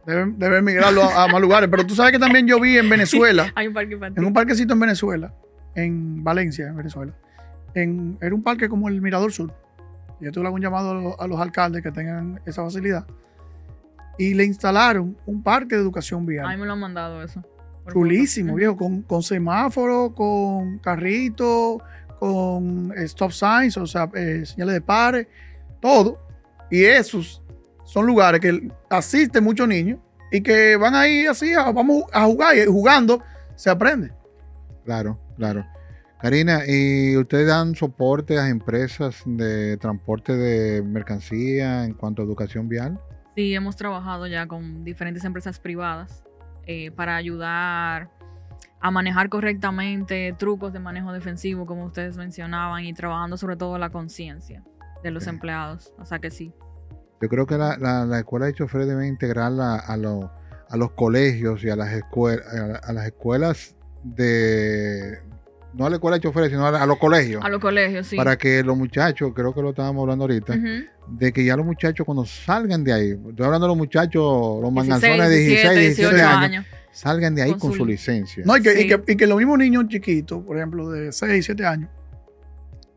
Deben, 0.08 0.38
deben 0.40 0.64
migrarlo 0.66 1.04
a, 1.04 1.24
a 1.24 1.28
más 1.28 1.42
lugares. 1.42 1.68
Pero 1.70 1.86
tú 1.86 1.96
sabes 1.96 2.12
que 2.12 2.20
también 2.20 2.46
yo 2.48 2.60
vi 2.60 2.78
en 2.78 2.90
Venezuela, 2.90 3.52
Hay 3.56 3.68
un 3.68 3.74
parque 3.74 3.94
infantil. 3.94 4.22
en 4.22 4.28
un 4.28 4.34
parquecito 4.34 4.74
en 4.74 4.80
Venezuela, 4.80 5.34
en 5.76 6.24
Valencia, 6.24 6.68
en 6.68 6.76
Venezuela. 6.76 7.14
En, 7.74 8.18
era 8.22 8.34
un 8.34 8.42
parque 8.44 8.68
como 8.70 8.88
el 8.90 9.02
Mirador 9.02 9.32
Sur. 9.32 9.54
Y 10.22 10.26
esto 10.28 10.42
le 10.42 10.48
hago 10.48 10.56
un 10.56 10.62
llamado 10.62 10.92
a, 10.92 10.94
los- 10.96 11.16
a 11.20 11.28
los 11.28 11.40
alcaldes 11.40 11.84
que 11.84 11.92
tengan 11.92 12.40
esa 12.46 12.64
facilidad. 12.64 13.06
Y 14.18 14.34
le 14.34 14.46
instalaron 14.46 15.18
un 15.26 15.44
parque 15.44 15.76
de 15.76 15.82
educación 15.82 16.26
vial. 16.26 16.46
A 16.46 16.50
mí 16.50 16.58
me 16.58 16.66
lo 16.66 16.74
han 16.74 16.80
mandado 16.80 17.22
eso. 17.22 17.44
Chulísimo, 17.92 18.56
viejo, 18.56 18.76
con, 18.78 19.02
con 19.04 19.22
semáforo, 19.24 20.14
con 20.16 20.80
carrito, 20.80 21.82
con 22.20 22.92
stop 22.98 23.32
signs, 23.32 23.78
o 23.78 23.86
sea, 23.86 24.10
eh, 24.16 24.44
señales 24.46 24.74
de 24.76 24.82
pare, 24.82 25.28
todo. 25.80 26.20
Y 26.72 26.84
esos 26.84 27.42
son 27.84 28.08
lugares 28.08 28.42
que 28.42 28.70
asisten 28.90 29.44
muchos 29.44 29.68
niños 29.68 30.00
y 30.32 30.42
que 30.42 30.76
van 30.76 30.96
ahí 30.96 31.26
así, 31.28 31.54
a- 31.54 31.72
vamos 31.72 32.06
a 32.12 32.26
jugar 32.26 32.58
y 32.58 32.66
jugando 32.66 33.22
se 33.56 33.70
aprende. 33.70 34.12
Claro, 34.84 35.20
claro. 35.38 35.66
Karina, 36.20 36.62
¿y 36.68 37.16
ustedes 37.18 37.48
dan 37.48 37.76
soporte 37.76 38.40
a 38.40 38.50
empresas 38.50 39.22
de 39.26 39.78
transporte 39.78 40.36
de 40.36 40.82
mercancía 40.82 41.86
en 41.86 41.94
cuanto 41.94 42.22
a 42.22 42.26
educación 42.26 42.68
vial? 42.68 43.00
Sí, 43.36 43.54
hemos 43.54 43.76
trabajado 43.76 44.26
ya 44.26 44.48
con 44.48 44.84
diferentes 44.84 45.24
empresas 45.24 45.60
privadas 45.60 46.24
eh, 46.66 46.92
para 46.92 47.16
ayudar 47.16 48.10
a 48.80 48.92
manejar 48.92 49.30
correctamente 49.30 50.36
trucos 50.38 50.74
de 50.74 50.80
manejo 50.80 51.12
defensivo, 51.12 51.66
como 51.66 51.86
ustedes 51.86 52.18
mencionaban, 52.18 52.84
y 52.86 52.94
trabajando 52.94 53.38
sobre 53.38 53.56
todo 53.56 53.78
la 53.78 53.90
conciencia 53.90 54.64
de 55.04 55.12
los 55.12 55.28
empleados. 55.28 55.94
O 55.98 56.06
sea 56.06 56.20
que 56.20 56.30
sí. 56.30 56.54
Yo 57.22 57.30
creo 57.30 57.46
que 57.46 57.58
la, 57.58 57.78
la, 57.78 58.06
la 58.06 58.20
escuela 58.20 58.46
de 58.46 58.54
choferes 58.54 58.88
debe 58.88 59.08
integrarla 59.08 59.78
a, 59.78 59.98
los 59.98 60.26
a 60.70 60.78
los 60.78 60.92
colegios 60.92 61.64
y 61.64 61.70
a 61.70 61.76
las, 61.76 61.92
escuelas 61.94 62.46
a, 62.84 62.94
las 62.94 63.06
escuelas 63.06 63.76
de... 64.04 65.20
No 65.76 65.86
a 65.86 65.90
la 65.90 65.96
escuela 65.98 66.16
de 66.18 66.22
choferes, 66.22 66.50
sino 66.52 66.66
a, 66.66 66.86
los 66.86 66.98
colegios. 66.98 67.44
A 67.44 67.50
los 67.50 67.60
colegios, 67.60 68.08
sí. 68.08 68.16
Para 68.16 68.38
que 68.38 68.64
los 68.64 68.78
muchachos, 68.78 69.32
creo 69.36 69.54
que 69.54 69.62
lo 69.62 69.72
estábamos 69.72 70.02
hablando 70.04 70.24
ahorita, 70.24 70.56
de 71.08 71.34
que 71.34 71.44
ya 71.44 71.58
los 71.58 71.66
muchachos 71.66 72.06
cuando 72.06 72.26
salgan 72.26 72.84
de 72.84 72.94
ahí, 72.94 73.10
estoy 73.12 73.46
hablando 73.46 73.66
de 73.66 73.70
los 73.70 73.78
muchachos, 73.78 74.24
los 74.62 74.74
16, 74.74 74.74
manganzones 74.74 75.30
de 75.30 75.36
16, 75.38 75.74
17 75.80 76.16
18 76.16 76.28
años, 76.28 76.44
años. 76.44 76.66
salgan 76.92 77.36
de 77.36 77.42
ahí 77.42 77.52
Con 77.52 77.60
con, 77.60 77.72
su- 77.72 77.78
su 77.80 77.86
licencia. 77.86 78.44
No, 78.46 78.56
y, 78.56 78.62
que, 78.62 78.82
y, 78.82 78.88
que, 78.88 79.02
y 79.06 79.16
que 79.18 79.28
los 79.28 79.38
mismos 79.38 79.58
niños 79.58 79.86
chiquitos, 79.90 80.44
por 80.44 80.56
ejemplo, 80.58 80.90
de 80.90 81.12
6, 81.12 81.46
7 81.46 81.66
años, 81.66 81.90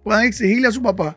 puedan 0.04 0.24
exigirle 0.24 0.68
a 0.68 0.72
su 0.72 0.80
papá 0.82 1.16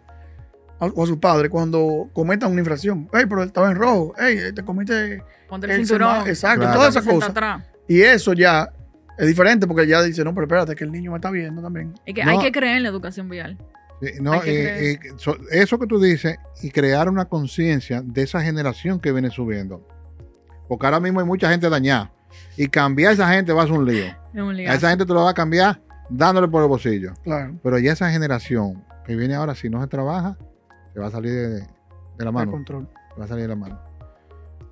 a- 0.79 0.85
o 0.87 1.03
a 1.03 1.07
su 1.07 1.19
padre 1.19 1.47
cuando 1.49 2.09
cometan 2.13 2.51
una 2.51 2.61
infracción. 2.61 3.07
Ey, 3.13 3.25
pero 3.27 3.43
estaba 3.43 3.69
en 3.69 3.77
rojo. 3.77 4.13
Ey, 4.17 4.51
te 4.53 4.63
comiste. 4.63 5.21
Ponte 5.47 5.67
el 5.67 5.73
el 5.73 5.77
cinturón. 5.85 6.15
sema- 6.21 6.29
Exacto, 6.29 6.61
Claro. 6.61 6.75
todas 6.79 6.95
esas 6.95 7.05
cosas. 7.05 7.61
Y 7.87 8.01
eso 8.01 8.33
ya 8.33 8.71
es 9.17 9.27
diferente 9.27 9.67
porque 9.67 9.87
ya 9.87 10.01
dice, 10.01 10.23
no, 10.23 10.33
pero 10.33 10.45
espérate, 10.45 10.75
que 10.75 10.83
el 10.83 10.91
niño 10.91 11.11
me 11.11 11.17
está 11.17 11.29
viendo 11.31 11.61
también. 11.61 11.93
Es 12.05 12.13
que 12.15 12.23
No. 12.23 12.31
hay 12.31 12.39
que 12.39 12.51
creer 12.51 12.77
en 12.77 12.83
la 12.83 12.89
educación 12.89 13.29
vial. 13.29 13.57
No, 14.19 14.35
y 14.43 14.97
so- 15.17 15.37
eso 15.51 15.77
que 15.77 15.85
tú 15.85 15.99
dices 16.01 16.37
y 16.63 16.71
crear 16.71 17.07
una 17.07 17.25
conciencia 17.25 18.01
de 18.03 18.23
esa 18.23 18.41
generación 18.41 18.99
que 18.99 19.11
viene 19.11 19.29
subiendo. 19.29 19.87
Porque 20.67 20.85
ahora 20.87 20.99
mismo 20.99 21.19
hay 21.19 21.25
mucha 21.25 21.49
gente 21.51 21.69
dañada. 21.69 22.11
Y 22.57 22.67
cambiar 22.67 23.11
a 23.11 23.13
esa 23.13 23.29
gente 23.31 23.53
va 23.53 23.61
a 23.63 23.65
ser 23.67 23.73
un 23.77 23.85
lío. 23.85 24.05
Un 24.33 24.55
A 24.55 24.73
esa 24.73 24.89
gente 24.89 25.05
te 25.05 25.13
lo 25.13 25.23
va 25.23 25.31
a 25.31 25.33
cambiar 25.35 25.81
dándole 26.09 26.47
por 26.47 26.63
el 26.63 26.69
bolsillo. 26.69 27.13
Claro. 27.23 27.59
Pero 27.61 27.77
ya 27.77 27.91
esa 27.91 28.09
generación 28.09 28.83
que 29.05 29.15
viene 29.15 29.35
ahora, 29.35 29.53
si 29.53 29.69
no 29.69 29.79
se 29.81 29.87
trabaja, 29.87 30.35
se 30.93 30.99
va 30.99 31.07
a 31.07 31.11
salir 31.11 31.31
de, 31.33 31.49
de 31.59 32.25
la 32.25 32.31
mano. 32.31 32.51
control. 32.51 32.87
Se 33.13 33.19
va 33.19 33.25
a 33.25 33.27
salir 33.27 33.43
de 33.43 33.49
la 33.49 33.55
mano. 33.55 33.79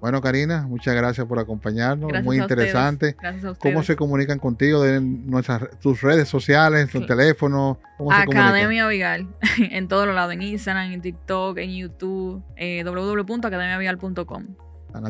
Bueno, 0.02 0.22
Karina, 0.22 0.66
muchas 0.66 0.96
gracias 0.96 1.28
por 1.28 1.40
acompañarnos. 1.40 2.08
Gracias 2.08 2.26
Muy 2.26 2.40
a 2.40 2.44
ustedes. 2.44 2.68
interesante. 2.68 3.16
Gracias 3.22 3.44
a 3.44 3.52
ustedes. 3.52 3.74
¿Cómo 3.74 3.84
se 3.84 3.96
comunican 3.98 4.40
contigo? 4.40 4.82
De 4.82 5.02
nuestras, 5.02 5.78
tus 5.82 6.02
redes 6.02 6.30
sociales, 6.30 6.90
tu 6.90 7.00
Sí. 7.00 7.06
teléfono. 7.08 7.80
Academia 8.10 8.88
Vigal. 8.88 9.28
En 9.72 9.88
todos 9.90 10.06
los 10.06 10.16
lados. 10.16 10.34
En 10.34 10.42
Instagram, 10.42 10.92
en 10.94 11.02
TikTok, 11.02 11.58
en 11.58 11.72
YouTube. 11.76 12.42
Eh, 12.56 12.84
www.academiavigal.com. 12.86 14.46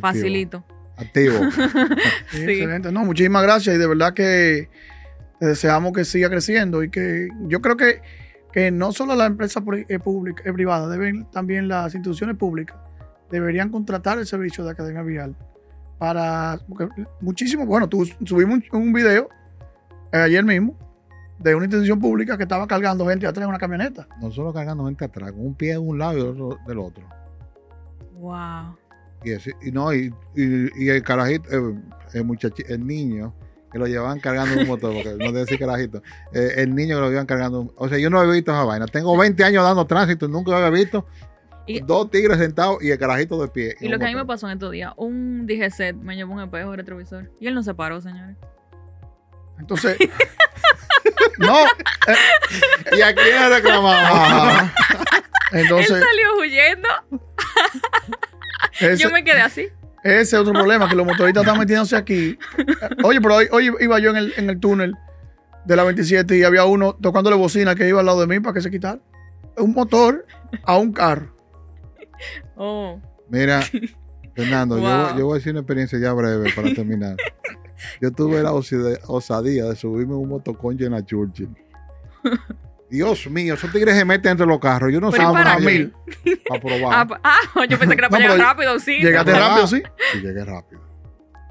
Facilito. 0.01 0.63
Activo. 0.97 1.35
Sí, 2.31 2.37
Sí. 2.45 2.51
Excelente. 2.51 2.91
No, 2.91 3.05
muchísimas 3.05 3.43
gracias 3.43 3.75
y 3.75 3.79
de 3.79 3.87
verdad 3.87 4.13
que 4.13 4.69
te 5.39 5.45
deseamos 5.45 5.93
que 5.93 6.03
siga 6.03 6.29
creciendo 6.29 6.83
y 6.83 6.89
que 6.89 7.29
yo 7.47 7.61
creo 7.61 7.77
que, 7.77 8.01
que 8.51 8.71
no 8.71 8.91
solo 8.91 9.15
la 9.15 9.25
empresa 9.27 9.61
eh, 9.87 9.99
pública, 9.99 10.41
eh, 10.45 10.51
privada, 10.51 10.89
deben 10.89 11.29
también 11.31 11.67
las 11.67 11.93
instituciones 11.93 12.35
públicas 12.35 12.75
deberían 13.31 13.69
contratar 13.69 14.17
el 14.19 14.25
servicio 14.25 14.63
de 14.63 14.71
Academia 14.71 15.01
Vial 15.03 15.35
para 15.97 16.59
muchísimo, 17.19 17.65
bueno, 17.65 17.87
tú 17.89 18.05
subimos 18.25 18.59
un, 18.71 18.81
un 18.81 18.93
video 18.93 19.29
eh, 20.11 20.17
ayer 20.17 20.43
mismo 20.43 20.75
de 21.37 21.55
una 21.55 21.65
institución 21.65 21.99
pública 21.99 22.37
que 22.37 22.43
estaba 22.43 22.67
cargando 22.67 23.05
gente 23.07 23.27
atrás 23.27 23.43
en 23.43 23.49
una 23.49 23.59
camioneta. 23.59 24.07
no 24.21 24.31
solo 24.31 24.53
cargando 24.53 24.85
gente 24.85 25.05
atrás, 25.05 25.31
con 25.31 25.45
un 25.45 25.55
pie 25.55 25.71
de 25.73 25.77
un 25.77 25.97
lado 25.97 26.17
y 26.17 26.21
otro 26.21 26.57
del 26.67 26.79
otro. 26.79 27.03
Wow. 28.13 28.75
Y, 29.23 29.31
ese- 29.31 29.55
y 29.61 29.71
no, 29.71 29.93
y, 29.93 30.13
y- 30.35 30.83
y 30.85 30.89
el 30.89 31.03
carajito, 31.03 31.49
eh, 31.51 31.75
el 32.13 32.25
muchachi- 32.25 32.65
el 32.69 32.85
niño 32.85 33.33
que 33.71 33.77
lo 33.77 33.85
llevaban 33.85 34.19
cargando 34.19 34.53
en 34.55 34.61
un 34.61 34.67
motor, 34.67 34.93
porque 34.93 35.11
no 35.11 35.25
debe 35.27 35.39
decir 35.41 35.59
carajito, 35.59 36.01
eh, 36.33 36.53
el 36.57 36.73
niño 36.73 36.95
que 36.95 37.01
lo 37.01 37.09
llevan 37.09 37.25
cargando. 37.27 37.71
O 37.75 37.87
sea, 37.87 37.97
yo 37.99 38.09
no 38.09 38.19
había 38.19 38.33
visto 38.33 38.51
esa 38.51 38.63
vaina. 38.63 38.85
Tengo 38.87 39.15
20 39.17 39.43
años 39.43 39.63
dando 39.63 39.85
tránsito 39.85 40.25
y 40.25 40.29
nunca 40.29 40.55
había 40.57 40.69
visto 40.71 41.05
Y- 41.69 41.79
dos 41.81 42.09
tigres 42.09 42.37
sentados 42.39 42.81
y 42.83 42.89
el 42.91 42.97
carajito 42.97 43.39
de 43.41 43.47
pie. 43.47 43.75
Y 43.79 43.87
lo 43.89 43.99
que 43.99 44.05
a 44.05 44.07
mí 44.07 44.15
me 44.15 44.25
pasó 44.25 44.47
en 44.47 44.53
estos 44.53 44.71
días, 44.71 44.91
un 44.97 45.45
DGZ 45.45 45.95
me 46.01 46.15
llevó 46.15 46.33
un 46.33 46.41
espejo 46.41 46.75
retrovisor 46.75 47.29
y 47.39 47.47
él 47.47 47.53
no 47.55 47.61
se 47.63 47.73
paró, 47.73 48.01
señores. 48.01 48.35
Entonces, 49.59 49.97
no, 51.37 51.65
eh, 51.65 52.97
¿Y 52.97 53.01
a 53.01 53.13
quién 53.13 53.49
reclamaba? 53.49 54.73
entonces 55.51 55.91
él 55.91 56.03
salió 56.03 56.39
huyendo. 56.39 56.89
ese- 58.79 58.97
Yo 59.03 59.09
me 59.11 59.23
quedé 59.23 59.41
así. 59.41 59.67
Ese 60.03 60.21
es 60.21 60.33
otro 60.35 60.53
problema, 60.53 60.87
que 60.89 60.95
los 60.95 61.05
motoristas 61.05 61.43
están 61.43 61.59
metiéndose 61.59 61.95
aquí. 61.97 62.37
Oye, 63.03 63.19
pero 63.19 63.35
hoy, 63.35 63.47
hoy 63.51 63.71
iba 63.81 63.99
yo 63.99 64.11
en 64.11 64.15
el, 64.15 64.33
en 64.37 64.49
el 64.49 64.57
túnel 64.59 64.95
de 65.65 65.75
la 65.75 65.83
27 65.83 66.37
y 66.37 66.43
había 66.43 66.63
uno 66.63 66.95
tocándole 66.95 67.35
bocina 67.35 67.75
que 67.75 67.87
iba 67.87 67.99
al 67.99 68.05
lado 68.05 68.21
de 68.21 68.27
mí 68.27 68.39
para 68.39 68.53
que 68.53 68.61
se 68.61 68.71
quitara. 68.71 68.99
Un 69.57 69.73
motor 69.73 70.25
a 70.63 70.77
un 70.77 70.93
carro. 70.93 71.35
Oh. 72.61 72.99
Mira, 73.29 73.61
Fernando, 74.35 74.77
yo, 74.77 74.83
Wow. 74.83 75.17
yo 75.17 75.25
voy 75.25 75.33
a 75.33 75.37
decir 75.37 75.51
una 75.53 75.61
experiencia 75.61 75.97
ya 75.97 76.11
breve 76.13 76.51
para 76.53 76.73
terminar. 76.73 77.15
Yo 78.01 78.11
tuve 78.11 78.43
la 78.43 78.51
osadía 78.51 79.63
de 79.63 79.75
subirme 79.77 80.13
en 80.13 80.19
un 80.19 80.27
motoconcho 80.27 80.83
en 80.83 80.91
la 80.91 81.05
Churchill. 81.05 81.47
Dios 82.89 83.29
mío, 83.29 83.53
esos 83.53 83.71
tigres 83.71 83.95
se 83.95 84.03
meten 84.03 84.31
entre 84.31 84.45
los 84.45 84.59
carros. 84.59 84.91
Yo 84.91 84.99
no 84.99 85.11
Pero 85.11 85.23
¿y 85.23 85.25
sé 85.27 85.31
para 85.31 85.59
mil. 85.59 85.93
para 86.47 86.59
probar. 86.61 87.07
Ah, 87.13 87.19
ah, 87.55 87.65
yo 87.69 87.79
pensé 87.79 87.95
que 87.95 87.99
era 88.01 88.07
No, 88.07 88.11
para 88.11 88.23
llegar 88.23 88.37
pero 88.37 88.49
rápido, 88.49 88.79
sí. 88.79 88.97
Llegaste 88.99 89.31
rápido, 89.33 89.67
sí. 89.67 89.83
Y 90.15 90.17
llegué 90.17 90.43
rápido. 90.43 90.81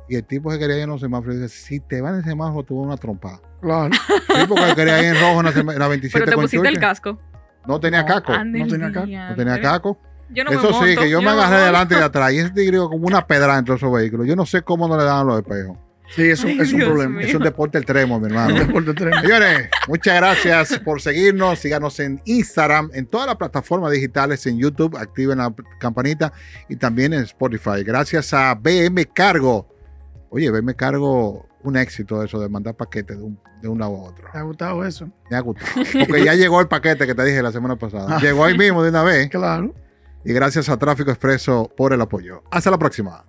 Y 0.09 0.17
el 0.17 0.25
tipo 0.25 0.51
que 0.51 0.59
quería 0.59 0.77
ir 0.77 0.83
en 0.83 0.91
los 0.91 1.01
semáforos 1.01 1.37
dice, 1.37 1.49
si 1.49 1.81
te 1.81 2.01
van 2.03 2.17
en 2.17 2.25
semáforo, 2.25 2.63
te 2.65 2.75
voy 2.75 2.83
a 2.85 2.87
una 2.89 2.97
trompa. 2.99 3.41
Claro. 3.63 3.91
Sí, 3.95 4.43
porque 4.49 4.75
quería 4.75 4.99
ir 5.01 5.15
en 5.17 5.21
rojo 5.23 5.39
en 5.41 5.47
la, 5.47 5.53
sema- 5.53 5.73
en 5.73 5.79
la 5.79 5.89
27 5.89 6.19
Pero 6.19 6.31
te 6.31 6.35
con 6.35 6.45
pusiste 6.45 6.59
el 6.69 6.75
Churchill. 6.75 6.81
casco. 6.81 7.19
No 7.67 7.81
tenía 7.81 8.03
No, 8.03 8.09
caco. 8.09 8.33
Ande 8.33 8.59
no 8.59 8.65
el 8.67 8.71
tenía 8.71 8.93
casco. 8.93 9.07
No 9.31 9.35
tenía 9.37 9.61
caco. 9.63 10.01
Yo 10.31 10.45
no 10.45 10.51
me 10.51 10.57
Eso 10.57 10.83
sí, 10.85 10.97
que 10.97 11.09
yo, 11.11 11.19
me 11.21 11.27
no 11.27 11.33
agarré 11.33 11.65
delante 11.65 11.95
y 11.95 11.99
de 11.99 12.05
atrás. 12.05 12.33
Y 12.33 12.39
ese 12.39 12.51
tigre 12.51 12.79
como 12.79 13.07
una 13.07 13.27
pedra 13.27 13.57
dentro 13.57 13.75
de 13.75 13.79
esos 13.79 13.93
vehículos. 13.93 14.27
Yo 14.27 14.37
no 14.37 14.47
sé 14.47 14.63
cómo 14.63 14.87
no 14.89 14.97
le 14.97 15.05
daban 15.05 15.27
los 15.27 15.39
espejos. 15.39 15.77
Sí, 16.15 16.23
eso 16.23 16.47
Ay, 16.47 16.59
es 16.61 16.73
un 16.73 16.81
problema. 16.81 17.19
mío. 17.19 17.27
Es 17.27 17.35
un 17.35 17.43
deporte 17.43 17.77
extremo, 17.79 18.19
mi 18.19 18.27
hermano. 18.29 18.55
Deporte 18.59 18.91
extremo. 18.93 19.21
Señores, 19.21 19.69
muchas 19.89 20.17
gracias 20.17 20.79
por 20.79 21.03
seguirnos. 21.03 21.59
Síganos 21.59 22.01
en 22.01 22.21
Instagram, 22.25 22.91
en 22.95 23.07
todas 23.07 23.27
las 23.27 23.37
plataformas 23.37 23.93
digitales, 23.93 24.47
en 24.47 24.59
YouTube, 24.59 24.97
activen 24.97 25.39
la 25.39 25.55
campanita 25.79 26.33
y 26.69 26.77
también 26.77 27.13
en 27.13 27.25
Spotify. 27.25 27.83
Gracias 27.85 28.33
a 28.33 28.55
BM 28.55 29.05
Cargo. 29.13 29.69
Oye, 30.31 30.51
BM 30.51 30.75
Cargo, 30.75 31.47
un 31.63 31.77
éxito 31.77 32.23
eso 32.23 32.41
de 32.41 32.49
mandar 32.49 32.75
paquetes 32.75 33.19
de 33.19 33.23
un, 33.25 33.39
de 33.61 33.69
un 33.69 33.79
lado 33.79 33.97
a 33.97 34.09
otro. 34.11 34.29
¿Te 34.33 34.39
ha 34.39 34.43
gustado 34.43 34.85
eso? 34.87 35.11
Me 35.31 35.37
ha 35.37 35.41
gustado. 35.41 35.71
Porque 36.07 36.25
ya 36.25 36.35
llegó 36.35 36.61
el 36.63 36.69
paquete 36.69 37.07
que 37.07 37.15
te 37.15 37.25
dije 37.25 37.43
la 37.43 37.53
semana 37.53 37.77
pasada. 37.77 38.17
Ah. 38.17 38.21
Llegó 38.21 38.45
ahí 38.47 38.57
mismo 38.57 38.83
de 38.83 38.89
una 38.89 39.03
vez. 39.03 39.29
Claro. 39.29 39.75
Y 40.29 40.35
gracias 40.35 40.69
a 40.69 40.77
Tráfico 40.77 41.11
Expreso 41.11 41.73
por 41.75 41.95
el 41.95 42.03
apoyo. 42.03 42.43
Hasta 42.51 42.71
la 42.71 42.79
próxima. 42.79 43.25